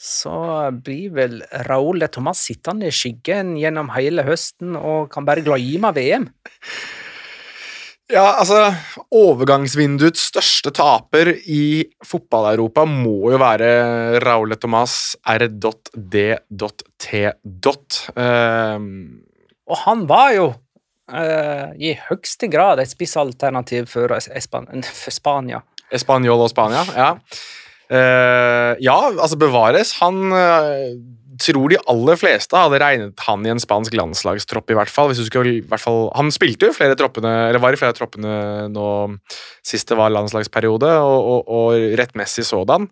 så 0.00 0.70
blir 0.72 1.12
vel 1.16 1.42
Raúl 1.68 2.00
de 2.00 2.08
Tomàs 2.08 2.44
sittende 2.48 2.88
i 2.88 2.94
skyggen 2.94 3.56
gjennom 3.60 3.92
hele 3.96 4.24
høsten 4.24 4.76
og 4.76 5.10
kan 5.12 5.26
bare 5.28 5.44
glemme 5.44 5.92
VM. 5.96 6.30
Ja, 8.10 8.24
altså 8.40 8.72
Overgangsvinduets 9.14 10.24
største 10.32 10.72
taper 10.74 11.30
i 11.46 11.84
fotball-Europa 12.02 12.82
må 12.88 13.30
jo 13.30 13.38
være 13.38 13.68
Raúl 14.24 14.56
Thomas 14.58 15.14
R.D.T. 15.22 17.20
Uh, 18.16 18.82
Og 19.70 19.78
han 19.84 20.02
var 20.10 20.32
jo 20.34 20.48
uh, 20.50 21.70
i 21.78 21.94
høyeste 22.08 22.50
grad 22.50 22.82
et 22.82 22.90
spissalternativ 22.90 23.86
for, 23.92 24.16
Espan 24.18 24.66
for 25.02 25.14
Spania. 25.14 25.62
Español 25.94 26.42
og 26.42 26.50
Spania, 26.50 26.82
ja. 26.94 27.14
Uh, 27.90 28.74
ja, 28.82 28.98
altså 29.10 29.38
bevares. 29.38 29.96
Han 29.98 30.30
eh, 30.34 30.92
tror 31.40 31.72
de 31.72 31.78
aller 31.90 32.18
fleste 32.20 32.56
hadde 32.56 32.80
regnet 32.82 33.24
han 33.26 33.46
i 33.46 33.52
en 33.52 33.62
spansk 33.62 33.94
landslagstropp, 33.96 34.70
i 34.72 34.76
hvert 34.78 34.92
fall. 34.92 35.10
Hvis 35.10 35.22
du 35.22 35.28
skulle, 35.28 35.56
i 35.58 35.64
hvert 35.66 35.82
fall 35.82 36.08
han 36.16 36.32
spilte 36.34 36.68
jo 36.68 36.76
flere 36.76 36.98
troppene, 36.98 37.32
eller 37.48 37.62
var 37.62 37.76
i 37.76 37.80
flere 37.80 37.94
av 37.94 37.98
troppene 37.98 38.34
nå 38.72 38.90
sist 39.66 39.90
det 39.90 39.98
var 39.98 40.12
landslagsperiode, 40.14 40.92
og, 41.00 41.30
og, 41.32 41.50
og 41.56 41.96
rettmessig 42.00 42.46
sådan. 42.48 42.88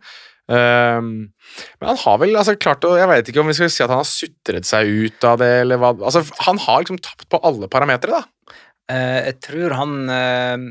Um, 0.49 1.29
men 1.77 1.91
han 1.91 1.99
har 2.01 2.21
vel 2.23 2.39
altså 2.41 2.55
klart 2.57 2.85
å 2.89 2.95
Jeg 2.97 3.09
vet 3.11 3.27
ikke 3.29 3.43
om 3.43 3.51
vi 3.51 3.57
skal 3.59 3.69
si 3.69 3.83
at 3.85 3.91
han 3.93 4.01
har 4.01 4.07
sutret 4.09 4.65
seg 4.65 4.89
ut 4.89 5.27
av 5.29 5.37
det, 5.43 5.51
eller 5.67 5.77
hva 5.77 5.91
altså, 5.93 6.23
Han 6.47 6.57
har 6.65 6.81
liksom 6.81 7.01
tapt 7.05 7.27
på 7.29 7.41
alle 7.45 7.69
parametere, 7.69 8.23
da. 8.23 8.55
Uh, 8.89 9.19
jeg 9.27 9.35
tror 9.45 9.75
han 9.77 9.93
eh, 10.09 10.63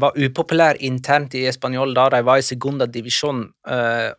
var 0.00 0.12
upopulær 0.16 0.76
internt 0.80 1.34
i 1.34 1.44
Español 1.50 1.94
da 1.94 2.08
de 2.10 2.22
var 2.24 2.38
i 2.38 2.42
segunda 2.46 2.86
divisjon, 2.86 3.44
eh, 3.68 4.12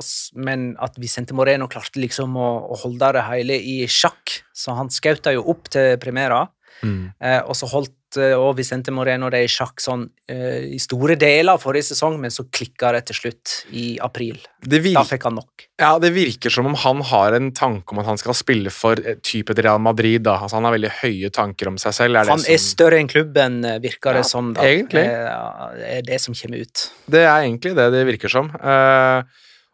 s- 0.00 0.30
men 0.34 0.76
at 0.78 0.96
Vicente 0.98 1.32
Moreno 1.34 1.66
klarte 1.68 2.00
liksom 2.00 2.34
å, 2.36 2.76
holde 2.82 3.12
det 3.12 3.24
hele 3.24 3.56
i 3.60 3.86
sjakk, 3.86 4.42
så 4.54 4.74
han 4.76 4.88
skjøt 4.88 5.32
jo 5.32 5.42
opp 5.48 5.68
til 5.70 5.96
Primera. 5.98 6.48
Mm. 6.82 7.12
og 7.44 7.52
så 7.54 7.66
holdt 7.68 7.90
eh, 7.90 7.99
og 8.18 8.56
Vicente 8.58 8.90
Moreno 8.90 9.28
det 9.30 9.44
i 9.44 9.48
sjakk 9.50 9.78
sånn 9.80 10.06
eh, 10.28 10.64
i 10.74 10.78
store 10.82 11.14
deler 11.20 11.52
av 11.54 11.60
forrige 11.62 11.90
sesong, 11.92 12.18
men 12.20 12.30
så 12.30 12.44
klikka 12.50 12.90
det 12.96 13.04
til 13.10 13.14
slutt 13.18 13.52
i 13.76 13.98
april. 14.02 14.38
Da 14.64 15.04
fikk 15.06 15.22
han 15.28 15.34
nok. 15.38 15.66
ja, 15.78 15.98
det 15.98 16.10
virker 16.12 16.50
som 16.50 16.66
om 16.66 16.74
han 16.74 17.00
har 17.02 17.32
en 17.38 17.52
tanke 17.52 17.92
om 17.92 17.98
at 18.02 18.06
han 18.06 18.18
skal 18.18 18.34
spille 18.34 18.70
for 18.70 18.96
typet 18.96 19.22
type 19.22 19.62
Real 19.62 19.78
Madrid. 19.78 20.22
da. 20.22 20.38
Altså, 20.40 20.56
han 20.56 20.64
har 20.64 20.72
veldig 20.72 20.90
høye 21.02 21.30
tanker 21.30 21.68
om 21.68 21.78
seg 21.78 21.92
selv. 21.94 22.16
Er 22.16 22.24
det 22.24 22.30
Han 22.30 22.44
er 22.48 22.58
større 22.58 22.98
enn 22.98 23.08
klubben, 23.08 23.64
eh, 23.64 23.78
virker 23.78 24.12
det 24.12 24.24
Ja, 24.24 24.30
som. 24.32 24.52
da. 24.52 24.62
egentlig. 24.62 25.04
Eh, 25.04 25.76
Det 25.76 25.88
er 25.98 26.02
det 26.02 26.20
som 26.20 26.34
kommer 26.34 26.60
ut. 26.60 26.90
Det 27.08 27.20
er 27.24 27.42
egentlig 27.46 27.74
det 27.76 27.90
det 27.92 28.06
virker 28.06 28.28
som. 28.28 28.50
Eh, 28.50 29.22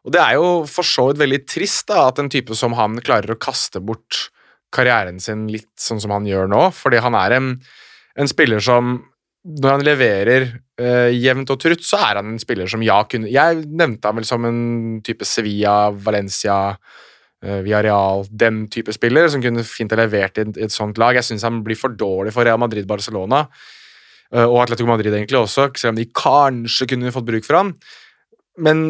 og 0.06 0.12
det 0.12 0.20
er 0.20 0.34
jo 0.34 0.64
for 0.66 0.82
så 0.86 1.08
vidt 1.08 1.18
veldig 1.18 1.46
trist 1.46 1.86
da, 1.88 2.06
at 2.08 2.18
en 2.18 2.28
type 2.28 2.54
som 2.54 2.72
han 2.74 2.98
klarer 3.00 3.34
å 3.34 3.38
kaste 3.38 3.80
bort 3.80 4.30
karrieren 4.72 5.18
sin 5.20 5.48
litt 5.48 5.72
sånn 5.78 6.00
som 6.00 6.10
han 6.10 6.24
gjør 6.26 6.48
nå, 6.50 6.72
fordi 6.74 7.00
han 7.00 7.14
er 7.14 7.32
en, 7.32 7.60
en 8.16 8.30
spiller 8.30 8.62
som 8.64 8.98
når 9.46 9.76
han 9.76 9.84
leverer 9.86 10.46
eh, 10.80 11.12
jevnt 11.14 11.52
og 11.54 11.60
trutt, 11.62 11.84
så 11.86 12.00
er 12.08 12.18
han 12.18 12.32
en 12.32 12.42
spiller 12.42 12.66
som 12.70 12.82
ja 12.82 12.98
kunne 13.06 13.30
Jeg 13.30 13.60
nevnte 13.66 14.10
han 14.10 14.18
vel 14.18 14.26
som 14.26 14.46
en 14.48 14.60
type 15.06 15.26
Sevilla, 15.28 15.92
Valencia, 15.92 16.58
eh, 17.44 17.60
Villarreal, 17.62 18.26
den 18.30 18.64
type 18.72 18.94
spiller 18.96 19.30
som 19.30 19.44
kunne 19.44 19.62
fint 19.66 19.94
ha 19.94 20.00
levert 20.00 20.40
i 20.42 20.48
et 20.66 20.74
sånt 20.74 20.98
lag. 20.98 21.14
Jeg 21.14 21.28
syns 21.28 21.46
han 21.46 21.62
blir 21.66 21.78
for 21.78 21.94
dårlig 21.94 22.34
for 22.34 22.48
Real 22.48 22.58
Madrid, 22.58 22.88
Barcelona. 22.90 23.44
Eh, 24.34 24.42
og 24.42 24.64
Atletico 24.64 24.90
Madrid 24.90 25.14
egentlig 25.14 25.38
også, 25.38 25.70
selv 25.78 25.94
om 25.94 26.00
de 26.00 26.10
kanskje 26.10 26.90
kunne 26.90 27.14
fått 27.14 27.28
bruk 27.28 27.46
for 27.46 27.60
ham. 27.60 27.74
Men 28.58 28.86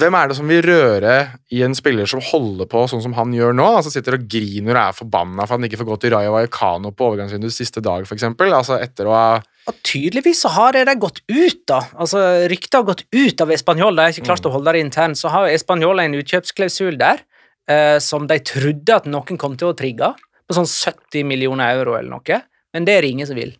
hvem 0.00 0.16
er 0.18 0.30
det 0.30 0.36
som 0.38 0.48
vil 0.50 0.62
røre 0.64 1.14
i 1.54 1.62
en 1.66 1.74
spiller 1.76 2.08
som 2.10 2.22
holder 2.22 2.68
på 2.70 2.84
sånn 2.90 3.02
som 3.04 3.14
han 3.16 3.32
gjør 3.34 3.54
nå? 3.56 3.66
Altså 3.78 3.92
Sitter 3.92 4.16
og 4.18 4.26
griner 4.30 4.72
og 4.74 4.80
er 4.82 4.96
forbanna 4.96 5.44
for 5.44 5.54
at 5.54 5.60
han 5.60 5.68
ikke 5.68 5.80
får 5.80 5.88
gått 5.90 6.02
til 6.06 6.14
Rayo 6.14 6.34
Vallecano 6.34 6.92
på 6.94 7.10
overgangsvinduets 7.10 7.58
siste 7.62 7.82
dag, 7.84 8.06
f.eks. 8.06 8.26
Altså 8.46 8.78
etter 8.80 9.10
å 9.10 9.14
ha 9.16 9.28
Og 9.70 9.78
tydeligvis 9.86 10.44
så 10.44 10.52
har 10.54 10.76
det 10.76 10.98
gått 11.02 11.22
ut, 11.28 11.62
da. 11.68 11.80
Altså, 11.96 12.22
Ryktet 12.52 12.78
har 12.78 12.86
gått 12.88 13.04
ut 13.10 13.44
av 13.44 13.52
Español. 13.54 13.96
De 13.96 14.06
har 14.06 14.14
ikke 14.14 14.28
klart 14.28 14.46
å 14.46 14.54
holde 14.54 14.76
det 14.76 14.84
internt. 14.84 15.18
Så 15.18 15.32
har 15.34 15.50
Español 15.50 16.02
en 16.02 16.18
utkjøpsklausul 16.20 16.98
der 17.00 17.24
eh, 17.70 17.98
som 18.02 18.28
de 18.30 18.38
trodde 18.46 19.00
at 19.00 19.08
noen 19.10 19.40
kom 19.40 19.56
til 19.58 19.72
å 19.72 19.76
trigge, 19.78 20.12
på 20.46 20.54
sånn 20.54 20.68
70 20.70 21.26
millioner 21.26 21.74
euro 21.74 21.96
eller 21.98 22.12
noe. 22.12 22.42
Men 22.74 22.86
det 22.86 22.94
er 22.94 23.02
det 23.02 23.14
ingen 23.16 23.26
som 23.28 23.38
vil. 23.38 23.56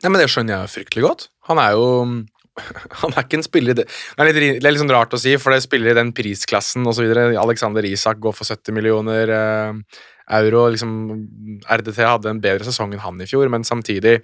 Nei, 0.00 0.12
men 0.12 0.20
Det 0.22 0.28
skjønner 0.32 0.56
jeg 0.60 0.74
fryktelig 0.76 1.06
godt. 1.08 1.26
Han 1.50 1.60
er 1.60 1.74
jo 1.74 1.88
Han 3.02 3.14
er 3.14 3.26
ikke 3.26 3.40
en 3.40 3.46
spiller 3.46 3.76
det 3.78 3.86
Det 3.88 4.24
er 4.24 4.30
litt, 4.30 4.62
det 4.62 4.68
er 4.68 4.74
litt 4.74 4.82
sånn 4.82 4.94
rart 4.94 5.14
å 5.16 5.20
si, 5.20 5.34
for 5.40 5.54
det 5.54 5.64
spiller 5.64 5.92
i 5.92 5.98
den 5.98 6.14
prisklassen 6.16 6.86
osv. 6.88 7.10
Alexander 7.40 7.86
Isak 7.88 8.20
går 8.22 8.36
for 8.36 8.48
70 8.48 8.76
millioner 8.76 9.34
eh, 9.36 10.00
euro. 10.40 10.68
liksom 10.70 10.96
RDT 11.66 12.02
hadde 12.06 12.32
en 12.32 12.42
bedre 12.42 12.66
sesong 12.66 12.94
enn 12.94 13.04
han 13.04 13.22
i 13.22 13.28
fjor, 13.30 13.50
men 13.52 13.66
samtidig 13.66 14.20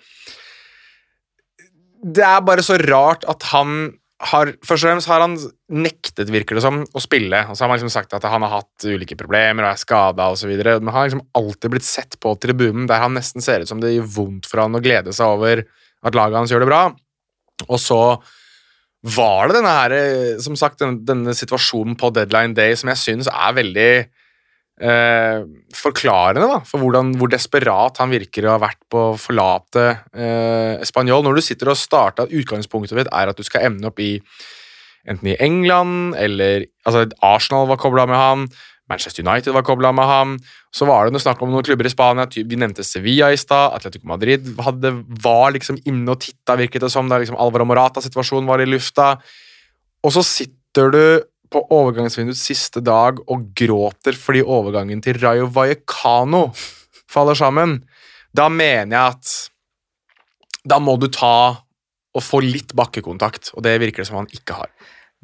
Det 2.07 2.27
er 2.27 2.43
bare 2.45 2.65
så 2.65 2.79
rart 2.83 3.25
at 3.29 3.49
han 3.53 3.95
har 4.31 4.55
Først 4.65 4.81
og 4.81 4.89
fremst 4.89 5.09
har 5.11 5.21
han 5.21 5.35
nektet, 5.69 6.31
virker 6.33 6.57
det 6.57 6.63
som, 6.65 6.79
å 6.89 7.01
spille. 7.05 7.43
Og 7.51 7.57
så 7.57 7.65
har 7.65 7.69
man 7.69 7.77
liksom 7.77 7.93
sagt 7.93 8.15
at 8.17 8.25
han 8.25 8.45
har 8.47 8.63
hatt 8.63 8.87
ulike 8.89 9.19
problemer 9.19 9.67
og 9.67 9.75
er 9.75 9.81
skada 9.83 10.31
osv. 10.33 10.53
Men 10.57 10.89
han 10.89 10.97
har 10.97 11.11
liksom 11.11 11.27
alltid 11.37 11.75
blitt 11.75 11.85
sett 11.85 12.17
på 12.23 12.33
tribunen 12.41 12.89
der 12.89 13.03
han 13.03 13.17
nesten 13.17 13.45
ser 13.45 13.61
ut 13.61 13.69
som 13.69 13.83
det 13.83 13.93
gjør 13.93 14.09
vondt 14.17 14.49
for 14.49 14.65
han 14.65 14.79
å 14.79 14.81
glede 14.81 15.13
seg 15.17 15.37
over 15.37 15.67
at 16.07 16.17
laget 16.17 16.41
hans 16.41 16.55
gjør 16.55 16.65
det 16.65 16.71
bra. 16.71 16.81
Og 17.65 17.79
så 17.81 18.01
var 19.17 19.49
det 19.49 19.59
denne 19.59 19.73
her, 19.73 19.95
eh, 19.97 20.37
som 20.43 20.57
sagt, 20.59 20.81
denne, 20.83 21.01
denne 21.07 21.35
situasjonen 21.37 21.97
på 21.99 22.13
deadline 22.15 22.57
day 22.57 22.77
som 22.79 22.91
jeg 22.93 23.03
syns 23.03 23.31
er 23.31 23.57
veldig 23.57 23.91
eh, 24.83 25.41
forklarende 25.77 26.49
da, 26.51 26.59
for 26.67 26.83
hvordan, 26.83 27.15
hvor 27.21 27.31
desperat 27.33 28.01
han 28.03 28.13
virker 28.13 28.47
å 28.49 28.57
ha 28.57 28.63
vært 28.67 28.83
på 28.93 29.09
å 29.13 29.17
forlate 29.21 29.87
eh, 30.13 30.85
Spanjol. 30.87 31.25
Når 31.27 31.39
du 31.39 31.45
sitter 31.45 31.73
og 31.73 31.81
starter, 31.81 32.33
utgangspunktet 32.33 32.99
ditt 32.99 33.13
er 33.13 33.33
at 33.33 33.39
du 33.39 33.47
skal 33.47 33.71
emne 33.71 33.93
opp 33.93 34.03
i 34.03 34.17
enten 35.07 35.31
i 35.31 35.39
England 35.39 36.17
eller 36.19 36.67
altså 36.83 37.05
Arsenal 37.23 37.69
var 37.71 37.79
kobla 37.79 38.09
med 38.11 38.19
ham, 38.19 38.49
Manchester 38.91 39.25
United 39.27 39.55
var 39.55 39.65
kobla 39.67 39.91
med 39.93 40.07
ham. 40.07 40.35
Så 40.75 40.87
var 40.87 41.07
det 41.07 41.15
noe 41.15 41.23
snakk 41.23 41.41
om 41.43 41.51
noen 41.51 41.67
klubber 41.67 41.89
i 41.89 41.93
Spania. 41.93 42.29
Vi 42.31 42.59
nevnte 42.59 42.87
Sevilla 42.87 43.33
i 43.35 43.41
stad. 43.41 43.75
Atletico 43.75 44.07
Madrid 44.11 44.53
hadde, 44.63 44.93
var 45.23 45.55
liksom 45.57 45.81
inne 45.85 46.15
og 46.15 46.23
titta, 46.23 46.59
virket 46.61 46.87
det 46.87 46.93
som. 46.95 47.11
Da 47.11 47.19
liksom 47.23 47.39
Alvaro 47.41 47.67
Morata-situasjonen 47.67 48.47
var 48.51 48.63
i 48.63 48.69
lufta. 48.69 49.17
Og 50.07 50.15
så 50.15 50.23
sitter 50.27 50.95
du 50.95 51.03
på 51.51 51.63
overgangsvinduets 51.75 52.43
siste 52.49 52.83
dag 52.85 53.21
og 53.31 53.51
gråter 53.57 54.17
fordi 54.19 54.43
overgangen 54.43 55.03
til 55.03 55.19
Rayo 55.23 55.47
Vallecano 55.55 56.49
faller 57.11 57.39
sammen. 57.39 57.79
Da 58.35 58.49
mener 58.53 58.97
jeg 58.97 59.15
at 59.15 59.37
Da 60.67 60.81
må 60.83 60.97
du 60.99 61.07
ta 61.07 61.63
og 62.17 62.25
få 62.25 62.41
litt 62.43 62.73
bakkekontakt, 62.75 63.53
og 63.55 63.63
det 63.63 63.77
virker 63.79 64.03
det 64.03 64.09
som 64.09 64.17
han 64.19 64.31
ikke 64.35 64.57
har. 64.57 64.71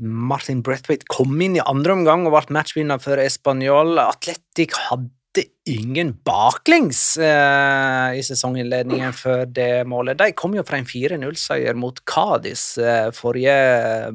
Martin 0.02 0.62
Brethwaite 0.66 1.06
kom 1.10 1.36
inn 1.44 1.56
i 1.56 1.62
andre 1.62 1.94
omgang 1.94 2.26
og 2.26 2.34
ble 2.34 2.56
matchvinner 2.58 3.00
for 3.02 3.20
Español. 3.22 3.94
Atletic 4.02 4.74
hadde 4.88 5.46
ingen 5.70 6.12
baklengs 6.26 7.16
eh, 7.22 8.18
i 8.18 8.24
sesonginnledningen 8.26 9.14
før 9.16 9.46
det 9.46 9.86
målet. 9.88 10.18
De 10.18 10.34
kom 10.36 10.56
jo 10.58 10.64
fra 10.66 10.80
en 10.80 10.88
4-0-seier 10.88 11.78
mot 11.78 12.02
Cádiz 12.08 12.74
eh, 12.82 13.08
forrige 13.16 13.54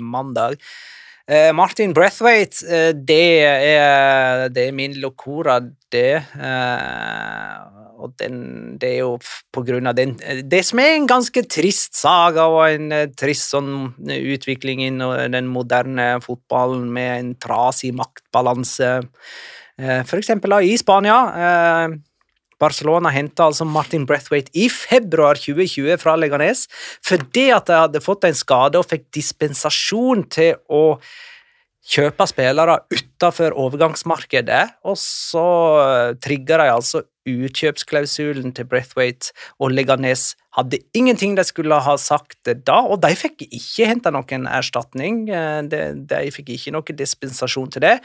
mandag. 0.04 0.60
Eh, 1.28 1.52
Martin 1.52 1.92
Brethwaite, 1.92 2.64
eh, 2.72 2.94
det, 2.96 3.44
er, 3.44 4.48
det 4.48 4.70
er 4.70 4.76
min 4.76 4.94
locora, 5.04 5.60
det. 5.92 6.22
Eh, 6.40 7.58
og 7.98 8.14
den, 8.22 8.38
det 8.80 8.94
er 8.94 9.02
jo 9.02 9.18
på 9.52 9.64
grunn 9.66 9.90
av 9.90 9.96
den 9.98 10.12
Det 10.46 10.60
som 10.68 10.78
er 10.84 10.92
en 10.94 11.08
ganske 11.10 11.42
trist 11.50 11.98
saga 11.98 12.46
og 12.46 12.62
en 12.70 12.92
trist 13.18 13.50
sånn 13.56 13.72
utvikling 14.06 14.84
i 14.86 14.92
den 15.34 15.50
moderne 15.50 16.06
fotballen 16.22 16.86
med 16.94 17.14
en 17.16 17.32
trasig 17.42 17.96
maktbalanse. 17.98 18.92
For 19.80 20.22
eksempel 20.22 20.60
i 20.62 20.78
Spania. 20.78 21.18
Eh, 22.58 22.60
Barcelona 22.60 23.10
henta 23.14 23.47
altså 23.47 23.66
Martin 23.66 24.05
Brethwaite 24.05 24.51
i 24.53 24.70
februar 24.70 25.38
2020 25.38 25.97
fra 26.01 26.16
Leganes 26.18 26.68
fordi 27.05 27.49
at 27.53 27.68
de 27.68 27.74
hadde 27.78 28.03
fått 28.03 28.26
en 28.26 28.38
skade 28.38 28.80
og 28.80 28.88
fikk 28.89 29.08
dispensasjon 29.14 30.26
til 30.30 30.55
å 30.70 30.99
kjøpe 31.88 32.26
spillere 32.28 32.82
utenfor 32.91 33.53
overgangsmarkedet, 33.55 34.64
og 34.84 34.97
så 34.99 35.45
trigga 36.20 36.58
de 36.60 36.66
altså 36.74 37.03
utkjøpsklausulen 37.28 38.54
til 38.56 38.68
Breathwaite 38.70 39.34
og 39.60 39.74
Leganes 39.76 40.32
hadde 40.58 40.80
ingenting 40.98 41.36
de 41.38 41.44
skulle 41.46 41.78
ha 41.86 41.96
sagt 42.02 42.50
da, 42.66 42.80
og 42.82 43.02
de 43.04 43.12
fikk 43.18 43.44
ikke 43.46 43.90
henta 43.92 44.14
noen 44.14 44.48
erstatning. 44.50 45.28
eh, 45.30 45.60
De, 45.70 45.82
de 46.10 46.32
fikk 46.34 46.54
ikke 46.56 46.74
noen 46.74 46.98
dispensasjon 46.98 47.70
til 47.76 47.86
det. 47.86 47.98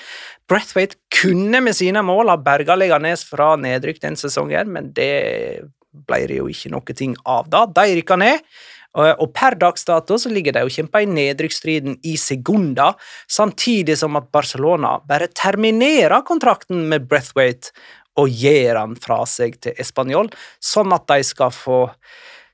Breathwaite 0.51 1.01
kunne 1.23 1.63
med 1.65 1.79
sine 1.79 2.03
mål 2.05 2.35
ha 2.35 2.37
berga 2.37 2.77
Leganes 2.77 3.25
fra 3.29 3.55
nedrykk 3.57 4.03
den 4.03 4.19
sesongen, 4.21 4.73
men 4.75 4.93
det 4.97 5.65
ble 5.93 6.23
det 6.29 6.39
jo 6.41 6.49
ikke 6.49 6.73
noe 6.73 6.95
ting 6.97 7.17
av 7.29 7.51
da. 7.53 7.67
De 7.69 7.89
rykka 7.99 8.21
ned. 8.21 8.45
Og 8.93 9.23
og 9.25 9.31
per 9.33 9.57
dags 9.57 9.87
dato 9.89 10.19
så 10.21 10.29
ligger 10.29 10.53
de 10.53 10.67
og 10.67 10.73
kjemper 10.75 11.05
i 11.05 11.09
nedrykksstriden 11.09 11.95
i 12.05 12.17
Segunda, 12.21 12.91
samtidig 13.25 13.97
som 13.97 14.19
at 14.21 14.29
Barcelona 14.35 14.99
bare 15.09 15.31
terminerer 15.33 16.21
kontrakten 16.29 16.85
med 16.91 17.09
Brethwaite 17.09 17.73
og 18.21 18.29
gir 18.29 18.77
han 18.77 18.97
fra 19.01 19.23
seg 19.29 19.57
til 19.63 19.79
Español, 19.81 20.29
sånn 20.61 20.93
at 20.95 21.07
de 21.09 21.25
skal 21.25 21.53
få 21.55 21.87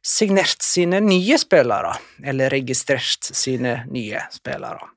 signert 0.04 0.62
sine 0.62 1.00
nye 1.04 1.38
spillere, 1.40 1.96
eller 2.22 2.52
registrert 2.54 3.32
sine 3.34 3.82
nye 3.90 4.22
spillere. 4.32 4.92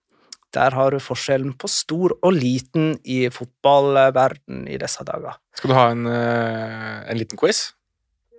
Der 0.51 0.75
har 0.75 0.91
du 0.91 0.99
forskjellen 0.99 1.53
på 1.59 1.69
stor 1.71 2.13
og 2.19 2.33
liten 2.35 2.97
i 3.07 3.23
fotballverden 3.31 4.65
i 4.67 4.77
disse 4.79 5.03
dager. 5.07 5.37
Skal 5.55 5.71
du 5.71 5.75
ha 5.77 5.85
en, 5.93 6.05
eh, 6.07 7.11
en 7.11 7.17
liten 7.17 7.39
quiz? 7.39 7.71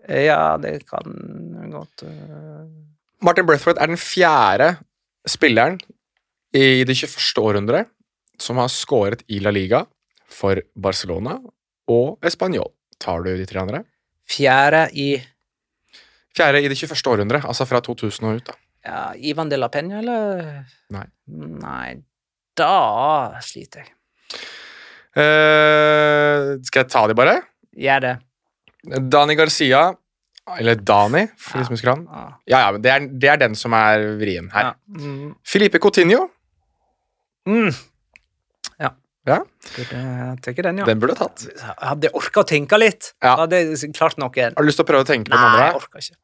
Ja, 0.08 0.58
det 0.58 0.86
kan 0.90 1.70
godt 1.70 2.02
eh, 2.02 2.66
Martin 3.22 3.46
Brethwaite 3.46 3.80
er 3.80 3.86
den 3.86 4.00
fjerde 4.00 4.68
spilleren 5.28 5.78
i 6.52 6.82
det 6.84 6.96
21. 6.98 7.38
århundret 7.38 7.88
som 8.42 8.58
har 8.58 8.68
skåret 8.72 9.22
i 9.30 9.38
La 9.38 9.52
Liga 9.54 9.84
for 10.26 10.58
Barcelona 10.74 11.38
og 11.90 12.18
Español. 12.22 12.70
Tar 13.02 13.22
du 13.24 13.32
de 13.36 13.46
tre 13.46 13.60
andre? 13.62 13.82
Fjerde 14.30 14.84
i 14.94 15.08
Fjerde 16.36 16.62
i 16.64 16.68
det 16.70 16.76
21. 16.78 16.96
århundre, 17.12 17.42
altså 17.44 17.66
fra 17.68 17.80
2000 17.84 18.24
og 18.28 18.36
ut. 18.38 18.46
da. 18.46 18.54
ja, 18.86 19.00
Ivan 19.16 19.50
de 19.50 19.56
la 19.58 19.68
Peña, 19.68 19.98
eller? 19.98 20.64
Nei. 20.94 21.04
Nei, 21.28 21.96
da 22.56 23.38
sliter 23.44 23.82
jeg. 23.84 23.92
Uh, 25.12 26.56
skal 26.64 26.84
jeg 26.86 26.88
ta 26.92 27.02
de 27.10 27.16
bare? 27.18 27.34
Gjør 27.76 28.00
det. 28.06 28.12
Dani 29.12 29.36
Garcia, 29.38 29.82
eller 30.58 30.80
Dani, 30.80 31.26
for 31.38 31.60
de 31.60 31.66
som 31.68 31.76
husker 31.76 31.92
han. 31.92 32.06
Ja. 32.48 32.62
Ja, 32.72 32.78
det 32.80 32.90
er, 32.94 33.04
det 33.12 33.28
er 33.34 33.40
den 33.44 33.54
som 33.58 33.76
er 33.76 34.06
vrien 34.20 34.48
her. 34.54 34.72
Ja. 34.72 35.02
Mm. 35.04 35.34
Filipe 35.44 35.78
Coutinho, 35.82 36.28
Mm. 37.42 37.72
Ja. 39.28 39.38
Burde 39.76 40.62
den, 40.66 40.78
ja. 40.82 40.84
den 40.88 40.98
burde 40.98 41.14
du 41.14 41.20
tatt. 41.20 41.44
Hadde 41.78 42.08
jeg 42.08 42.14
orka 42.18 42.42
å 42.42 42.46
tenke 42.48 42.78
litt, 42.80 43.12
Ja. 43.22 43.36
hadde 43.38 43.60
klart 43.94 44.18
noen. 44.18 44.56
Har 44.56 44.62
du 44.62 44.66
lyst 44.66 44.80
til 44.80 44.84
å 44.84 44.88
prøve 44.88 45.04
å 45.04 45.06
tenke 45.06 45.30
på 45.30 45.36
den 45.36 45.44
Nei, 45.44 45.58
jeg 45.60 45.68
andre? 45.68 45.78
orka 45.78 45.98
ikke. 46.02 46.16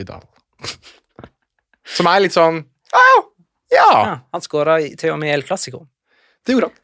Vidal. 0.00 0.24
Som 1.96 2.06
er 2.10 2.20
litt 2.24 2.34
sånn 2.36 2.64
Ja, 2.92 3.04
ja, 3.14 3.24
Ja, 3.70 4.14
han 4.34 4.42
skåra 4.44 4.78
til 4.98 5.12
og 5.14 5.18
med 5.22 5.30
i 5.30 5.32
El 5.36 5.42
Clásico. 5.46 5.86
det 6.44 6.54
gjorde 6.56 6.70
han. 6.72 6.76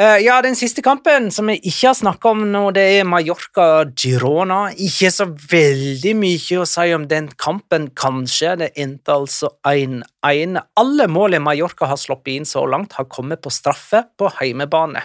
Eh, 0.00 0.22
ja, 0.24 0.38
den 0.40 0.54
siste 0.56 0.80
kampen 0.80 1.26
som 1.34 1.50
vi 1.50 1.58
ikke 1.68 1.90
har 1.90 1.96
snakka 1.98 2.30
om 2.30 2.46
nå, 2.48 2.62
det 2.72 2.84
er 2.94 3.08
Mallorca-Girona. 3.08 4.60
Ikke 4.80 5.10
så 5.12 5.26
veldig 5.28 6.14
mye 6.16 6.60
å 6.62 6.68
si 6.68 6.86
om 6.96 7.04
den 7.10 7.28
kampen, 7.36 7.90
kanskje. 7.92 8.54
Det 8.62 8.70
endte 8.80 9.12
altså 9.12 9.50
1-1. 9.68 10.56
Alle 10.80 11.08
målene 11.12 11.44
Mallorca 11.44 11.90
har 11.90 12.00
sluppet 12.00 12.38
inn 12.38 12.48
så 12.48 12.64
langt, 12.64 12.96
har 12.96 13.10
kommet 13.12 13.44
på 13.44 13.52
straffe 13.52 14.06
på 14.16 14.32
heimebane. 14.38 15.04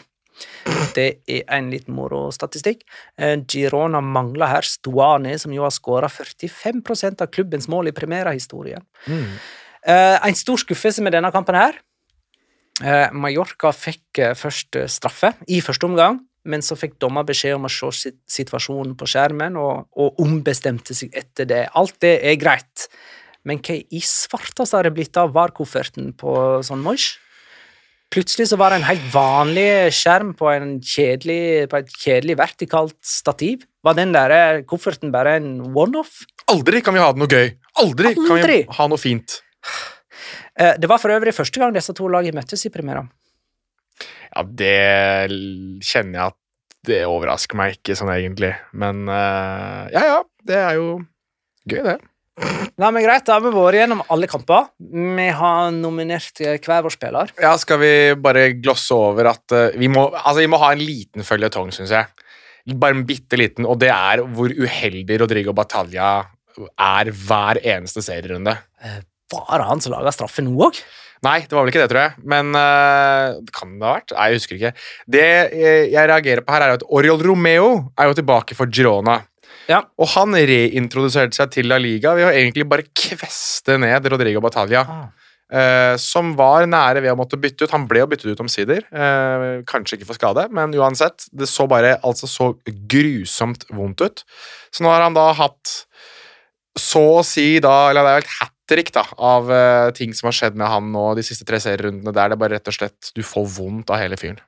Det 0.95 1.07
er 1.27 1.43
en 1.57 1.67
litt 1.73 1.89
moro 1.91 2.29
statistikk. 2.31 2.85
Eh, 3.19 3.35
Girona 3.43 3.99
mangler 3.99 4.53
her 4.53 4.67
Stuani, 4.67 5.35
som 5.41 5.51
jo 5.51 5.65
har 5.65 5.75
skåra 5.75 6.07
45% 6.07 7.25
av 7.25 7.33
klubbens 7.33 7.67
mål 7.67 7.91
i 7.91 7.95
Primera-historien. 7.97 8.87
Eh, 9.83 10.15
en 10.27 10.35
stor 10.35 10.63
skuffelse 10.63 11.03
med 11.03 11.17
denne 11.17 11.31
kampen 11.35 11.59
her. 11.59 11.75
Eh, 12.85 13.09
Mallorca 13.17 13.71
fikk 13.73 14.21
eh, 14.21 14.33
først 14.37 14.77
eh, 14.77 14.89
straffe 14.91 15.31
i 15.49 15.61
første 15.65 15.87
omgang, 15.87 16.19
men 16.47 16.61
så 16.61 16.77
fikk 16.77 16.99
dommer 17.01 17.25
beskjed 17.25 17.57
om 17.57 17.65
å 17.65 17.71
se 17.73 18.11
situasjonen 18.29 18.93
på 18.99 19.07
skjermen, 19.09 19.57
og, 19.57 19.87
og 19.97 20.19
ombestemte 20.21 20.93
seg 20.97 21.15
etter 21.17 21.49
det. 21.49 21.63
Alt 21.73 21.97
det 22.05 22.19
er 22.21 22.37
greit, 22.39 22.85
men 23.47 23.63
hva 23.65 23.79
i 23.81 24.01
svartas 24.05 24.75
har 24.77 24.85
det 24.85 24.93
blitt 24.93 25.17
av 25.17 25.33
VAR-kofferten 25.33 26.13
på 26.19 26.35
sånn 26.67 26.85
Moish? 26.85 27.15
Plutselig 28.13 28.47
så 28.51 28.59
var 28.59 28.71
det 28.71 28.79
en 28.79 28.87
helt 28.87 29.07
vanlig 29.11 29.67
skjerm 29.97 30.29
på, 30.37 30.47
en 30.53 30.77
kjedelig, 30.79 31.67
på 31.71 31.81
et 31.81 31.89
kjedelig 31.91 32.37
vertikalt 32.39 32.95
stativ. 33.03 33.65
Var 33.83 33.97
den 33.97 34.13
der 34.15 34.61
kofferten 34.69 35.11
bare 35.11 35.35
en 35.41 35.49
one-off? 35.73 36.21
Aldri 36.47 36.79
kan 36.85 36.95
vi 36.95 37.03
ha 37.03 37.09
det 37.11 37.19
noe 37.19 37.33
gøy. 37.33 37.51
Aldri, 37.83 38.13
kan 38.21 38.45
vi 38.47 38.61
ha 38.77 38.87
noe 38.87 39.01
fint. 39.01 39.41
Eh, 40.57 40.73
Det 40.79 40.89
var 40.89 40.99
for 41.01 41.13
øvrig 41.13 41.33
første 41.35 41.61
gang 41.61 41.73
disse 41.75 41.93
to 41.93 42.09
lagene 42.11 42.39
møttes 42.39 42.65
i 42.65 42.73
Primera. 42.73 43.05
Ja, 44.35 44.43
det 44.43 44.73
kjenner 45.85 46.19
jeg 46.19 46.33
at 46.33 46.37
det 46.87 46.99
overrasker 47.07 47.57
meg 47.59 47.77
ikke 47.77 47.95
sånn 47.97 48.11
egentlig. 48.13 48.53
Men 48.73 49.07
eh, 49.11 49.89
ja, 49.95 50.03
ja, 50.13 50.19
det 50.47 50.59
er 50.61 50.77
jo 50.79 50.91
gøy, 51.67 51.81
det. 51.83 51.97
Nei, 52.77 52.91
men 52.93 53.01
Greit, 53.01 53.25
da 53.25 53.39
har 53.39 53.41
vi 53.41 53.49
vært 53.49 53.79
gjennom 53.79 54.03
alle 54.13 54.27
kamper. 54.29 54.67
Vi 54.77 55.27
har 55.39 55.71
nominert 55.73 56.41
eh, 56.45 56.59
hver 56.61 56.85
vår 56.85 56.93
spiller. 56.93 57.33
Ja, 57.41 57.55
skal 57.57 57.81
vi 57.81 57.91
bare 58.21 58.51
glosse 58.61 58.93
over 58.93 59.31
at 59.33 59.57
vi, 59.77 59.89
må, 59.89 60.07
altså, 60.13 60.39
vi 60.43 60.51
må 60.53 60.61
ha 60.61 60.71
en 60.75 60.83
liten 60.85 61.25
føljetong, 61.25 61.73
syns 61.73 61.93
jeg. 61.95 62.09
Bare 62.77 62.97
en 62.97 63.05
bitte 63.07 63.39
liten, 63.39 63.65
og 63.65 63.79
det 63.81 63.89
er 63.93 64.21
hvor 64.35 64.51
uheldig 64.51 65.21
Rodrigo 65.21 65.53
Batalla 65.55 66.09
er 66.57 67.09
hver 67.15 67.61
eneste 67.63 68.03
serierunde. 68.05 68.53
Var 69.33 69.59
det 69.59 69.67
han 69.67 69.83
som 69.83 69.93
laga 69.95 70.13
straffe 70.15 70.45
nå 70.45 70.55
òg? 70.69 70.79
Nei, 71.25 71.39
det 71.49 71.55
var 71.55 71.65
vel 71.65 71.71
ikke 71.71 71.81
det, 71.81 71.89
tror 71.91 72.03
jeg. 72.03 72.25
Men 72.29 72.53
uh, 72.53 73.39
kan 73.55 73.73
det 73.79 73.87
ha 73.87 73.95
vært. 73.97 74.13
Nei, 74.13 74.27
jeg 74.29 74.41
husker 74.41 74.59
ikke. 74.59 74.73
Det 75.17 75.25
jeg, 75.25 75.87
jeg 75.95 76.11
reagerer 76.11 76.45
på 76.45 76.53
her, 76.53 76.65
er 76.65 76.77
at 76.77 76.85
Oriol 76.93 77.23
Romeo 77.25 77.71
er 77.97 78.11
jo 78.11 78.17
tilbake 78.19 78.57
for 78.57 78.69
Girona. 78.69 79.19
Ja. 79.67 79.81
Og 79.99 80.09
han 80.13 80.35
reintroduserte 80.35 81.35
seg 81.35 81.51
til 81.55 81.67
La 81.71 81.79
Liga 81.81 82.13
ved 82.15 82.29
å 82.29 82.33
egentlig 82.33 82.67
bare 82.69 82.87
kveste 82.95 83.79
ned 83.81 84.05
Rodrigo 84.13 84.43
Batalha. 84.43 84.83
Ah. 84.83 85.07
Uh, 85.47 85.93
som 85.95 86.33
var 86.35 86.65
nære 86.67 86.99
ved 87.05 87.13
å 87.13 87.17
måtte 87.19 87.39
bytte 87.39 87.65
ut. 87.65 87.73
Han 87.73 87.87
ble 87.87 88.03
jo 88.03 88.09
byttet 88.11 88.35
ut 88.35 88.43
omsider. 88.43 88.83
Uh, 88.91 89.63
kanskje 89.67 89.97
ikke 89.97 90.09
for 90.11 90.19
skade, 90.19 90.47
men 90.53 90.75
uansett. 90.75 91.27
Det 91.31 91.49
så 91.49 91.65
bare 91.71 91.97
altså 92.05 92.29
så 92.29 92.51
grusomt 92.91 93.65
vondt 93.73 94.05
ut. 94.05 94.23
Så 94.71 94.85
nå 94.85 94.91
har 94.91 95.07
han 95.07 95.17
da 95.17 95.31
hatt 95.35 95.79
så 96.77 97.01
å 97.17 97.25
si 97.25 97.55
da 97.63 97.87
Eller 97.89 98.05
det 98.05 98.09
er 98.11 98.19
jo 98.19 98.25
et 98.27 98.35
hat 98.37 98.56
trick 98.69 98.91
da, 98.95 99.05
av 99.17 99.49
uh, 99.51 99.93
ting 99.95 100.13
som 100.15 100.29
har 100.29 100.37
skjedd 100.37 100.59
med 100.59 100.69
han 100.69 100.91
nå 100.93 101.07
de 101.17 101.25
siste 101.25 101.47
tre 101.47 101.59
serierundene, 101.63 102.13
der 102.15 102.33
det 102.33 102.39
bare 102.41 102.57
rett 102.57 102.69
og 102.71 102.75
slett 102.75 103.11
du 103.15 103.23
får 103.25 103.47
vondt 103.57 103.93
av 103.93 104.01
hele 104.03 104.19
fyren. 104.19 104.39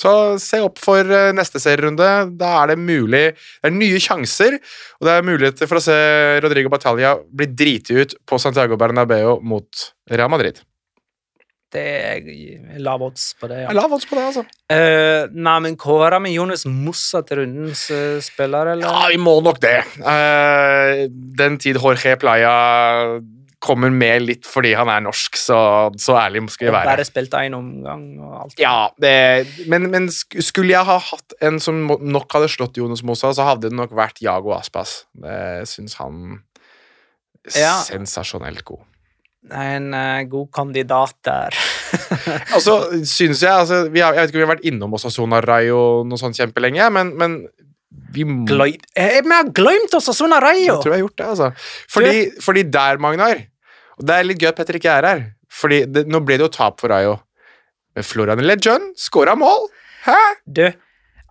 Så 0.00 0.12
se 0.40 0.62
opp 0.64 0.80
for 0.80 1.04
uh, 1.04 1.28
neste 1.36 1.60
serierunde. 1.60 2.08
Da 2.40 2.54
er 2.62 2.72
det 2.72 2.78
mulig 2.80 3.24
Det 3.34 3.68
er 3.68 3.76
nye 3.76 4.00
sjanser, 4.00 4.56
og 5.00 5.08
det 5.08 5.16
er 5.16 5.28
muligheter 5.28 5.68
for 5.68 5.80
å 5.80 5.84
se 5.84 5.98
Rodrigo 6.44 6.72
Batalha 6.72 7.18
bli 7.20 7.50
driti 7.52 7.98
ut 8.00 8.16
på 8.24 8.40
Santiago 8.40 8.80
Bernabeu 8.80 9.38
mot 9.44 9.88
Real 10.10 10.32
Madrid. 10.32 10.62
Det 11.70 11.82
er 11.86 12.78
lav 12.82 13.02
odds 13.06 13.28
på 13.38 13.46
det. 13.46 13.60
ja. 13.62 13.74
Lav 13.76 13.92
odds 13.94 14.08
på 14.10 14.16
det, 14.18 14.24
altså. 14.32 14.42
Uh, 14.72 15.30
nei, 15.30 15.58
men 15.62 15.76
kårer 15.78 16.18
vi 16.24 16.32
Jonas 16.34 16.64
Mossa 16.66 17.20
til 17.26 17.44
rundens 17.44 17.84
uh, 17.94 18.18
spiller, 18.24 18.72
eller? 18.72 18.88
Ja, 18.88 19.06
vi 19.12 19.20
må 19.22 19.36
nok 19.44 19.60
det. 19.62 19.76
Uh, 20.02 21.06
den 21.38 21.60
tid 21.62 21.78
Jorge 21.78 22.16
Playa 22.18 22.56
kommer 23.60 23.92
med 23.92 24.22
litt 24.24 24.46
fordi 24.48 24.72
han 24.78 24.88
er 24.88 25.02
norsk, 25.04 25.36
så, 25.36 25.58
så 26.00 26.16
ærlig 26.16 26.46
skal 26.52 26.70
vi 26.70 26.72
være. 26.74 26.88
Bare 26.94 27.04
spilt 27.08 27.34
én 27.36 27.56
omgang 27.56 28.04
og 28.24 28.36
alt. 28.44 28.58
Ja, 28.60 28.88
det, 29.00 29.12
men, 29.68 29.88
men 29.92 30.08
skulle 30.12 30.72
jeg 30.72 30.88
ha 30.88 30.96
hatt 31.10 31.36
en 31.44 31.60
som 31.62 31.82
nok 31.86 32.28
hadde 32.36 32.48
slått 32.52 32.80
Jonas 32.80 33.04
Mosa, 33.06 33.34
så 33.36 33.44
hadde 33.50 33.68
det 33.68 33.76
nok 33.76 33.92
vært 33.96 34.22
Jago 34.24 34.54
Aspas. 34.56 35.02
Det 35.12 35.68
syns 35.68 35.98
han 36.00 36.40
Ja. 37.56 37.76
sensasjonelt 37.84 38.64
god. 38.68 38.84
En 39.56 39.94
uh, 39.96 40.20
god 40.28 40.50
kandidat 40.52 41.14
der. 41.24 41.56
Altså, 42.54 42.74
synes 43.08 43.40
jeg 43.42 43.50
altså, 43.50 43.88
vi 43.90 44.02
har, 44.04 44.12
Jeg 44.14 44.20
vet 44.26 44.30
ikke 44.30 44.38
om 44.38 44.42
vi 44.42 44.46
har 44.46 44.54
vært 44.54 44.66
innom 44.68 44.92
Osasona 44.94 45.40
Rayo 45.42 46.02
noe 46.06 46.20
sånt 46.20 46.36
kjempelenge, 46.38 46.84
men, 46.92 47.14
men 47.18 47.36
vi 48.14 48.24
må 48.24 48.44
Gløy- 48.46 48.78
jeg, 48.96 49.24
Vi 49.24 49.34
har 49.34 49.50
glemt 49.54 49.94
oss 49.94 50.08
Asuna 50.12 50.38
Rayo! 50.42 50.76
Jeg 50.76 50.82
tror 50.82 50.92
jeg 50.94 51.00
har 51.00 51.06
gjort 51.08 51.16
det, 51.16 51.26
altså. 51.26 51.48
Fordi, 51.90 52.30
fordi 52.40 52.62
der, 52.62 52.98
Magnar 53.02 53.42
Og 53.98 54.06
det 54.06 54.14
er 54.16 54.22
litt 54.28 54.38
gøy 54.40 54.48
at 54.48 54.56
Petter 54.56 54.78
ikke 54.78 54.92
er 54.98 55.06
her. 55.08 55.24
Fordi 55.50 55.84
det, 55.86 56.06
Nå 56.08 56.20
ble 56.24 56.38
det 56.38 56.46
jo 56.46 56.52
tap 56.54 56.80
for 56.80 56.88
Rayo. 56.88 57.18
Florian 58.06 58.38
legend 58.46 58.94
skåra 58.96 59.34
mål! 59.36 59.66
Hæ? 60.06 60.16
Du, 60.46 60.62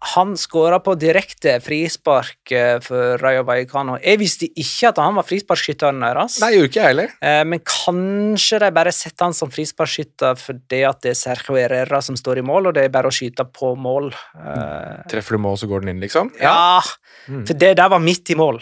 han 0.02 0.36
skåra 0.39 0.80
på 0.80 0.93
direkte 1.00 1.58
frispark 1.64 2.52
eh, 2.56 2.80
for 2.84 3.18
Rayo 3.20 3.43
Vallecano. 3.47 3.97
Jeg 4.00 4.20
visste 4.22 4.47
ikke 4.50 4.89
at 4.93 5.02
han 5.04 5.18
var 5.20 5.28
frisparkskytteren 5.28 6.00
deres. 6.06 6.38
Nei, 6.43 6.54
gjorde 6.56 6.70
ikke 6.72 6.80
jeg 6.82 6.91
heller. 6.93 7.14
Eh, 7.22 7.43
Men 7.50 7.60
kanskje 7.68 8.60
de 8.64 8.72
bare 8.80 8.93
setter 8.95 9.26
han 9.28 9.34
som 9.38 9.52
frisparkskytter 9.52 10.39
fordi 10.39 10.82
at 10.88 11.02
det 11.04 11.12
er 11.12 11.20
Sergio 11.20 11.58
Herrera 11.60 12.02
som 12.06 12.16
står 12.20 12.39
i 12.39 12.45
mål, 12.47 12.68
og 12.72 12.78
det 12.80 12.86
er 12.88 12.93
bare 12.95 13.12
å 13.12 13.16
skyte 13.16 13.45
på 13.52 13.74
mål. 13.78 14.12
Eh, 14.39 15.04
Treffer 15.12 15.36
du 15.38 15.43
mål, 15.43 15.58
så 15.60 15.68
går 15.68 15.84
den 15.86 15.95
inn, 15.97 16.04
liksom? 16.08 16.32
Ja, 16.41 16.82
Mm. 17.30 17.43
for 17.45 17.54
det 17.54 17.76
der 17.78 17.89
var 17.91 18.00
midt 18.00 18.30
i 18.32 18.36
mål. 18.39 18.62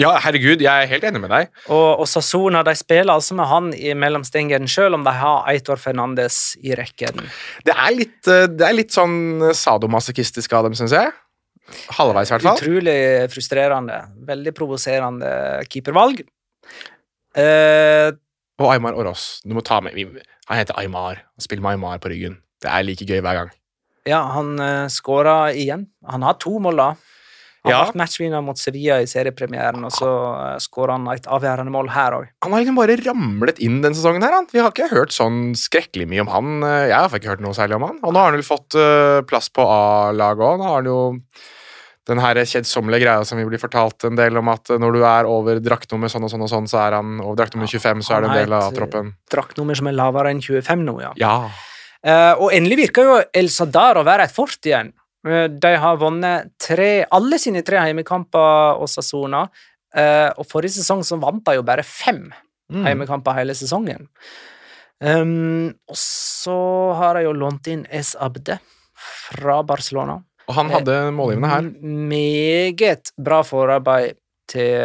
Ja, 0.00 0.10
herregud, 0.18 0.58
jeg 0.64 0.66
er 0.84 0.88
helt 0.90 1.04
enig 1.06 1.20
med 1.22 1.30
deg. 1.30 1.50
Og, 1.70 2.00
og 2.02 2.08
Sassona 2.10 2.64
de 2.66 2.72
spiller 2.74 3.12
altså 3.14 3.36
med 3.38 3.46
han 3.46 3.68
i 3.78 3.92
mellomstengeren, 3.94 4.66
selv 4.70 4.98
om 4.98 5.04
de 5.06 5.12
har 5.14 5.44
Eitor 5.52 5.78
Fernandes 5.78 6.56
i 6.66 6.74
rekken. 6.74 7.20
Det 7.62 7.76
er 7.76 7.94
litt, 7.94 8.18
eh, 8.26 8.48
det 8.50 8.66
er 8.66 8.74
litt 8.74 8.90
sånn 8.94 9.52
sadomasochistisk 9.54 10.56
av 10.58 10.66
dem, 10.66 10.74
syns 10.78 10.96
jeg. 10.96 11.12
Halvveis, 11.94 12.28
i 12.28 12.34
hvert 12.34 12.44
fall. 12.44 12.58
Utrolig 12.58 12.98
frustrerende. 13.32 14.00
Veldig 14.28 14.52
provoserende 14.58 15.30
keepervalg. 15.70 16.24
Eh, 17.36 18.10
Og 18.60 18.70
Aymar 18.70 18.94
Oros. 18.98 19.40
Du 19.44 19.54
må 19.56 19.62
ta 19.64 19.80
med 19.80 19.94
Han 19.96 20.58
heter 20.58 20.76
Aymar. 20.78 21.22
Han 21.22 21.42
spiller 21.42 21.62
med 21.62 21.72
Aymar 21.78 21.98
på 22.02 22.10
ryggen. 22.12 22.36
Det 22.62 22.70
er 22.70 22.82
like 22.84 23.06
gøy 23.06 23.20
hver 23.20 23.34
gang. 23.44 23.50
ja, 24.06 24.20
han 24.34 24.58
uh, 24.60 24.88
skåra 24.92 25.52
igjen. 25.56 25.86
Han 26.06 26.22
har 26.22 26.34
to 26.34 26.58
mål, 26.60 26.76
da. 26.76 26.88
Han 27.64 27.72
Ja. 27.72 27.84
vært 27.86 27.96
matchvinner 27.96 28.42
mot 28.44 28.58
Sevilla 28.60 28.98
i 29.00 29.06
seriepremieren, 29.08 29.84
og 29.86 29.92
så 29.96 30.08
uh, 30.36 30.58
skåra 30.60 30.98
han 30.98 31.06
et 31.14 31.24
avgjørende 31.24 31.72
mål 31.72 31.88
her 31.94 32.12
òg. 32.18 32.26
Han 32.44 32.52
har 32.52 32.60
liksom 32.60 32.76
bare 32.76 32.96
ramlet 33.00 33.58
inn 33.64 33.80
denne 33.80 33.96
sesongen. 33.96 34.22
her, 34.22 34.32
han. 34.36 34.46
Vi 34.52 34.60
har 34.60 34.70
ikke 34.70 34.90
hørt 34.90 35.14
sånn 35.16 35.54
skrekkelig 35.56 36.06
mye 36.10 36.20
om 36.26 36.28
han. 36.28 36.62
Eh, 36.62 36.88
Jeg 36.88 36.98
har 37.00 37.08
ikke 37.08 37.32
hørt 37.32 37.40
noe 37.40 37.56
særlig 37.56 37.76
om 37.76 37.86
han. 37.88 37.98
Og 38.04 38.12
nå 38.12 38.20
har 38.20 38.30
han 38.30 38.36
vel 38.36 38.44
fått 38.44 38.74
eh, 38.76 39.22
plass 39.24 39.48
på 39.48 39.64
A-laget 39.64 40.44
òg. 40.44 40.58
Nå 40.60 40.64
har 40.68 40.74
han 40.82 40.84
jo 40.92 40.98
den 42.06 42.18
her 42.20 42.36
kjedsommelige 42.44 43.00
greia 43.06 43.24
som 43.24 43.38
vi 43.40 43.46
blir 43.48 43.58
fortalt 43.62 44.04
en 44.04 44.18
del 44.18 44.36
om 44.36 44.50
at 44.52 44.68
eh, 44.68 44.76
når 44.76 44.92
du 44.92 45.04
er 45.08 45.24
over 45.24 45.56
draktnummer 45.64 46.12
sånn 46.12 46.26
og 46.26 46.30
sånn 46.34 46.44
og 46.44 46.50
sånn, 46.52 46.68
så 46.68 46.82
er 46.84 46.98
han 46.98 47.14
over 47.24 47.38
draktnummer 47.40 47.64
25, 47.70 48.02
så 48.04 48.18
er 48.18 48.20
du 48.20 48.28
en 48.28 48.36
del 48.42 48.52
av 48.52 48.74
troppen. 48.76 49.14
Draktnummer 49.32 49.74
som 49.80 49.88
er 49.88 49.96
lavere 49.96 50.34
enn 50.34 50.42
25 50.44 50.84
nå, 50.84 50.98
ja. 51.00 51.14
Ja. 51.16 51.36
Uh, 52.04 52.34
og 52.44 52.52
endelig 52.52 52.76
virker 52.82 53.06
jo 53.08 53.14
El 53.32 53.48
Sadar 53.48 53.96
å 53.96 54.04
være 54.04 54.26
et 54.28 54.34
fort 54.36 54.60
igjen. 54.68 54.92
Eh, 55.26 55.46
de 55.48 55.74
har 55.80 55.96
vunnet 56.00 56.50
tre, 56.60 57.04
alle 57.10 57.38
sine 57.40 57.62
tre 57.64 57.78
heimekamper 57.80 58.80
og 58.80 58.88
Sassona, 58.92 59.46
eh, 59.94 60.30
og 60.36 60.44
forrige 60.50 60.76
sesong 60.78 61.00
så 61.06 61.16
vant 61.22 61.44
de 61.46 61.54
jo 61.58 61.62
bare 61.66 61.82
fem 61.86 62.26
Mm. 62.72 62.80
heimekamper 62.86 63.34
hele 63.36 63.52
sesongen. 63.52 64.06
Um, 65.04 65.68
og 65.90 65.96
så 66.00 66.54
har 66.96 67.18
de 67.18 67.24
jo 67.26 67.32
lånt 67.36 67.66
inn 67.68 67.82
Es 67.92 68.14
Abde 68.16 68.56
fra 68.96 69.58
Barcelona. 69.68 70.14
Og 70.48 70.54
han 70.56 70.70
hadde 70.72 70.94
målgivende 71.12 71.50
her. 71.50 71.66
M- 71.68 72.08
Meget 72.08 73.10
bra 73.20 73.42
forarbeid 73.44 74.16
til 74.48 74.80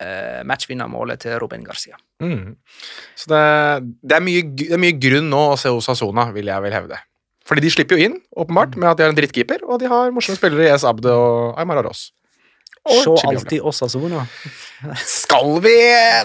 uh, 0.00 0.40
matchvinnermålet 0.48 1.20
til 1.26 1.36
Robin 1.42 1.64
Garcia. 1.64 1.96
Mm. 2.22 2.54
Så 3.16 3.28
det, 3.28 3.42
det, 4.02 4.16
er 4.16 4.24
mye, 4.24 4.42
det 4.56 4.70
er 4.72 4.80
mye 4.80 4.96
grunn 5.00 5.28
nå 5.32 5.42
å 5.52 5.58
se 5.60 5.68
Osasona, 5.74 6.30
vil 6.32 6.48
jeg 6.48 6.64
vel 6.64 6.72
hevde. 6.78 6.98
Fordi 7.44 7.60
de 7.64 7.70
slipper 7.74 7.98
jo 7.98 8.08
inn, 8.08 8.18
åpenbart, 8.40 8.76
med 8.80 8.88
at 8.90 8.98
de 8.98 9.04
har 9.04 9.12
en 9.12 9.18
drittkeeper, 9.18 9.64
og 9.68 9.80
de 9.82 9.88
har 9.90 10.12
morsomme 10.16 10.38
spillere 10.40 10.68
i 10.68 10.72
Es 10.72 10.84
Abde 10.88 11.12
og 11.12 11.58
Aymar 11.60 11.82
Aros. 11.82 12.08
Se 12.84 13.12
alltid 13.24 13.62
Osasona. 13.64 14.26
Skal 15.08 15.54
vi, 15.64 15.72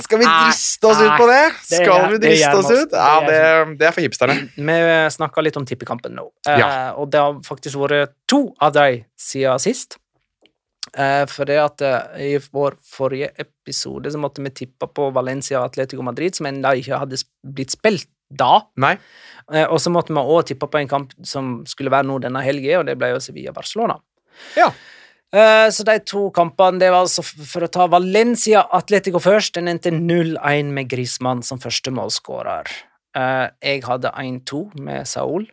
skal 0.03 0.19
vi 0.19 0.25
driste 0.27 0.89
oss 0.89 0.99
ut 0.99 1.13
på 1.15 1.27
det? 1.29 1.43
Skal 1.63 2.09
vi 2.11 2.19
driste 2.25 2.51
oss 2.57 2.71
ut? 2.73 2.91
Ja, 2.91 3.21
Det 3.23 3.77
det, 3.79 3.87
er 3.87 3.95
for 3.95 4.03
hipsterne. 4.03 4.35
Vi 4.57 4.75
snakka 5.15 5.43
litt 5.45 5.55
om 5.59 5.67
tippekampen 5.67 6.17
nå, 6.19 6.27
eh, 6.47 6.59
Ja. 6.59 6.69
og 6.99 7.11
det 7.11 7.21
har 7.23 7.39
faktisk 7.47 7.79
vært 7.79 8.11
to 8.27 8.53
av 8.59 8.73
dem 8.75 9.05
siden 9.15 9.59
sist. 9.59 9.97
Eh, 10.97 11.25
for 11.29 11.45
det 11.45 11.59
at 11.61 11.81
eh, 11.81 12.33
i 12.33 12.37
vår 12.51 12.75
forrige 12.83 13.31
episode 13.37 14.11
så 14.11 14.17
måtte 14.19 14.43
vi 14.43 14.49
tippe 14.49 14.87
på 14.87 15.11
Valencia 15.13 15.59
og 15.61 15.69
Atletico 15.69 16.01
Madrid, 16.03 16.35
som 16.35 16.47
ennå 16.49 16.75
ikke 16.81 16.97
hadde 16.99 17.21
blitt 17.45 17.71
spilt 17.71 18.07
da. 18.29 18.61
Nei. 18.77 18.95
Eh, 19.51 19.65
og 19.65 19.79
så 19.81 19.91
måtte 19.93 20.13
vi 20.13 20.21
òg 20.21 20.45
tippe 20.49 20.69
på 20.69 20.79
en 20.81 20.87
kamp 20.91 21.13
som 21.25 21.59
skulle 21.69 21.91
være 21.93 22.07
nå 22.09 22.19
denne 22.21 22.43
helga, 22.45 22.79
og 22.79 22.85
det 22.89 22.97
ble 22.99 23.13
jo 23.13 23.21
Sevilla-Barcelona. 23.23 23.97
Ja. 24.57 24.69
Eh, 25.33 25.69
Så 25.69 25.83
de 25.85 25.99
to 25.99 26.29
kampene, 26.31 26.79
det 26.79 26.89
var 26.91 27.03
altså 27.05 27.23
for 27.23 27.65
å 27.65 27.71
ta 27.71 27.87
Valencia 27.87 28.65
Atletico 28.71 29.19
først. 29.19 29.53
Den 29.53 29.67
endte 29.67 29.91
0-1 29.91 30.71
med 30.73 30.89
Grismann 30.89 31.43
som 31.43 31.59
første 31.59 31.91
målskårer. 31.91 32.67
Eh, 33.15 33.49
Jeg 33.61 33.83
hadde 33.83 34.11
1-2 34.15 34.71
med 34.79 35.07
Saul. 35.07 35.47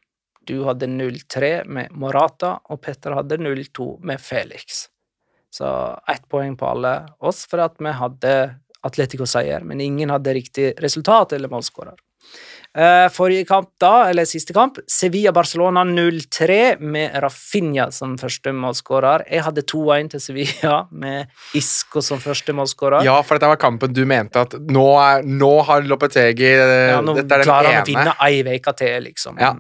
Du 0.46 0.64
hadde 0.64 0.86
0-3 0.86 1.64
med 1.66 1.90
Morata, 1.90 2.60
og 2.70 2.80
Petter 2.80 3.14
hadde 3.14 3.36
0-2 3.38 3.98
med 4.02 4.20
Felix. 4.20 4.88
Så 5.50 5.66
ett 6.08 6.28
poeng 6.28 6.56
på 6.56 6.68
alle 6.68 7.06
oss 7.20 7.46
for 7.46 7.58
at 7.64 7.74
vi 7.78 7.90
hadde 7.90 8.60
Atletico-seier, 8.84 9.64
men 9.64 9.80
ingen 9.80 10.10
hadde 10.10 10.34
riktig 10.36 10.74
resultat 10.82 11.32
eller 11.32 11.48
målskårer. 11.48 11.96
Eh, 12.76 13.08
Forrige 13.12 13.46
kamp, 13.48 13.70
da, 13.80 14.08
eller 14.10 14.26
siste 14.28 14.52
kamp, 14.52 14.76
Sevilla-Barcelona 14.92 15.80
0-3 15.88 16.76
med 16.84 17.14
Rafinha 17.24 17.88
som 17.94 18.18
første 18.20 18.52
målskårer. 18.52 19.24
Jeg 19.32 19.46
hadde 19.46 19.64
2-1 19.64 20.10
til 20.12 20.22
Sevilla 20.26 20.74
med 20.92 21.32
Isco 21.56 22.02
som 22.04 22.20
første 22.20 22.52
målskårer. 22.56 23.06
Ja, 23.06 23.16
for 23.24 23.38
dette 23.38 23.48
var 23.54 23.60
kampen 23.62 23.96
du 23.96 24.02
mente 24.08 24.44
at 24.44 24.58
nå, 24.60 24.84
er, 25.00 25.24
nå 25.24 25.52
har 25.64 25.88
Lopetegi 25.88 26.50
eh, 26.52 26.92
Ja, 26.92 27.00
nå 27.00 27.16
er 27.22 27.46
klarer 27.46 27.78
han 27.78 27.80
å 27.80 27.88
vinne 27.88 28.16
ei 28.26 28.44
uke 28.44 28.76
til, 28.76 28.98
liksom. 29.08 29.40
Ja. 29.40 29.54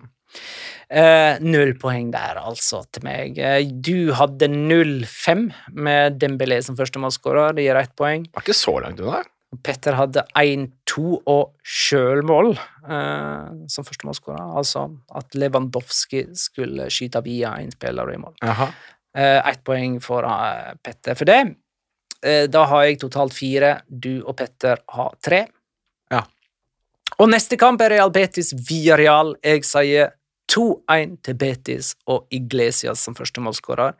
Uh, 0.86 1.40
null 1.42 1.72
poeng 1.80 2.12
der, 2.12 2.38
altså, 2.38 2.84
til 2.94 3.02
meg. 3.02 3.40
Uh, 3.40 3.64
du 3.64 4.12
hadde 4.14 4.46
0-5 4.52 5.48
med 5.74 6.20
Dembélé 6.20 6.60
som 6.62 6.76
første 6.78 7.00
målskårer. 7.02 7.56
Det 7.56 7.64
gir 7.64 7.80
ett 7.80 7.96
poeng. 7.98 8.28
Var 8.36 8.44
ikke 8.44 8.54
så 8.54 8.76
langt 8.84 9.00
unna. 9.02 9.24
Petter 9.62 9.96
hadde 9.98 10.22
1-2 10.38 11.02
og 11.32 11.54
sjølmål 11.66 12.52
eh, 12.56 13.52
som 13.72 13.86
førstemålsskårer. 13.86 14.42
Altså 14.58 14.86
at 15.16 15.36
Lewandowski 15.38 16.26
skulle 16.38 16.88
skyte 16.92 17.22
via 17.26 17.54
en 17.60 17.72
spiller 17.74 18.12
i 18.14 18.18
mål. 18.22 18.34
Eh, 19.16 19.40
Ett 19.48 19.62
poeng 19.66 19.98
for 20.04 20.26
eh, 20.28 20.74
Petter 20.82 21.16
for 21.18 21.28
det. 21.28 21.40
Eh, 22.22 22.44
da 22.52 22.64
har 22.70 22.86
jeg 22.86 23.00
totalt 23.04 23.34
fire. 23.36 23.76
Du 23.88 24.22
og 24.24 24.36
Petter 24.38 24.82
har 24.96 25.16
tre. 25.24 25.44
Ja. 26.12 26.22
Og 27.18 27.30
neste 27.32 27.56
kamp 27.60 27.80
er 27.80 27.94
Real 27.96 28.12
Betis 28.12 28.52
via 28.68 28.96
Real. 28.98 29.34
Jeg 29.44 29.64
sier 29.64 30.12
2-1 30.52 31.16
til 31.26 31.34
Betis 31.38 31.94
og 32.06 32.26
Iglesias 32.34 33.00
som 33.02 33.14
første 33.18 33.40
målskårer. 33.42 33.96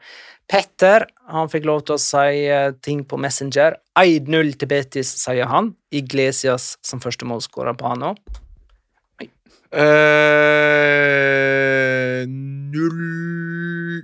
Petter 0.46 1.06
han 1.32 1.48
fikk 1.50 1.64
lov 1.66 1.80
til 1.86 1.94
å 1.96 2.02
si 2.02 2.46
eh, 2.46 2.72
ting 2.84 3.04
på 3.08 3.18
Messenger. 3.18 3.76
1-0 3.98 4.52
til 4.60 4.68
Betis, 4.70 5.08
sier 5.18 5.46
han. 5.50 5.74
Iglesias 5.90 6.76
som 6.86 7.00
første 7.02 7.26
målskårer 7.26 7.74
på 7.78 7.88
han 7.90 8.02
òg. 8.12 8.16
Uh, 9.76 9.82
0-2 12.30 13.96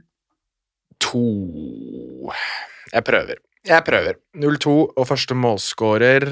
Jeg 2.93 3.03
prøver. 3.07 3.37
Jeg 3.63 3.87
prøver. 3.87 4.19
0-2 4.35 4.75
og 4.99 5.05
første 5.07 5.39
målskårer 5.39 6.27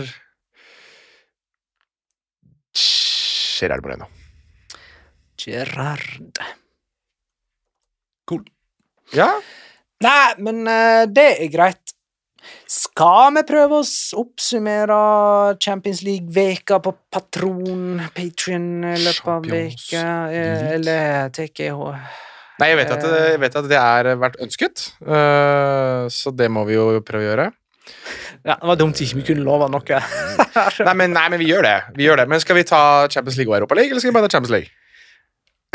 Gerard 2.75 3.87
Moreno. 3.87 4.11
Gerard. 5.41 6.43
Cool. 8.29 8.45
Ja, 9.17 9.33
Nei, 10.01 10.29
men 10.41 10.65
uh, 10.65 11.05
det 11.13 11.27
er 11.45 11.51
greit. 11.53 11.97
skal 12.71 13.35
vi 13.37 13.43
prøve 13.45 13.83
å 13.83 13.87
oppsummere 14.23 14.97
Champions 15.61 16.01
League-veka 16.07 16.79
på 16.81 16.95
Patron, 17.13 18.01
Patrion 18.17 18.81
løpet 18.81 19.29
av 19.29 19.45
veka, 19.45 20.05
eh, 20.33 20.71
eller 20.79 21.29
TKH? 21.37 21.91
Nei, 22.61 22.71
jeg 22.71 22.79
vet 22.81 22.95
at 22.97 23.05
det, 23.05 23.21
jeg 23.35 23.43
vet 23.45 23.61
at 23.61 23.69
det 23.69 23.81
er 23.81 24.11
vært 24.23 24.41
ønsket, 24.41 24.87
eh, 25.05 26.09
så 26.09 26.33
det 26.33 26.49
må 26.49 26.65
vi 26.69 26.79
jo 26.79 26.89
prøve 27.05 27.27
å 27.27 27.29
gjøre. 27.29 27.47
Ja, 28.41 28.57
det 28.57 28.73
var 28.73 28.81
dumt 28.81 29.05
ikke 29.05 29.21
vi 29.21 29.29
kunne 29.35 29.45
love 29.45 29.69
noe. 29.69 30.01
Nei, 30.89 30.97
men, 30.97 31.13
nei, 31.13 31.29
men 31.29 31.41
vi 31.43 31.51
gjør 31.51 31.67
det. 31.67 31.79
Vi 31.99 32.09
gjør 32.09 32.23
det. 32.23 32.31
Men 32.33 32.41
skal 32.41 32.57
vi 32.57 32.65
ta 32.65 32.83
Champions 33.13 33.37
League 33.37 33.53
og 33.53 33.59
Europa 33.59 33.77
League, 33.77 33.93
eller 33.93 34.01
skal 34.01 34.15
vi 34.15 34.17
bare 34.17 34.31
ta 34.31 34.39
Champions 34.39 34.55
League? 34.57 34.73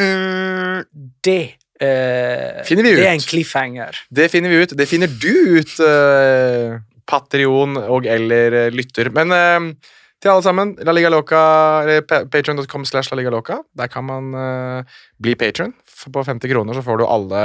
Mm, 0.01 0.83
det 1.23 1.55
uh, 1.79 2.63
Finner 2.67 2.83
vi 2.83 2.95
Det 2.97 3.05
er 3.07 3.13
en 3.13 3.23
cliffhanger. 3.23 3.99
Det 4.11 4.29
finner 4.31 4.51
vi 4.51 4.63
ut. 4.63 4.75
Det 4.75 4.87
finner 4.89 5.11
du 5.11 5.59
ut, 5.59 5.75
uh, 5.79 6.79
Patrion 7.05 7.77
og 7.77 8.07
eller 8.09 8.59
eh, 8.65 8.71
lytter. 8.73 9.11
Men 9.13 9.31
uh, 9.31 9.95
til 10.21 10.31
alle 10.31 10.43
sammen, 10.43 10.73
La 10.81 10.95
Liga 10.95 11.11
Loca, 11.13 11.39
slash 11.85 13.11
La 13.11 13.19
Liga 13.19 13.29
Loca. 13.29 13.59
Der 13.77 13.87
kan 13.87 14.05
man 14.07 14.33
uh, 14.33 14.95
bli 15.21 15.35
patron. 15.35 15.73
På 16.11 16.23
50 16.23 16.49
kroner 16.49 16.73
så 16.73 16.81
får 16.81 16.97
du 16.97 17.05
alle 17.05 17.43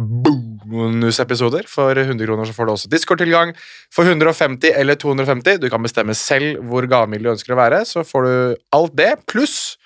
bonusepisoder. 0.00 1.68
For 1.68 1.96
100 1.96 2.26
kroner 2.26 2.48
så 2.48 2.56
får 2.56 2.66
du 2.66 2.72
også 2.72 2.90
Discord-tilgang. 2.90 3.52
For 3.94 4.08
150 4.08 4.72
eller 4.74 4.94
250, 4.94 5.60
du 5.60 5.68
kan 5.70 5.82
bestemme 5.82 6.14
selv 6.14 6.60
hvor 6.66 6.86
gavmild 6.88 7.24
du 7.24 7.32
ønsker 7.34 7.54
å 7.54 7.60
være, 7.60 7.84
så 7.88 8.04
får 8.06 8.26
du 8.26 8.34
alt 8.76 8.96
det, 8.96 9.12
pluss 9.30 9.76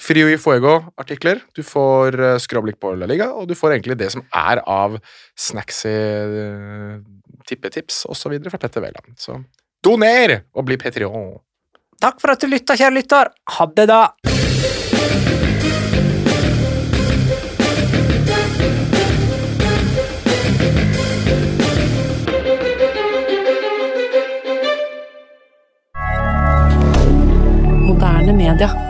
Frio 0.00 0.30
i 0.32 0.38
Fuego-artikler. 0.40 1.42
Du 1.54 1.60
får 1.66 2.16
uh, 2.16 2.36
skråblikk 2.40 2.80
på 2.80 2.94
La 2.96 3.08
Liga, 3.10 3.30
og 3.36 3.50
du 3.50 3.54
får 3.58 3.76
egentlig 3.76 3.98
det 4.00 4.08
som 4.14 4.24
er 4.32 4.62
av 4.64 4.96
snacksy 5.38 5.92
uh, 5.92 6.96
tippetips 7.46 8.06
osv. 8.08 8.38
fra 8.48 8.62
Petter 8.62 8.80
Wæland. 8.84 9.12
Så 9.20 9.36
doner 9.84 10.40
og 10.56 10.66
bli 10.68 10.80
Petrion! 10.80 11.36
Takk 12.00 12.20
for 12.22 12.32
at 12.32 12.40
du 12.40 12.48
lytta, 12.48 12.78
kjære 12.80 12.96
lytter. 12.96 13.28
Ha 13.58 13.66
det, 13.76 13.90
da. 13.92 14.06
Moderne 27.84 28.32
media. 28.32 28.89